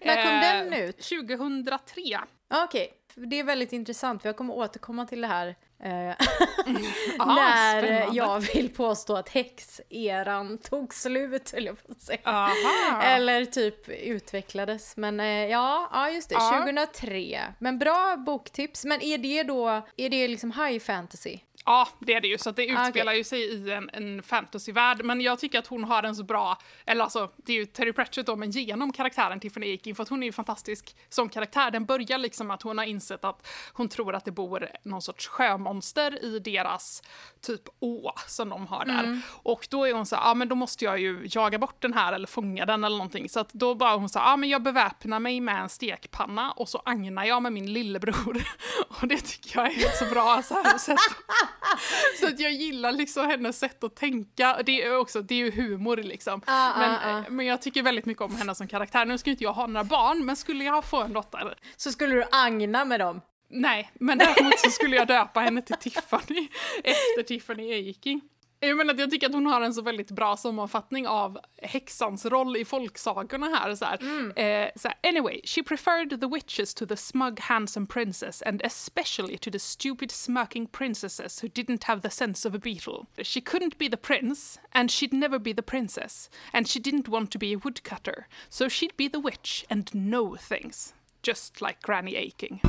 När 0.00 0.22
kom 0.22 0.34
Eh, 0.34 0.40
den 0.40 0.72
ut? 0.72 0.96
2003. 0.96 2.00
Ja, 2.48 2.64
Okej, 2.64 2.92
det 3.14 3.38
är 3.40 3.44
väldigt 3.44 3.72
intressant 3.72 4.22
för 4.22 4.28
jag 4.28 4.36
kommer 4.36 4.54
återkomma 4.54 5.06
till 5.06 5.20
det 5.20 5.26
här 5.26 5.46
eh, 5.48 5.54
Ah, 7.18 7.34
när 7.34 7.82
spännande. 7.82 8.16
jag 8.16 8.40
vill 8.40 8.70
påstå 8.74 9.16
att 9.16 9.28
häxeran 9.28 10.58
tog 10.58 10.94
slut, 10.94 11.50
höll 11.52 11.64
jag 11.66 11.86
på 11.86 11.92
att 11.92 12.00
säga. 12.02 12.18
Aha. 12.24 13.02
Eller 13.02 13.44
typ 13.44 13.88
utvecklades. 13.88 14.96
Men 14.96 15.20
eh, 15.20 15.26
ja, 15.26 15.88
ja, 15.92 16.10
just 16.10 16.28
det, 16.28 16.34
Ja. 16.34 16.58
2003. 16.58 17.42
Men 17.58 17.78
bra 17.78 18.16
boktips. 18.16 18.84
Men 18.84 19.02
är 19.02 19.18
det 19.18 19.42
då, 19.42 19.68
är 19.96 20.08
det 20.10 20.28
liksom 20.28 20.52
high 20.52 20.78
fantasy? 20.78 21.38
Ja, 21.66 21.88
det 21.98 22.14
är 22.14 22.20
det 22.20 22.28
ju. 22.28 22.38
Så 22.38 22.50
det 22.50 22.76
Ah, 22.76 22.86
utspelar 22.86 23.12
ju 23.12 23.24
sig 23.24 23.40
i 23.40 23.70
en, 23.72 23.90
en 23.92 24.22
fantasyvärld. 24.22 25.04
Men 25.04 25.20
jag 25.20 25.38
tycker 25.38 25.58
att 25.58 25.66
hon 25.66 25.84
har 25.84 26.02
en 26.02 26.16
så 26.16 26.22
bra, 26.24 26.58
eller 26.86 27.04
alltså 27.04 27.30
det 27.36 27.52
är 27.52 27.56
ju 27.56 27.66
Terry 27.66 27.92
Pratchett 27.92 28.26
då, 28.26 28.36
men 28.36 28.50
genom 28.50 28.92
karaktären 28.92 29.40
Tiffany 29.40 29.74
Aking, 29.74 29.94
för 29.94 30.02
att 30.02 30.08
hon 30.08 30.22
är 30.22 30.26
ju 30.26 30.32
fantastisk 30.32 30.96
som 31.08 31.28
karaktär. 31.28 31.70
Den 31.70 31.84
börjar 31.84 32.18
liksom 32.18 32.50
att 32.50 32.62
hon 32.62 32.78
har 32.78 32.84
insett 32.84 33.24
att 33.24 33.48
hon 33.72 33.88
tror 33.88 34.14
att 34.14 34.24
det 34.24 34.30
bor 34.30 34.68
någon 34.82 35.02
sorts 35.02 35.26
sjömonster 35.28 36.24
i 36.24 36.38
deras 36.38 37.02
typ 37.40 37.62
å 37.80 38.12
som 38.26 38.48
de 38.48 38.66
har 38.66 38.84
där. 38.84 39.20
Och 39.42 39.66
då 39.70 39.84
är 39.84 39.92
hon 39.92 40.06
så 40.06 40.14
ja 40.16 40.34
men 40.34 40.48
då 40.48 40.54
måste 40.54 40.84
jag 40.84 40.98
ju 41.00 41.26
jaga 41.30 41.58
bort 41.58 41.82
den 41.82 41.92
här 41.92 42.12
eller 42.12 42.26
fånga 42.26 42.66
den 42.66 42.84
eller 42.84 42.96
någonting. 42.96 43.28
Så 43.28 43.40
att 43.40 43.52
då 43.52 43.74
bara 43.74 43.96
hon 43.96 44.08
så 44.08 44.18
ja 44.18 44.36
men 44.36 44.48
jag 44.48 44.62
beväpnar 44.62 45.20
mig 45.20 45.40
med 45.40 45.60
en 45.62 45.68
stekpanna 45.68 46.52
och 46.52 46.68
så 46.68 46.82
agnar 46.84 47.24
jag 47.24 47.42
med 47.42 47.52
min 47.52 47.72
lillebror. 47.72 48.42
Och 49.00 49.08
det 49.08 49.18
tycker 49.18 49.60
jag 49.60 49.72
är 49.72 49.86
ett 49.86 49.96
så 49.96 50.04
bra 50.06 50.42
så 50.42 50.54
här, 50.54 50.78
sätt 50.78 50.98
så 52.20 52.26
att 52.26 52.40
jag 52.40 52.52
gillar 52.52 52.92
liksom 52.92 53.26
hennes 53.26 53.58
sätt 53.58 53.84
att 53.84 53.96
tänka. 53.96 54.62
Det 54.66 54.82
är 54.82 54.96
också, 54.96 55.22
det 55.22 55.34
är 55.34 55.38
ju 55.38 55.50
humor 55.50 55.96
liksom. 55.96 56.40
Ah, 56.46 56.78
men, 56.78 56.90
ah. 56.90 57.22
men 57.30 57.46
jag 57.46 57.62
tycker 57.62 57.82
väldigt 57.82 58.06
mycket 58.06 58.22
om 58.22 58.36
henne 58.36 58.54
som 58.54 58.68
karaktär. 58.68 59.04
Nu 59.04 59.18
skulle 59.18 59.32
inte 59.32 59.44
jag 59.44 59.52
ha 59.52 59.66
några 59.66 59.84
barn, 59.84 60.24
men 60.24 60.36
skulle 60.36 60.64
jag 60.64 60.84
få 60.84 61.02
en 61.02 61.12
dotter, 61.12 61.54
Så 61.76 61.92
skulle 61.92 62.14
du 62.14 62.24
agna 62.32 62.84
med 62.84 63.00
dem. 63.00 63.20
nej. 63.50 63.90
Men 63.94 64.18
däremot 64.18 64.58
så 64.58 64.70
skulle 64.70 64.96
jag 64.96 65.06
döpa 65.08 65.40
henne 65.40 65.62
till 65.62 65.76
Tiffany 65.76 66.48
efter 66.84 67.22
Tiffany 67.22 67.90
Aking. 67.90 68.20
Jag 68.66 68.76
menar 68.76 68.94
att 68.94 69.00
jag 69.00 69.10
tycker 69.10 69.26
att 69.26 69.34
hon 69.34 69.46
har 69.46 69.60
en 69.60 69.74
så 69.74 69.82
väldigt 69.82 70.10
bra 70.10 70.36
sammanfattning 70.36 71.08
av 71.08 71.38
häxans 71.62 72.26
roll 72.26 72.56
i 72.56 72.64
folksagorna 72.64 73.46
här. 73.46 73.74
Så 73.74 73.84
här. 73.84 73.98
Eh, 74.38 74.68
så 74.76 74.88
här, 74.88 74.96
Anyway, 75.02 75.40
she 75.44 75.62
preferred 75.62 76.20
the 76.20 76.26
witches 76.26 76.74
to 76.74 76.86
the 76.86 76.96
smug 76.96 77.40
handsome 77.40 77.86
princess 77.86 78.42
and 78.42 78.62
especially 78.62 79.38
to 79.38 79.50
the 79.50 79.58
stupid 79.58 80.10
smirking 80.10 80.66
princesses 80.66 81.42
who 81.42 81.48
didn't 81.48 81.84
have 81.84 82.00
the 82.02 82.10
sense 82.10 82.48
of 82.48 82.54
a 82.54 82.58
beetle. 82.58 83.06
She 83.22 83.40
couldn't 83.40 83.78
be 83.78 83.88
the 83.90 83.96
prince 83.96 84.60
and 84.72 84.90
she'd 84.90 85.12
never 85.12 85.38
be 85.38 85.54
the 85.54 85.62
princess 85.62 86.30
and 86.52 86.68
she 86.68 86.80
didn't 86.80 87.08
want 87.08 87.30
to 87.30 87.38
be 87.38 87.54
a 87.54 87.58
woodcutter. 87.64 88.26
So 88.48 88.68
she'd 88.68 88.96
be 88.96 89.08
the 89.08 89.20
witch 89.20 89.64
and 89.70 89.90
know 89.92 90.36
things. 90.48 90.94
Just 91.22 91.60
like 91.60 91.78
Granny 91.82 92.16
Aking. 92.16 92.60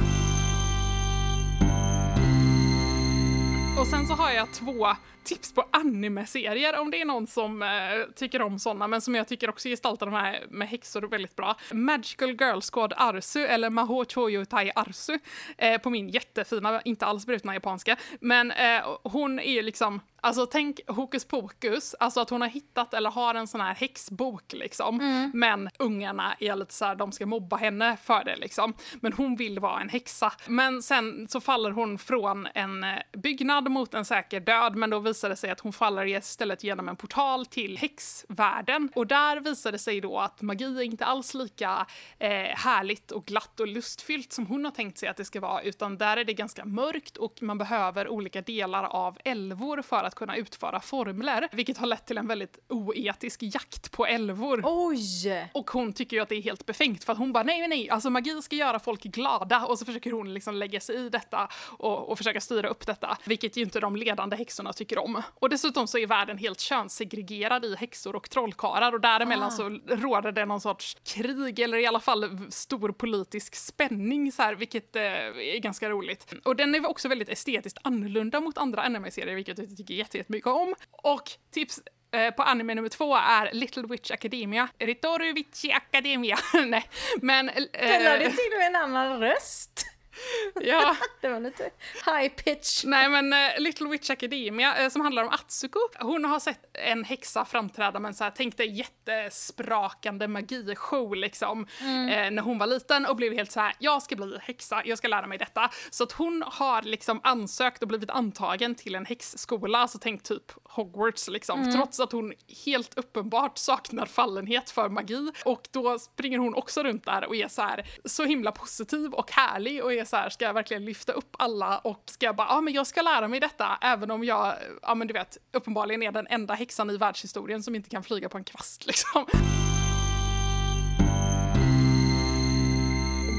Och 3.80 3.88
sen 3.88 4.08
så 4.08 4.14
har 4.14 4.32
jag 4.32 4.54
två 4.54 4.96
tips 5.26 5.54
på 5.54 5.66
anime-serier 5.72 6.80
om 6.80 6.92
det 6.92 7.02
är 7.02 7.06
någon 7.06 7.28
som 7.28 7.64
eh, 7.64 7.70
tycker 8.16 8.42
om 8.42 8.60
såna, 8.60 8.88
men 8.88 9.02
som 9.02 9.16
jag 9.16 9.28
tycker 9.28 9.50
också 9.50 9.70
gestaltar 9.70 10.06
de 10.06 10.16
här 10.16 10.46
med 10.50 10.68
häxor 10.68 11.02
väldigt 11.02 11.36
bra. 11.36 11.56
Magical 11.72 12.30
Girl 12.30 12.60
Squad 12.74 12.94
Arsu, 12.98 13.46
eller 13.46 13.70
Maho 13.70 14.06
Choyo 14.06 14.46
Tai 14.46 14.72
Arsu, 14.76 15.20
eh, 15.58 15.82
på 15.82 15.90
min 15.90 16.10
jättefina, 16.10 16.82
inte 16.82 17.06
alls 17.06 17.26
brutna 17.26 17.54
japanska. 17.54 17.98
Men 18.22 18.52
eh, 18.52 18.82
hon 19.04 19.40
är 19.40 19.52
ju 19.52 19.62
liksom, 19.62 20.02
alltså 20.22 20.46
tänk 20.46 20.80
hokus 20.88 21.26
pokus, 21.26 21.96
alltså 22.00 22.20
att 22.20 22.30
hon 22.30 22.42
har 22.42 22.50
hittat 22.50 22.94
eller 22.94 23.12
har 23.12 23.36
en 23.36 23.48
sån 23.48 23.62
här 23.62 23.76
häxbok 23.76 24.54
liksom. 24.54 25.32
Men 25.34 25.70
ungarna 25.80 26.36
är 26.40 26.56
lite 26.56 26.74
så 26.74 26.86
här, 26.86 26.96
de 26.96 27.12
ska 27.12 27.26
mobba 27.26 27.58
henne 27.58 27.98
för 28.04 28.24
det 28.24 28.36
liksom. 28.36 28.74
Men 29.02 29.14
hon 29.14 29.36
vill 29.36 29.60
vara 29.60 29.82
en 29.82 29.90
häxa. 29.90 30.32
Men 30.48 30.84
sen 30.84 31.28
så 31.28 31.42
faller 31.42 31.72
hon 31.72 31.98
från 31.98 32.48
en 32.54 32.84
eh, 32.84 32.98
byggnad 33.14 33.72
mot 33.72 33.94
en 33.94 34.06
säker 34.06 34.40
död, 34.40 34.76
men 34.76 34.90
då 34.90 35.00
visar 35.00 35.15
det 35.22 35.36
sig 35.36 35.50
att 35.50 35.60
hon 35.60 35.74
faller 35.74 36.06
istället 36.06 36.64
genom 36.64 36.90
en 36.90 36.96
portal 36.96 37.46
till 37.46 37.78
häxvärlden. 37.78 38.90
Och 38.96 39.08
där 39.08 39.40
visar 39.40 39.72
det 39.72 39.78
sig 39.78 40.02
då 40.02 40.20
att 40.20 40.42
magi 40.42 40.78
är 40.78 40.82
inte 40.82 41.06
alls 41.06 41.34
lika 41.34 41.86
eh, 42.20 42.30
härligt 42.30 43.12
och 43.12 43.26
glatt 43.26 43.60
och 43.60 43.68
lustfyllt 43.68 44.34
som 44.34 44.46
hon 44.48 44.66
har 44.66 44.72
tänkt 44.72 44.98
sig 44.98 45.10
att 45.10 45.18
det 45.18 45.26
ska 45.26 45.40
vara, 45.40 45.62
utan 45.62 45.98
där 45.98 46.18
är 46.18 46.24
det 46.24 46.34
ganska 46.34 46.66
mörkt 46.66 47.18
och 47.18 47.42
man 47.42 47.58
behöver 47.58 48.08
olika 48.08 48.42
delar 48.42 48.84
av 48.84 49.18
älvor 49.26 49.82
för 49.82 50.04
att 50.04 50.16
kunna 50.16 50.36
utföra 50.36 50.80
formler, 50.80 51.48
vilket 51.52 51.78
har 51.78 51.88
lett 51.88 52.06
till 52.06 52.18
en 52.18 52.28
väldigt 52.28 52.60
oetisk 52.70 53.40
jakt 53.44 53.92
på 53.92 54.06
älvor. 54.06 54.62
Oj! 54.64 55.50
Och 55.54 55.70
hon 55.70 55.94
tycker 55.94 56.18
ju 56.18 56.24
att 56.24 56.30
det 56.30 56.36
är 56.36 56.42
helt 56.42 56.66
befängt 56.66 57.04
för 57.04 57.14
att 57.14 57.20
hon 57.20 57.34
bara 57.34 57.44
nej, 57.44 57.60
nej, 57.60 57.68
nej, 57.68 57.90
alltså 57.90 58.10
magi 58.10 58.42
ska 58.42 58.56
göra 58.56 58.80
folk 58.80 59.04
glada 59.04 59.66
och 59.66 59.80
så 59.80 59.86
försöker 59.86 60.12
hon 60.12 60.34
liksom 60.34 60.56
lägga 60.56 60.80
sig 60.80 60.96
i 60.96 61.10
detta 61.10 61.50
och, 61.78 62.10
och 62.10 62.18
försöka 62.18 62.42
styra 62.42 62.68
upp 62.68 62.86
detta, 62.86 63.18
vilket 63.26 63.58
ju 63.58 63.62
inte 63.62 63.80
de 63.80 63.96
ledande 63.96 64.36
häxorna 64.36 64.74
tycker 64.74 65.00
om. 65.00 65.05
Och 65.36 65.50
dessutom 65.50 65.88
så 65.88 65.98
är 65.98 66.08
världen 66.08 66.38
helt 66.38 66.60
könssegregerad 66.60 67.66
i 67.66 67.76
häxor 67.76 68.16
och 68.16 68.30
trollkarlar 68.30 68.94
och 68.94 69.02
däremellan 69.02 69.48
Ah. 69.48 69.52
så 69.52 69.70
råder 69.88 70.32
det 70.32 70.46
någon 70.46 70.62
sorts 70.62 70.98
krig 71.14 71.60
eller 71.60 71.78
i 71.78 71.86
alla 71.88 72.00
fall 72.00 72.48
stor 72.52 72.92
politisk 72.92 73.56
spänning 73.56 74.32
så 74.32 74.42
här, 74.42 74.56
vilket 74.56 74.96
eh, 74.96 75.04
är 75.04 75.60
ganska 75.60 75.90
roligt. 75.90 76.34
Och 76.44 76.56
den 76.56 76.76
är 76.76 76.90
också 76.90 77.08
väldigt 77.08 77.30
estetiskt 77.30 77.78
annorlunda 77.84 78.40
mot 78.40 78.58
andra 78.58 78.82
anime-serier, 78.82 79.36
vilket 79.36 79.58
jag 79.58 79.78
tycker 79.78 79.94
jätte- 79.94 80.18
jättemycket 80.18 80.48
om. 80.48 80.76
Och 80.92 81.32
tips 81.52 81.80
eh, 82.12 82.32
på 82.32 82.44
anime 82.44 82.76
nummer 82.76 82.90
två 82.90 83.16
är 83.16 83.50
Little 83.54 83.84
Witch 83.84 84.12
Academia. 84.12 84.68
Ritoru 84.80 85.34
Witchi 85.34 85.72
Academia. 85.72 86.38
Nej, 86.66 86.90
men... 87.22 87.46
Den 87.74 88.04
lade 88.04 88.24
Eh, 88.26 88.32
till 88.32 88.58
med 88.58 88.68
en 88.68 88.76
annan 88.76 89.20
röst. 89.20 89.86
ja. 90.62 90.96
Det 91.22 91.28
var 91.28 91.40
lite 91.40 91.70
high 92.06 92.30
pitch. 92.30 92.84
Nej 92.84 93.10
men 93.10 93.34
eh, 93.34 93.60
Little 93.60 93.90
Witch 93.90 94.10
Academia 94.10 94.76
eh, 94.76 94.90
som 94.90 95.02
handlar 95.02 95.24
om 95.24 95.30
Atsuko. 95.30 95.80
Hon 96.00 96.26
har 96.26 96.40
sett 96.40 96.60
en 96.74 97.04
häxa 97.04 97.46
framträda 97.46 98.00
med 98.00 98.10
en 98.10 98.16
så 98.16 98.24
här, 98.24 98.32
tänk 98.36 98.58
dig 98.58 98.78
jättesprakande 98.78 100.28
magishow 100.28 101.16
liksom. 101.16 101.68
Eh, 101.82 102.32
när 102.32 102.42
hon 102.42 102.58
var 102.58 102.68
liten 102.68 103.06
och 103.06 103.16
blev 103.16 103.34
helt 103.34 103.52
så 103.52 103.60
här, 103.60 103.74
jag 103.80 104.02
ska 104.02 104.16
bli 104.16 104.38
häxa, 104.42 104.82
jag 104.86 104.98
ska 104.98 105.08
lära 105.08 105.28
mig 105.28 105.38
detta. 105.38 105.70
Så 105.90 106.04
att 106.04 106.12
hon 106.12 106.44
har 106.48 106.82
liksom 106.82 107.20
ansökt 107.24 107.82
och 107.82 107.88
blivit 107.88 108.10
antagen 108.10 108.76
till 108.76 108.96
en 108.96 109.06
häxskola, 109.06 109.78
alltså 109.78 109.98
tänk 110.02 110.24
typ 110.24 110.52
Hogwarts 110.64 111.28
liksom. 111.28 111.72
Trots 111.74 112.00
att 112.00 112.12
hon 112.12 112.34
helt 112.66 112.98
uppenbart 112.98 113.58
saknar 113.58 114.06
fallenhet 114.06 114.70
för 114.70 114.90
magi. 114.90 115.32
Och 115.46 115.68
då 115.72 116.00
springer 116.00 116.38
hon 116.38 116.56
också 116.56 116.84
runt 116.84 117.06
där 117.06 117.26
och 117.28 117.36
är 117.36 117.48
så 117.48 117.62
här 117.62 117.86
så 118.06 118.24
himla 118.24 118.52
positiv 118.52 119.14
och 119.14 119.32
härlig 119.32 119.84
och 119.84 119.94
är 119.94 120.05
så 120.06 120.16
här, 120.16 120.30
ska 120.30 120.46
jag 120.46 120.54
verkligen 120.54 120.86
lyfta 120.86 121.14
upp 121.14 121.36
alla 121.38 121.78
och 121.78 122.04
ska 122.06 122.34
bara, 122.34 122.48
ja 122.48 122.58
ah, 122.58 122.62
men 122.62 122.74
jag 122.74 122.88
ska 122.88 123.02
lära 123.02 123.28
mig 123.28 123.40
detta 123.40 123.78
även 123.82 124.12
om 124.12 124.24
jag, 124.24 124.56
ja 124.82 124.96
men 124.96 125.08
du 125.08 125.14
vet, 125.14 125.38
uppenbarligen 125.54 126.04
är 126.04 126.12
den 126.12 126.28
enda 126.28 126.54
häxan 126.54 126.90
i 126.90 126.98
världshistorien 126.98 127.64
som 127.64 127.76
inte 127.76 127.90
kan 127.90 128.04
flyga 128.04 128.30
på 128.30 128.38
en 128.38 128.44
kvast 128.44 128.86
liksom. 128.88 129.26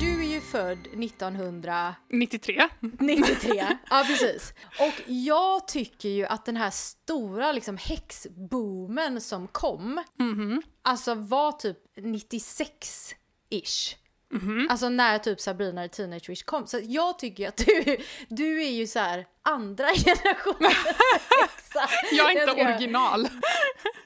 Du 0.00 0.24
är 0.24 0.28
ju 0.34 0.40
född 0.40 0.86
1993. 0.86 2.68
93. 2.80 3.76
Ja, 3.90 4.04
precis. 4.06 4.54
Och 4.80 5.02
jag 5.06 5.68
tycker 5.68 6.08
ju 6.08 6.26
att 6.26 6.44
den 6.44 6.56
här 6.56 6.70
stora 6.70 7.52
liksom 7.52 7.76
häxboomen 7.76 9.20
som 9.20 9.48
kom, 9.48 10.04
alltså 10.82 11.14
var 11.14 11.52
typ 11.52 11.78
96-ish. 11.96 13.96
Alltså 14.70 14.88
när 14.88 15.18
typ 15.18 15.40
Sabrina 15.40 15.82
the 15.82 15.88
Teenage 15.88 16.28
Witch 16.30 16.42
kom. 16.42 16.66
Så 16.66 16.80
jag 16.82 17.18
tycker 17.18 17.48
att 17.48 17.56
du, 17.56 17.96
du 18.28 18.62
är 18.62 18.70
ju 18.70 18.86
så 18.86 18.98
här 18.98 19.26
andra 19.42 19.86
generationens 19.94 20.74
häxa. 21.40 21.88
Jag 22.12 22.26
är 22.36 22.40
inte 22.40 22.52
ska- 22.52 22.62
original. 22.68 23.28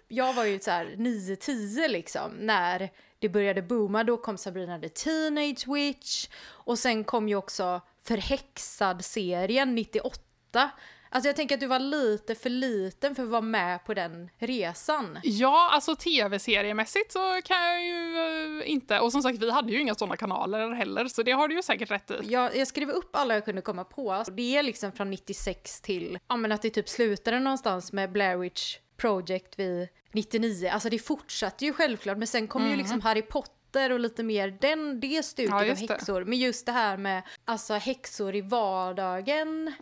jag 0.09 0.33
var 0.33 0.45
ju 0.45 0.61
så 0.61 0.71
här 0.71 0.87
9-10 0.87 1.89
liksom 1.89 2.33
när 2.33 2.91
det 3.19 3.29
började 3.29 3.63
booma. 3.63 4.05
Då 4.05 4.17
kom 4.17 4.37
Sabrina 4.39 4.79
the 4.79 4.89
Teenage 4.89 5.69
Witch 5.69 6.29
och 6.47 6.79
sen 6.79 7.05
kom 7.05 7.29
ju 7.29 7.37
också 7.37 7.81
Förhäxad-serien 8.05 9.75
98. 9.75 10.71
Alltså 11.13 11.29
jag 11.29 11.37
tänker 11.37 11.55
att 11.55 11.61
du 11.61 11.67
var 11.67 11.79
lite 11.79 12.35
för 12.35 12.51
liten 12.51 13.15
för 13.15 13.23
att 13.23 13.29
vara 13.29 13.41
med 13.41 13.85
på 13.85 13.95
den 13.95 14.31
resan. 14.39 15.19
Ja, 15.23 15.71
alltså 15.73 15.97
tv-seriemässigt 15.97 17.13
så 17.13 17.41
kan 17.45 17.65
jag 17.65 17.85
ju 17.85 18.17
eh, 18.61 18.71
inte, 18.71 19.01
och 19.01 19.13
som 19.13 19.23
sagt 19.23 19.39
vi 19.39 19.51
hade 19.51 19.73
ju 19.73 19.81
inga 19.81 19.95
sådana 19.95 20.17
kanaler 20.17 20.71
heller 20.71 21.09
så 21.09 21.23
det 21.23 21.33
har 21.33 21.49
du 21.49 21.55
ju 21.55 21.63
säkert 21.63 21.91
rätt 21.91 22.11
i. 22.11 22.15
Jag, 22.23 22.57
jag 22.57 22.69
skrev 22.69 22.91
upp 22.91 23.17
alla 23.17 23.35
jag 23.35 23.45
kunde 23.45 23.63
komma 23.63 23.85
på. 23.85 24.25
Det 24.33 24.57
är 24.57 24.63
liksom 24.63 24.93
från 24.93 25.11
96 25.11 25.81
till, 25.81 26.19
ja 26.29 26.37
men 26.37 26.53
att 26.53 26.63
det 26.63 26.71
typ 26.71 26.89
slutade 26.89 27.41
någonstans 27.41 27.93
med 27.93 28.13
Blair 28.13 28.37
Witch 28.37 28.79
Project 28.97 29.59
vid 29.59 29.89
99. 30.13 30.71
Alltså 30.73 30.89
det 30.89 30.99
fortsatte 30.99 31.65
ju 31.65 31.73
självklart 31.73 32.19
men 32.19 32.27
sen 32.27 32.49
kom 32.49 32.71
ju 32.71 32.77
liksom 32.77 33.01
Harry 33.01 33.23
Potter 33.23 33.60
och 33.77 34.01
lite 34.01 34.23
mer 34.23 34.59
den, 34.61 35.01
det 35.01 35.23
stuket 35.23 35.51
Ja, 35.51 35.61
av 35.61 35.67
just 35.67 35.89
det. 35.89 35.95
häxor. 35.95 36.25
Men 36.25 36.39
just 36.39 36.67
det 36.67 36.73
här 36.73 36.97
med 36.97 37.23
alltså 37.45 37.75
häxor 37.75 38.35
i 38.37 38.41
vardagen. 38.41 39.73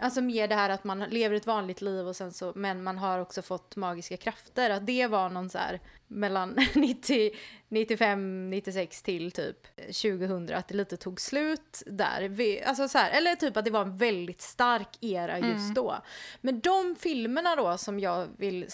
Alltså 0.00 0.20
mer 0.20 0.48
det 0.48 0.54
här 0.54 0.70
att 0.70 0.84
man 0.84 1.00
lever 1.00 1.36
ett 1.36 1.46
vanligt 1.46 1.80
liv 1.80 2.06
och 2.08 2.16
sen 2.16 2.32
så, 2.32 2.52
men 2.56 2.82
man 2.82 2.98
har 2.98 3.18
också 3.18 3.42
fått 3.42 3.76
magiska 3.76 4.16
krafter. 4.16 4.70
Att 4.70 4.86
det 4.86 5.06
var 5.06 5.28
någon 5.30 5.50
så 5.50 5.58
här 5.58 5.80
mellan 6.06 6.56
90, 6.74 7.30
95, 7.68 8.48
96 8.48 9.02
till 9.02 9.32
typ 9.32 9.56
2000 9.76 10.54
att 10.54 10.68
det 10.68 10.74
lite 10.74 10.96
tog 10.96 11.20
slut 11.20 11.82
där. 11.86 12.22
Vi, 12.28 12.62
alltså 12.62 12.88
så 12.88 12.98
här, 12.98 13.10
eller 13.10 13.36
typ 13.36 13.56
att 13.56 13.64
det 13.64 13.70
var 13.70 13.82
en 13.82 13.96
väldigt 13.96 14.40
stark 14.40 14.88
era 15.00 15.38
just 15.38 15.74
då. 15.74 15.96
Men 16.40 16.60
de 16.60 16.96
filmerna 17.00 17.56
då 17.56 17.78
som 17.78 18.00
jag 18.00 18.28
vill 18.36 18.66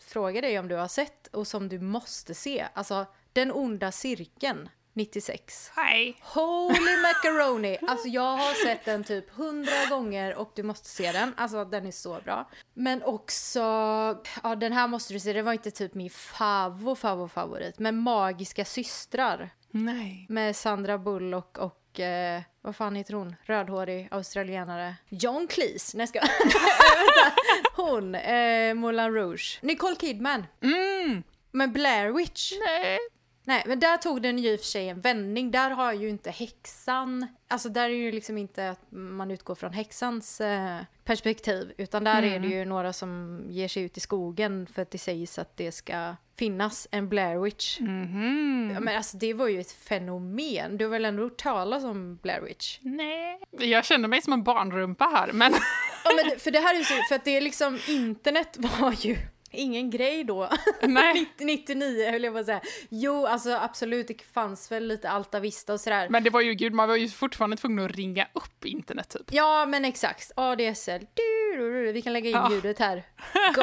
fråga 0.00 0.40
dig 0.40 0.58
om 0.58 0.68
du 0.68 0.74
har 0.74 0.88
sett 0.88 1.26
och 1.26 1.46
som 1.46 1.68
du 1.68 1.78
måste 1.78 2.34
se, 2.34 2.66
alltså 2.74 3.06
Den 3.36 3.52
onda 3.52 3.92
cirkeln 3.92 4.68
96. 4.92 5.72
Nej. 5.76 6.16
Holy 6.22 6.96
macaroni! 7.02 7.78
Alltså 7.88 8.08
jag 8.08 8.36
har 8.36 8.64
sett 8.66 8.84
den 8.84 9.04
typ 9.04 9.30
hundra 9.30 9.86
gånger 9.90 10.36
och 10.36 10.52
du 10.54 10.62
måste 10.62 10.88
se 10.88 11.12
den. 11.12 11.34
Alltså 11.36 11.64
den 11.64 11.86
är 11.86 11.90
så 11.90 12.20
bra. 12.24 12.50
Men 12.74 13.02
också, 13.02 13.60
ja 14.42 14.54
den 14.56 14.72
här 14.72 14.88
måste 14.88 15.12
du 15.12 15.20
se, 15.20 15.32
det 15.32 15.42
var 15.42 15.52
inte 15.52 15.70
typ 15.70 15.94
min 15.94 16.10
favvo 16.10 16.94
favvo 16.94 17.28
favorit. 17.28 17.78
Men 17.78 17.98
Magiska 17.98 18.64
systrar 18.64 19.50
Nej. 19.70 20.26
med 20.28 20.56
Sandra 20.56 20.98
Bullock 20.98 21.58
och 21.58 22.00
eh, 22.00 22.42
vad 22.60 22.76
fan 22.76 22.94
heter 22.96 23.14
hon? 23.14 23.36
Rödhårig 23.42 24.08
australienare. 24.10 24.94
John 25.08 25.46
Cleese. 25.46 25.94
Nej 25.94 26.06
ska... 26.06 26.20
Hon, 27.76 28.14
eh, 28.14 28.74
Moulin 28.74 29.14
Rouge. 29.14 29.58
Nicole 29.62 29.96
Kidman. 29.96 30.46
Mm. 30.62 31.22
Men 31.52 31.72
Blair 31.72 32.12
Witch. 32.12 32.52
Nej. 32.66 32.98
Nej, 33.46 33.62
men 33.66 33.80
där 33.80 33.96
tog 33.96 34.22
den 34.22 34.38
ju 34.38 34.50
i 34.50 34.56
och 34.56 34.60
för 34.60 34.66
sig 34.66 34.88
en 34.88 35.00
vändning. 35.00 35.50
Där 35.50 35.70
har 35.70 35.92
ju 35.92 36.08
inte 36.08 36.30
häxan, 36.30 37.26
alltså 37.48 37.68
där 37.68 37.84
är 37.84 37.94
ju 37.94 38.12
liksom 38.12 38.38
inte 38.38 38.70
att 38.70 38.80
man 38.90 39.30
utgår 39.30 39.54
från 39.54 39.72
häxans 39.72 40.40
eh, 40.40 40.80
perspektiv, 41.04 41.72
utan 41.78 42.04
där 42.04 42.22
är 42.22 42.40
det 42.40 42.48
ju 42.48 42.64
några 42.64 42.92
som 42.92 43.40
ger 43.48 43.68
sig 43.68 43.82
ut 43.82 43.96
i 43.96 44.00
skogen 44.00 44.66
för 44.66 44.82
att 44.82 44.90
det 44.90 44.98
sägs 44.98 45.38
att 45.38 45.56
det 45.56 45.72
ska 45.72 46.16
finnas 46.36 46.88
en 46.90 47.08
Blair 47.08 47.38
Witch. 47.38 47.80
Ja, 47.80 48.80
men 48.80 48.96
alltså 48.96 49.16
det 49.16 49.34
var 49.34 49.48
ju 49.48 49.60
ett 49.60 49.72
fenomen. 49.72 50.76
Du 50.76 50.84
har 50.84 50.90
väl 50.90 51.04
ändå 51.04 51.22
hört 51.22 51.36
talas 51.36 51.84
om 51.84 52.16
Blair 52.16 52.40
Witch? 52.40 52.78
Nej. 52.82 53.40
Jag 53.50 53.84
känner 53.84 54.08
mig 54.08 54.22
som 54.22 54.32
en 54.32 54.42
barnrumpa 54.42 55.04
här, 55.04 55.32
men 55.32 55.52
Ja, 56.04 56.12
men 56.16 56.40
för 56.40 56.50
det 56.50 56.60
här 56.60 56.74
är 56.74 56.78
ju 56.78 56.84
så, 56.84 56.94
för 57.08 57.14
att 57.14 57.24
det 57.24 57.36
är 57.36 57.40
liksom, 57.40 57.78
internet 57.88 58.56
var 58.80 58.94
ju 58.98 59.16
ingen 59.56 59.90
grej 59.90 60.24
då. 60.24 60.48
nej. 60.82 61.26
99 61.38 62.10
höll 62.10 62.24
jag 62.24 62.32
på 62.34 62.38
att 62.38 62.46
säga. 62.46 62.60
Jo, 62.88 63.26
alltså 63.26 63.50
absolut, 63.54 64.08
det 64.08 64.22
fanns 64.22 64.72
väl 64.72 64.86
lite 64.86 65.10
Alta 65.10 65.40
Vista 65.40 65.72
och 65.72 65.80
sådär. 65.80 66.08
Men 66.08 66.24
det 66.24 66.30
var 66.30 66.40
ju, 66.40 66.54
gud, 66.54 66.72
man 66.72 66.88
var 66.88 66.96
ju 66.96 67.08
fortfarande 67.08 67.56
tvungen 67.56 67.84
att 67.84 67.90
ringa 67.96 68.26
upp 68.32 68.64
internet 68.64 69.08
typ. 69.08 69.32
Ja, 69.32 69.66
men 69.66 69.84
exakt. 69.84 70.32
ADSL. 70.36 71.00
Du, 71.14 71.56
du, 71.56 71.84
du, 71.86 71.92
Vi 71.92 72.02
kan 72.02 72.12
lägga 72.12 72.28
in 72.30 72.36
Ja. 72.36 72.50
ljudet 72.52 72.78
här. 72.78 73.02
Go! 73.54 73.62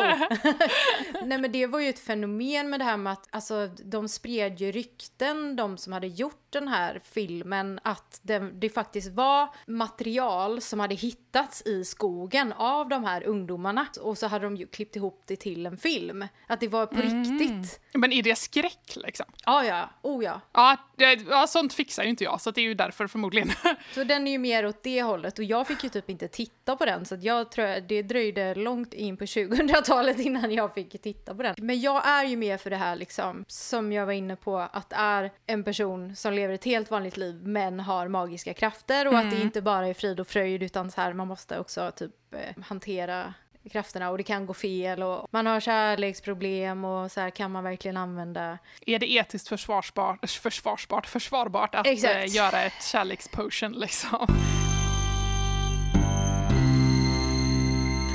Nej, 1.25 1.37
men 1.37 1.51
det 1.51 1.67
var 1.67 1.79
ju 1.79 1.89
ett 1.89 1.99
fenomen 1.99 2.69
med 2.69 2.79
det 2.79 2.83
här 2.83 2.97
med 2.97 3.13
att 3.13 3.27
alltså, 3.31 3.67
de 3.67 4.09
spred 4.09 4.59
ju 4.61 4.71
rykten, 4.71 5.55
de 5.55 5.77
som 5.77 5.93
hade 5.93 6.07
gjort 6.07 6.42
den 6.53 6.67
här 6.67 7.01
filmen, 7.03 7.79
att 7.83 8.19
det, 8.21 8.39
det 8.39 8.69
faktiskt 8.69 9.13
var 9.13 9.49
material 9.67 10.61
som 10.61 10.79
hade 10.79 10.95
hittats 10.95 11.61
i 11.65 11.85
skogen 11.85 12.53
av 12.53 12.89
de 12.89 13.03
här 13.03 13.23
ungdomarna. 13.23 13.87
Och 14.01 14.17
så 14.17 14.27
hade 14.27 14.45
de 14.45 14.55
ju 14.55 14.67
klippt 14.67 14.95
ihop 14.95 15.23
det 15.27 15.35
till 15.35 15.65
en 15.65 15.77
film. 15.77 16.27
Att 16.47 16.59
det 16.59 16.67
var 16.67 16.85
på 16.85 17.01
riktigt. 17.01 17.79
Men 17.93 18.13
är 18.13 18.23
det 18.23 18.35
skräck 18.35 18.95
liksom? 18.95 19.25
Ja, 19.45 19.65
ja. 19.65 19.89
Oh 20.01 20.23
ja. 20.23 20.41
Ja, 20.53 20.77
det, 20.95 21.13
ja, 21.29 21.47
sånt 21.47 21.73
fixar 21.73 22.03
ju 22.03 22.09
inte 22.09 22.23
jag, 22.23 22.41
så 22.41 22.51
det 22.51 22.61
är 22.61 22.63
ju 22.63 22.73
därför 22.73 23.07
förmodligen. 23.07 23.49
Så 23.93 24.03
den 24.03 24.27
är 24.27 24.31
ju 24.31 24.37
mer 24.37 24.65
åt 24.65 24.83
det 24.83 25.01
hållet 25.01 25.39
och 25.39 25.45
jag 25.45 25.67
fick 25.67 25.83
ju 25.83 25.89
typ 25.89 26.09
inte 26.09 26.27
titta 26.27 26.75
på 26.75 26.85
den 26.85 27.05
så 27.05 27.15
att 27.15 27.23
jag 27.23 27.51
tror 27.51 27.81
det 27.87 28.01
dröjde 28.01 28.55
långt 28.55 28.93
in 28.93 29.17
på 29.17 29.25
2000-talet 29.25 30.19
innan 30.19 30.51
jag 30.53 30.73
fick 30.73 31.01
titta 31.01 31.35
på 31.35 31.43
den. 31.43 31.55
Men 31.57 31.81
jag 31.81 32.07
är 32.07 32.25
ju 32.25 32.37
mer 32.37 32.57
för 32.57 32.69
det 32.69 32.75
här 32.75 32.95
liksom, 32.95 33.45
som 33.47 33.91
jag 33.91 34.05
var 34.05 34.13
inne 34.13 34.35
på, 34.35 34.57
att 34.57 34.93
är 34.95 35.31
en 35.47 35.63
person 35.63 36.15
som 36.15 36.33
lever 36.33 36.42
ett 36.49 36.63
helt 36.65 36.91
vanligt 36.91 37.17
liv 37.17 37.35
men 37.47 37.79
har 37.79 38.07
magiska 38.07 38.53
krafter 38.53 39.07
och 39.07 39.17
att 39.19 39.31
det 39.31 39.41
inte 39.41 39.61
bara 39.61 39.87
är 39.87 39.93
frid 39.93 40.19
och 40.19 40.27
fröjd 40.27 40.63
utan 40.63 40.91
så 40.91 41.01
här 41.01 41.13
man 41.13 41.27
måste 41.27 41.59
också 41.59 41.91
typ 41.95 42.11
eh, 42.33 42.63
hantera 42.63 43.33
krafterna 43.71 44.09
och 44.09 44.17
det 44.17 44.23
kan 44.23 44.45
gå 44.45 44.53
fel 44.53 45.03
och 45.03 45.27
man 45.31 45.45
har 45.45 45.59
kärleksproblem 45.59 46.85
och 46.85 47.11
så 47.11 47.19
här 47.21 47.29
kan 47.29 47.51
man 47.51 47.63
verkligen 47.63 47.97
använda 47.97 48.57
är 48.85 48.99
det 48.99 49.11
etiskt 49.11 49.47
försvarsbart, 49.47 50.29
försvarsbart, 50.29 51.05
försvarbart 51.07 51.75
att 51.75 51.87
Exakt. 51.87 52.15
eh, 52.15 52.35
göra 52.35 52.61
ett 52.63 52.83
kärlekspotion 52.83 53.71
liksom? 53.71 54.27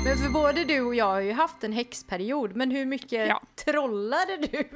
Men 0.05 0.17
för 0.17 0.29
både 0.29 0.63
du 0.63 0.81
och 0.81 0.95
jag 0.95 1.05
har 1.05 1.19
ju 1.19 1.31
haft 1.31 1.63
en 1.63 1.73
häxperiod, 1.73 2.55
men 2.55 2.71
hur 2.71 2.85
mycket 2.85 3.27
Ja. 3.27 3.41
trollade 3.65 4.37
du? 4.37 4.69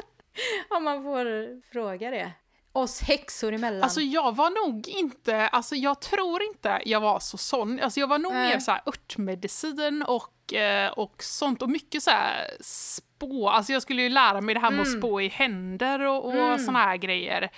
Om 0.76 0.84
man 0.84 1.02
får 1.02 1.26
fråga 1.72 2.10
det. 2.10 2.32
Oss 2.76 3.00
häxor 3.00 3.52
emellan. 3.52 3.82
Alltså 3.82 4.00
jag 4.00 4.36
var 4.36 4.66
nog 4.66 4.88
inte, 4.88 5.48
alltså 5.48 5.74
jag 5.74 6.00
tror 6.00 6.42
inte 6.42 6.82
jag 6.84 7.00
var 7.00 7.20
så 7.20 7.36
sån. 7.36 7.80
Alltså 7.80 8.00
jag 8.00 8.06
var 8.06 8.18
nog 8.18 8.32
Nej. 8.32 8.48
mer 8.48 8.58
så 8.60 8.70
här 8.70 8.80
örtmedicin 8.86 10.02
och, 10.02 10.54
eh, 10.54 10.90
och 10.92 11.22
sånt 11.22 11.62
och 11.62 11.70
mycket 11.70 12.02
så 12.02 12.10
här 12.10 12.50
spå. 12.60 13.48
Alltså 13.48 13.72
jag 13.72 13.82
skulle 13.82 14.02
ju 14.02 14.08
lära 14.08 14.40
mig 14.40 14.54
det 14.54 14.60
här 14.60 14.70
med 14.70 14.80
att 14.80 14.98
spå 14.98 15.20
i 15.20 15.28
händer 15.28 16.00
och, 16.00 16.24
och 16.26 16.60
såna 16.60 16.78
här 16.78 16.96
grejer. 16.96 17.50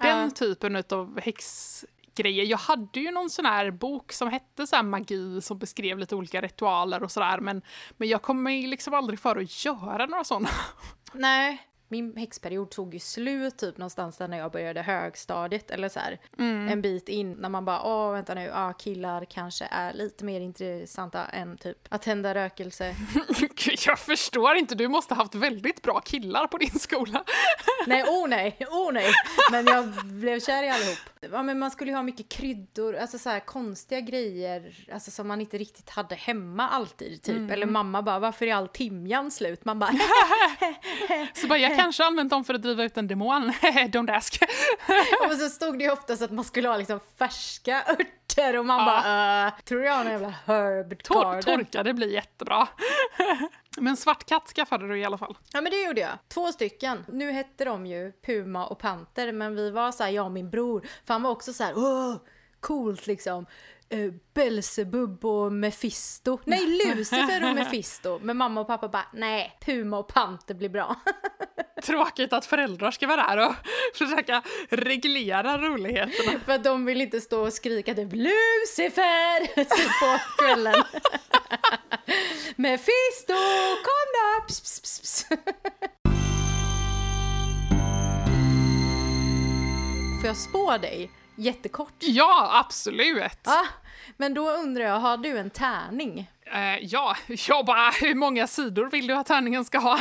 Den 0.00 0.18
Ja. 0.24 0.30
typen 0.30 0.76
av 0.90 1.20
häxgrejer. 1.20 2.44
Jag 2.44 2.58
hade 2.58 3.00
ju 3.00 3.10
någon 3.10 3.30
sån 3.30 3.46
här 3.46 3.70
bok 3.70 4.12
som 4.12 4.28
hette 4.28 4.66
så 4.66 4.76
här 4.76 4.82
magi 4.82 5.40
som 5.42 5.58
beskrev 5.58 5.98
lite 5.98 6.14
olika 6.14 6.40
ritualer 6.40 7.02
och 7.02 7.10
sådär 7.12 7.38
men, 7.40 7.62
men 7.96 8.08
jag 8.08 8.22
kommer 8.22 8.66
liksom 8.66 8.94
aldrig 8.94 9.20
för 9.20 9.36
att 9.36 9.64
göra 9.64 10.06
några 10.06 10.24
såna. 10.24 10.48
Nej. 11.12 11.62
Min 11.88 12.16
häxperiod 12.16 12.70
tog 12.70 12.94
ju 12.94 13.00
slut 13.00 13.56
typ 13.56 13.78
någonstans 13.78 14.16
där 14.16 14.28
när 14.28 14.38
jag 14.38 14.52
började 14.52 14.82
högstadiet 14.82 15.70
eller 15.70 15.88
så 15.88 16.00
här. 16.00 16.18
En 16.70 16.82
bit 16.82 17.08
in 17.08 17.32
när 17.32 17.48
man 17.48 17.64
bara 17.64 17.82
åh 17.82 18.12
vänta 18.12 18.34
nu, 18.34 18.50
ah, 18.54 18.72
killar 18.72 19.24
kanske 19.24 19.68
är 19.70 19.92
lite 19.92 20.24
mer 20.24 20.40
intressanta 20.40 21.24
än 21.24 21.56
typ 21.56 21.78
att 21.88 22.02
tända 22.02 22.34
rökelse. 22.34 22.94
Jag 23.86 23.98
förstår 23.98 24.54
inte, 24.56 24.74
du 24.74 24.88
måste 24.88 25.14
ha 25.14 25.22
haft 25.22 25.34
väldigt 25.34 25.82
bra 25.82 26.00
killar 26.00 26.46
på 26.46 26.58
din 26.58 26.78
skola. 26.78 27.24
nej, 27.86 28.02
oh 28.02 28.28
nej, 28.28 28.56
oh 28.70 28.92
nej. 28.92 29.12
Men 29.50 29.66
jag 29.66 29.88
blev 30.04 30.40
kär 30.40 30.62
i 30.62 30.68
allihop. 30.68 30.98
Ja, 31.32 31.42
men 31.42 31.58
man 31.58 31.70
skulle 31.70 31.90
ju 31.90 31.96
ha 31.96 32.02
mycket 32.02 32.28
kryddor, 32.28 32.96
alltså 32.96 33.18
så 33.18 33.30
här 33.30 33.40
konstiga 33.40 34.00
grejer, 34.00 34.86
alltså 34.92 35.10
som 35.10 35.28
man 35.28 35.40
inte 35.40 35.58
riktigt 35.58 35.90
hade 35.90 36.14
hemma 36.14 36.68
alltid 36.68 37.22
typ. 37.22 37.50
Eller 37.50 37.66
mamma 37.66 38.02
bara, 38.02 38.18
varför 38.18 38.46
är 38.46 38.54
all 38.54 38.68
timjan 38.68 39.30
slut? 39.30 39.64
Man 39.64 39.78
bara, 39.78 39.92
Så 41.34 41.46
bara, 41.46 41.58
jag 41.58 41.73
kanske 41.76 42.04
använt 42.04 42.30
dem 42.30 42.44
för 42.44 42.54
att 42.54 42.62
driva 42.62 42.84
ut 42.84 42.96
en 42.96 43.06
demon. 43.06 43.50
Don't 43.88 44.16
ask. 44.16 44.42
och 45.30 45.32
så 45.32 45.48
stod 45.48 45.78
det 45.78 45.84
ju 45.84 45.90
oftast 45.90 46.22
att 46.22 46.30
man 46.30 46.44
skulle 46.44 46.68
ha 46.68 46.76
liksom 46.76 47.00
färska 47.18 47.84
örter 47.88 48.58
och 48.58 48.66
man 48.66 48.84
bara, 48.84 49.46
uh, 49.46 49.52
tror 49.64 49.82
jag 49.82 49.92
har 49.92 50.04
en 50.04 50.10
jävla 50.10 50.34
herb 50.46 51.02
Tor 51.02 51.42
torka, 51.42 51.82
det 51.82 51.94
blir 51.94 52.08
jättebra. 52.08 52.68
Men 53.76 53.96
svart 53.96 54.24
katt 54.24 54.48
skaffade 54.48 54.88
du 54.88 54.98
i 54.98 55.04
alla 55.04 55.18
fall. 55.18 55.36
Ja 55.52 55.60
men 55.60 55.70
det 55.72 55.82
gjorde 55.82 56.00
jag. 56.00 56.18
Två 56.28 56.52
stycken. 56.52 57.04
Nu 57.08 57.32
hette 57.32 57.64
de 57.64 57.86
ju 57.86 58.12
Puma 58.26 58.66
och 58.66 58.78
Panter 58.78 59.32
men 59.32 59.56
vi 59.56 59.70
var 59.70 59.92
så 59.92 60.02
här, 60.02 60.10
jag 60.10 60.24
och 60.24 60.32
min 60.32 60.50
bror, 60.50 60.80
för 61.04 61.14
han 61.14 61.22
var 61.22 61.30
också 61.30 61.52
så 61.52 61.64
här, 61.64 61.72
åh, 61.76 62.16
coolt 62.60 63.06
liksom. 63.06 63.46
Uh, 63.94 64.12
Belzebub 64.34 65.24
och 65.24 65.52
Mephisto. 65.52 66.38
Nej, 66.44 66.66
Lucifer 66.66 67.48
och 67.50 67.54
Mephisto. 67.54 68.18
Men 68.22 68.36
mamma 68.36 68.60
och 68.60 68.66
pappa 68.66 68.88
bara, 68.88 69.06
nej, 69.12 69.58
Puma 69.64 69.98
och 69.98 70.08
Panter 70.08 70.54
blir 70.54 70.68
bra. 70.68 70.96
Tråkigt 71.82 72.32
att 72.32 72.46
föräldrar 72.46 72.90
ska 72.90 73.06
vara 73.06 73.34
där 73.34 73.48
och 73.48 73.54
försöka 73.94 74.42
reglera 74.70 75.58
roligheterna. 75.58 76.40
för 76.46 76.52
att 76.52 76.64
de 76.64 76.84
vill 76.84 77.00
inte 77.00 77.20
stå 77.20 77.42
och 77.46 77.52
skrika 77.52 77.94
typ 77.94 78.12
Lucifer 78.12 79.46
på 80.00 80.18
kvällen. 80.42 80.82
Mephisto, 82.56 83.34
kom 83.84 84.06
då! 84.14 84.46
Pss, 84.46 84.60
pss, 84.60 84.80
pss, 84.80 85.00
pss. 85.00 85.26
Får 90.20 90.26
jag 90.28 90.36
spå 90.36 90.76
dig? 90.78 91.10
Jättekort. 91.36 91.94
Ja, 91.98 92.50
absolut. 92.64 93.40
Ja, 93.44 93.66
men 94.16 94.34
då 94.34 94.50
undrar 94.50 94.84
jag, 94.84 95.00
har 95.00 95.16
du 95.16 95.38
en 95.38 95.50
tärning? 95.50 96.30
Eh, 96.46 96.78
ja, 96.84 97.16
jag 97.48 97.66
bara, 97.66 97.90
hur 97.90 98.14
många 98.14 98.46
sidor 98.46 98.90
vill 98.90 99.06
du 99.06 99.14
att 99.14 99.26
tärningen 99.26 99.64
ska 99.64 99.78
ha? 99.78 99.98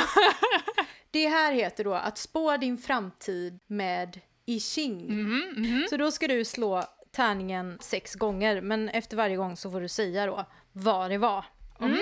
Det 1.11 1.27
här 1.27 1.53
heter 1.53 1.83
då 1.83 1.93
att 1.93 2.17
spå 2.17 2.57
din 2.57 2.77
framtid 2.77 3.59
med 3.67 4.19
I 4.45 4.59
Ching. 4.59 5.09
Så 5.89 5.97
då 5.97 6.11
ska 6.11 6.27
du 6.27 6.45
slå 6.45 6.83
tärningen 7.11 7.77
sex 7.81 8.15
gånger, 8.15 8.61
men 8.61 8.89
efter 8.89 9.17
varje 9.17 9.35
gång 9.35 9.57
så 9.57 9.71
får 9.71 9.81
du 9.81 9.87
säga 9.87 10.25
då 10.25 10.45
vad 10.71 11.09
det 11.09 11.17
var. 11.17 11.45
Mm. 11.79 11.97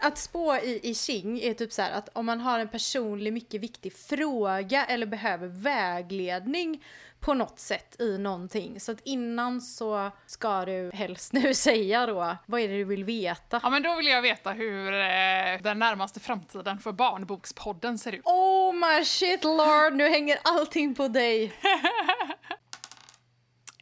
Att 0.00 0.18
spå 0.18 0.56
i 0.56 0.80
I 0.82 0.94
Ching 0.94 1.40
är 1.40 1.54
typ 1.54 1.72
så 1.72 1.82
här 1.82 1.92
att 1.92 2.08
om 2.12 2.26
man 2.26 2.40
har 2.40 2.58
en 2.58 2.68
personlig 2.68 3.32
mycket 3.32 3.60
viktig 3.60 3.92
fråga 3.92 4.84
eller 4.84 5.06
behöver 5.06 5.46
vägledning 5.46 6.84
på 7.20 7.34
något 7.34 7.58
sätt 7.58 8.00
i 8.00 8.18
någonting. 8.18 8.80
Så 8.80 8.92
att 8.92 9.00
innan 9.04 9.60
så 9.60 10.10
ska 10.26 10.64
du 10.64 10.90
helst 10.94 11.32
nu 11.32 11.54
säga 11.68 12.06
då, 12.06 12.36
vad 12.46 12.60
är 12.60 12.68
det 12.68 12.74
du 12.76 12.84
vill 12.84 13.04
veta? 13.04 13.60
Ja, 13.62 13.70
men 13.70 13.82
då 13.82 13.94
vill 13.96 14.06
jag 14.06 14.22
veta 14.22 14.50
hur 14.52 14.92
eh, 14.94 15.60
den 15.62 15.78
närmaste 15.78 16.20
framtiden 16.20 16.78
för 16.78 16.92
Barnbokspodden 16.92 17.98
ser 17.98 18.12
ut. 18.12 18.20
Oh 18.24 18.72
my 18.74 19.04
shit 19.04 19.44
lord, 19.44 19.92
nu 19.92 20.08
hänger 20.08 20.38
allting 20.44 20.94
på 20.94 21.08
dig. 21.08 21.52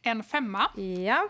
En 0.03 0.23
femma, 0.23 0.71
Ja. 1.05 1.29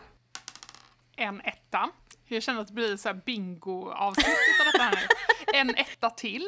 en 1.15 1.41
etta. 1.41 1.89
Jag 2.25 2.43
känner 2.43 2.61
att 2.61 2.67
det 2.67 2.73
blir 2.73 2.97
så 2.97 3.13
bingo-avsnitt 3.13 4.27
av 4.59 4.65
detta 4.71 4.83
här 4.83 4.91
nu. 4.95 5.07
En 5.59 5.69
etta 5.75 6.09
till. 6.09 6.45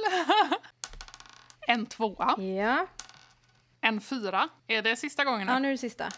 En 1.67 1.85
tvåa. 1.85 2.41
Ja. 2.41 2.87
En 3.81 4.01
fyra. 4.01 4.49
Är 4.67 4.81
det 4.81 4.95
sista 4.95 5.23
gången 5.23 5.47
nu? 5.47 5.53
Ja, 5.53 5.59
nu 5.59 5.67
är 5.67 5.71
det 5.71 5.77
sista. 5.77 6.09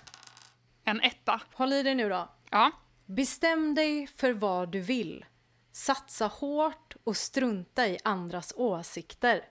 En 0.84 1.02
etta. 1.02 1.42
Håll 1.54 1.74
i 1.74 1.84
dig 1.84 1.96
nu 1.96 2.10
då. 2.10 2.30
Ja. 2.50 2.72
Bestäm 3.06 3.76
dig 3.76 4.08
för 4.08 4.34
vad 4.34 4.72
du 4.72 4.80
vill. 4.80 5.26
Satsa 5.72 6.28
hårt 6.28 6.96
och 7.04 7.18
strunta 7.18 7.88
i 7.88 7.98
andras 8.04 8.54
åsikter. 8.58 9.44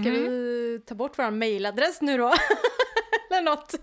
Ska 0.00 0.10
vi 0.10 0.82
ta 0.86 0.94
bort 0.94 1.18
vår 1.18 1.30
mailadress 1.30 2.00
nu 2.00 2.18
då? 2.18 2.26
Eller 3.30 3.42
något. 3.42 3.74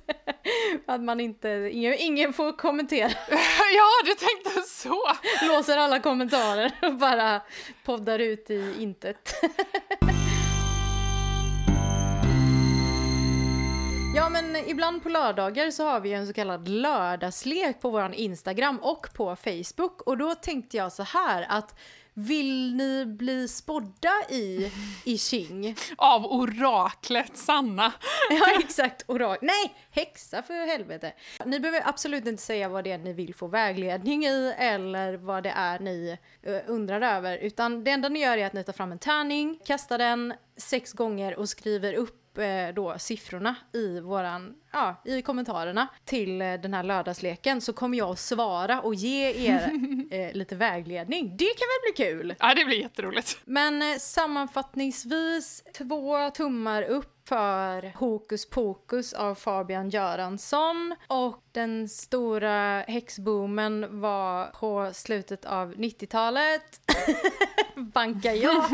Att 0.86 1.02
man 1.02 1.20
inte, 1.20 1.70
ingen, 1.72 1.94
ingen 1.94 2.34
får 2.34 2.58
kommentera. 2.58 3.10
ja, 3.76 3.90
du 4.06 4.14
tänkte 4.14 4.62
så! 4.62 5.04
Låser 5.48 5.78
alla 5.78 6.00
kommentarer 6.00 6.72
och 6.82 6.96
bara 6.96 7.42
poddar 7.84 8.20
ut 8.20 8.50
i 8.50 8.74
intet. 8.80 9.34
men 14.42 14.56
ibland 14.56 15.04
på 15.04 15.10
lördagar 15.10 15.72
så 15.72 15.84
har 15.84 16.00
vi 16.00 16.14
en 16.14 16.28
så 16.28 16.34
kallad 16.34 16.68
lördagslek 16.68 17.82
på 17.82 17.90
våran 17.90 18.14
Instagram 18.14 18.78
och 18.78 19.08
på 19.14 19.36
Facebook. 19.36 20.02
Och 20.02 20.18
då 20.18 20.36
tänkte 20.36 20.78
jag 20.78 20.92
så 20.92 21.04
här 21.04 21.46
att 21.50 21.80
vill 22.14 22.76
ni 22.76 23.06
bli 23.06 23.48
spådda 23.48 24.14
i 24.30 24.72
I 25.04 25.18
Ching? 25.18 25.76
Av 25.98 26.26
oraklet 26.26 27.38
Sanna. 27.38 27.94
Ja, 28.30 28.60
exakt. 28.60 29.04
Orak 29.08 29.40
Nej, 29.42 29.76
häxa 29.92 30.42
för 30.42 30.68
helvete. 30.68 31.14
Ni 31.46 31.60
behöver 31.60 31.90
absolut 31.90 32.28
inte 32.28 32.44
säga 32.44 32.70
vad 32.70 32.84
det 32.84 32.92
är 32.92 32.98
ni 32.98 33.14
vill 33.14 33.36
få 33.36 33.48
vägledning 33.48 34.26
i 34.26 34.54
eller 34.58 35.14
vad 35.14 35.44
det 35.44 35.54
är 35.56 35.80
ni 35.80 36.18
uh, 36.48 36.58
undrar 36.68 37.02
över. 37.02 37.38
Utan 37.38 37.84
det 37.84 37.92
enda 37.92 38.10
ni 38.10 38.20
gör 38.20 38.38
är 38.38 38.46
att 38.46 38.54
ni 38.54 38.64
tar 38.64 38.74
fram 38.74 38.92
en 38.92 39.00
tärning, 39.00 39.60
kastar 39.66 39.98
den 39.98 40.34
sex 40.58 40.94
gånger 40.94 41.36
och 41.40 41.50
skriver 41.50 41.94
upp 41.94 42.25
Eh, 42.38 42.74
då 42.74 42.96
siffrorna 42.98 43.56
i 43.74 44.00
våran, 44.00 44.56
ja, 44.72 45.02
i 45.06 45.22
kommentarerna 45.22 45.88
till 46.06 46.42
eh, 46.42 46.54
den 46.54 46.74
här 46.74 46.84
lördagsleken 46.84 47.62
så 47.62 47.74
kommer 47.74 47.98
jag 47.98 48.18
svara 48.18 48.82
och 48.82 48.96
ge 48.96 49.48
er 49.48 49.72
eh, 50.12 50.34
lite 50.34 50.56
vägledning. 50.56 51.38
Det 51.38 51.46
kan 51.46 51.68
väl 51.68 51.94
bli 51.94 52.06
kul? 52.06 52.36
Ja, 52.40 52.56
det 52.56 52.66
blir 52.66 52.82
jätteroligt. 52.82 53.38
Men 53.46 53.82
eh, 53.82 53.98
sammanfattningsvis, 53.98 55.64
två 55.78 56.30
tummar 56.30 56.84
upp 56.84 57.15
för 57.28 57.98
Hokus 57.98 58.50
Pokus 58.50 59.14
av 59.14 59.36
Fabian 59.36 59.90
Göransson 59.90 60.96
och 61.08 61.44
den 61.52 61.90
stora 61.90 62.80
häxboomen 62.80 64.02
var 64.02 64.46
på 64.46 64.94
slutet 64.94 65.46
av 65.46 65.74
90-talet. 65.74 66.82
Bankar 67.76 68.34
jag. 68.34 68.66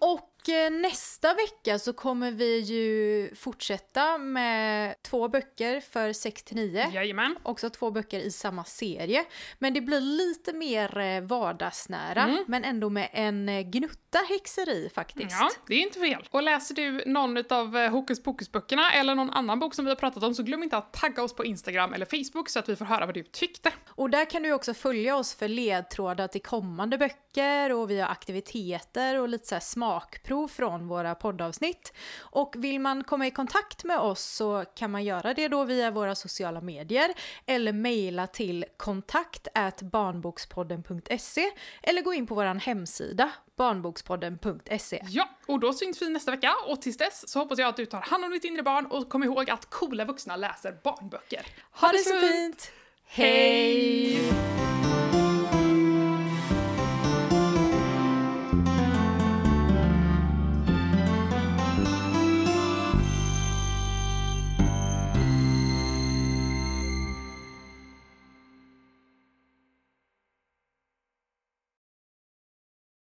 Och 0.00 0.38
Eh, 0.48 0.70
nästa 0.70 1.34
vecka 1.34 1.78
så 1.78 1.92
kommer 1.92 2.30
vi 2.30 2.58
ju 2.58 3.34
fortsätta 3.34 4.18
med 4.18 4.94
två 5.02 5.28
böcker 5.28 5.80
för 5.80 6.12
6 6.12 6.44
9. 6.50 6.90
Jajamän. 6.92 7.36
Också 7.42 7.70
två 7.70 7.90
böcker 7.90 8.20
i 8.20 8.30
samma 8.30 8.64
serie. 8.64 9.24
Men 9.58 9.74
det 9.74 9.80
blir 9.80 10.00
lite 10.00 10.52
mer 10.52 10.98
eh, 10.98 11.20
vardagsnära, 11.20 12.22
mm. 12.22 12.44
men 12.46 12.64
ändå 12.64 12.90
med 12.90 13.08
en 13.12 13.48
eh, 13.48 13.60
gnutta 13.60 14.18
häxeri 14.28 14.90
faktiskt. 14.94 15.36
Ja, 15.40 15.50
det 15.66 15.74
är 15.74 15.82
inte 15.82 16.00
fel. 16.00 16.28
Och 16.30 16.42
läser 16.42 16.74
du 16.74 17.02
någon 17.06 17.52
av 17.52 17.87
Eh, 17.88 17.92
Hokus 17.92 18.22
Pokus-böckerna 18.22 18.92
eller 18.92 19.14
någon 19.14 19.30
annan 19.30 19.58
bok 19.58 19.74
som 19.74 19.84
vi 19.84 19.90
har 19.90 19.96
pratat 19.96 20.22
om 20.22 20.34
så 20.34 20.42
glöm 20.42 20.62
inte 20.62 20.76
att 20.76 20.92
tagga 20.92 21.22
oss 21.22 21.34
på 21.34 21.44
Instagram 21.44 21.92
eller 21.92 22.06
Facebook 22.06 22.48
så 22.48 22.58
att 22.58 22.68
vi 22.68 22.76
får 22.76 22.84
höra 22.84 23.06
vad 23.06 23.14
du 23.14 23.22
tyckte. 23.22 23.72
Och 23.88 24.10
där 24.10 24.30
kan 24.30 24.42
du 24.42 24.52
också 24.52 24.74
följa 24.74 25.16
oss 25.16 25.34
för 25.34 25.48
ledtrådar 25.48 26.28
till 26.28 26.42
kommande 26.42 26.98
böcker 26.98 27.72
och 27.72 27.90
vi 27.90 28.00
har 28.00 28.08
aktiviteter 28.08 29.20
och 29.20 29.28
lite 29.28 29.46
så 29.46 29.58
smakprov 29.60 30.48
från 30.48 30.88
våra 30.88 31.14
poddavsnitt. 31.14 31.92
Och 32.18 32.54
vill 32.58 32.80
man 32.80 33.04
komma 33.04 33.26
i 33.26 33.30
kontakt 33.30 33.84
med 33.84 33.98
oss 33.98 34.22
så 34.22 34.64
kan 34.74 34.90
man 34.90 35.04
göra 35.04 35.34
det 35.34 35.48
då 35.48 35.64
via 35.64 35.90
våra 35.90 36.14
sociala 36.14 36.60
medier 36.60 37.10
eller 37.46 37.72
mejla 37.72 38.26
till 38.26 38.64
kontakt 38.76 39.48
barnbokspodden.se 39.80 41.50
eller 41.82 42.02
gå 42.02 42.14
in 42.14 42.26
på 42.26 42.34
vår 42.34 42.60
hemsida 42.60 43.32
barnbokspodden.se. 43.58 45.04
Ja, 45.08 45.28
och 45.46 45.60
då 45.60 45.72
syns 45.72 46.02
vi 46.02 46.08
nästa 46.08 46.30
vecka 46.30 46.54
och 46.66 46.82
tills 46.82 46.96
dess 46.96 47.28
så 47.28 47.38
hoppas 47.38 47.58
jag 47.58 47.68
att 47.68 47.76
du 47.76 47.86
tar 47.86 48.00
hand 48.00 48.24
om 48.24 48.30
ditt 48.30 48.44
inre 48.44 48.62
barn 48.62 48.86
och 48.86 49.08
kom 49.08 49.22
ihåg 49.22 49.50
att 49.50 49.70
coola 49.70 50.04
vuxna 50.04 50.36
läser 50.36 50.78
barnböcker. 50.84 51.46
Ha, 51.70 51.86
ha 51.86 51.92
det 51.92 51.98
så 51.98 52.20
fint! 52.20 52.70
Hej! 53.06 54.18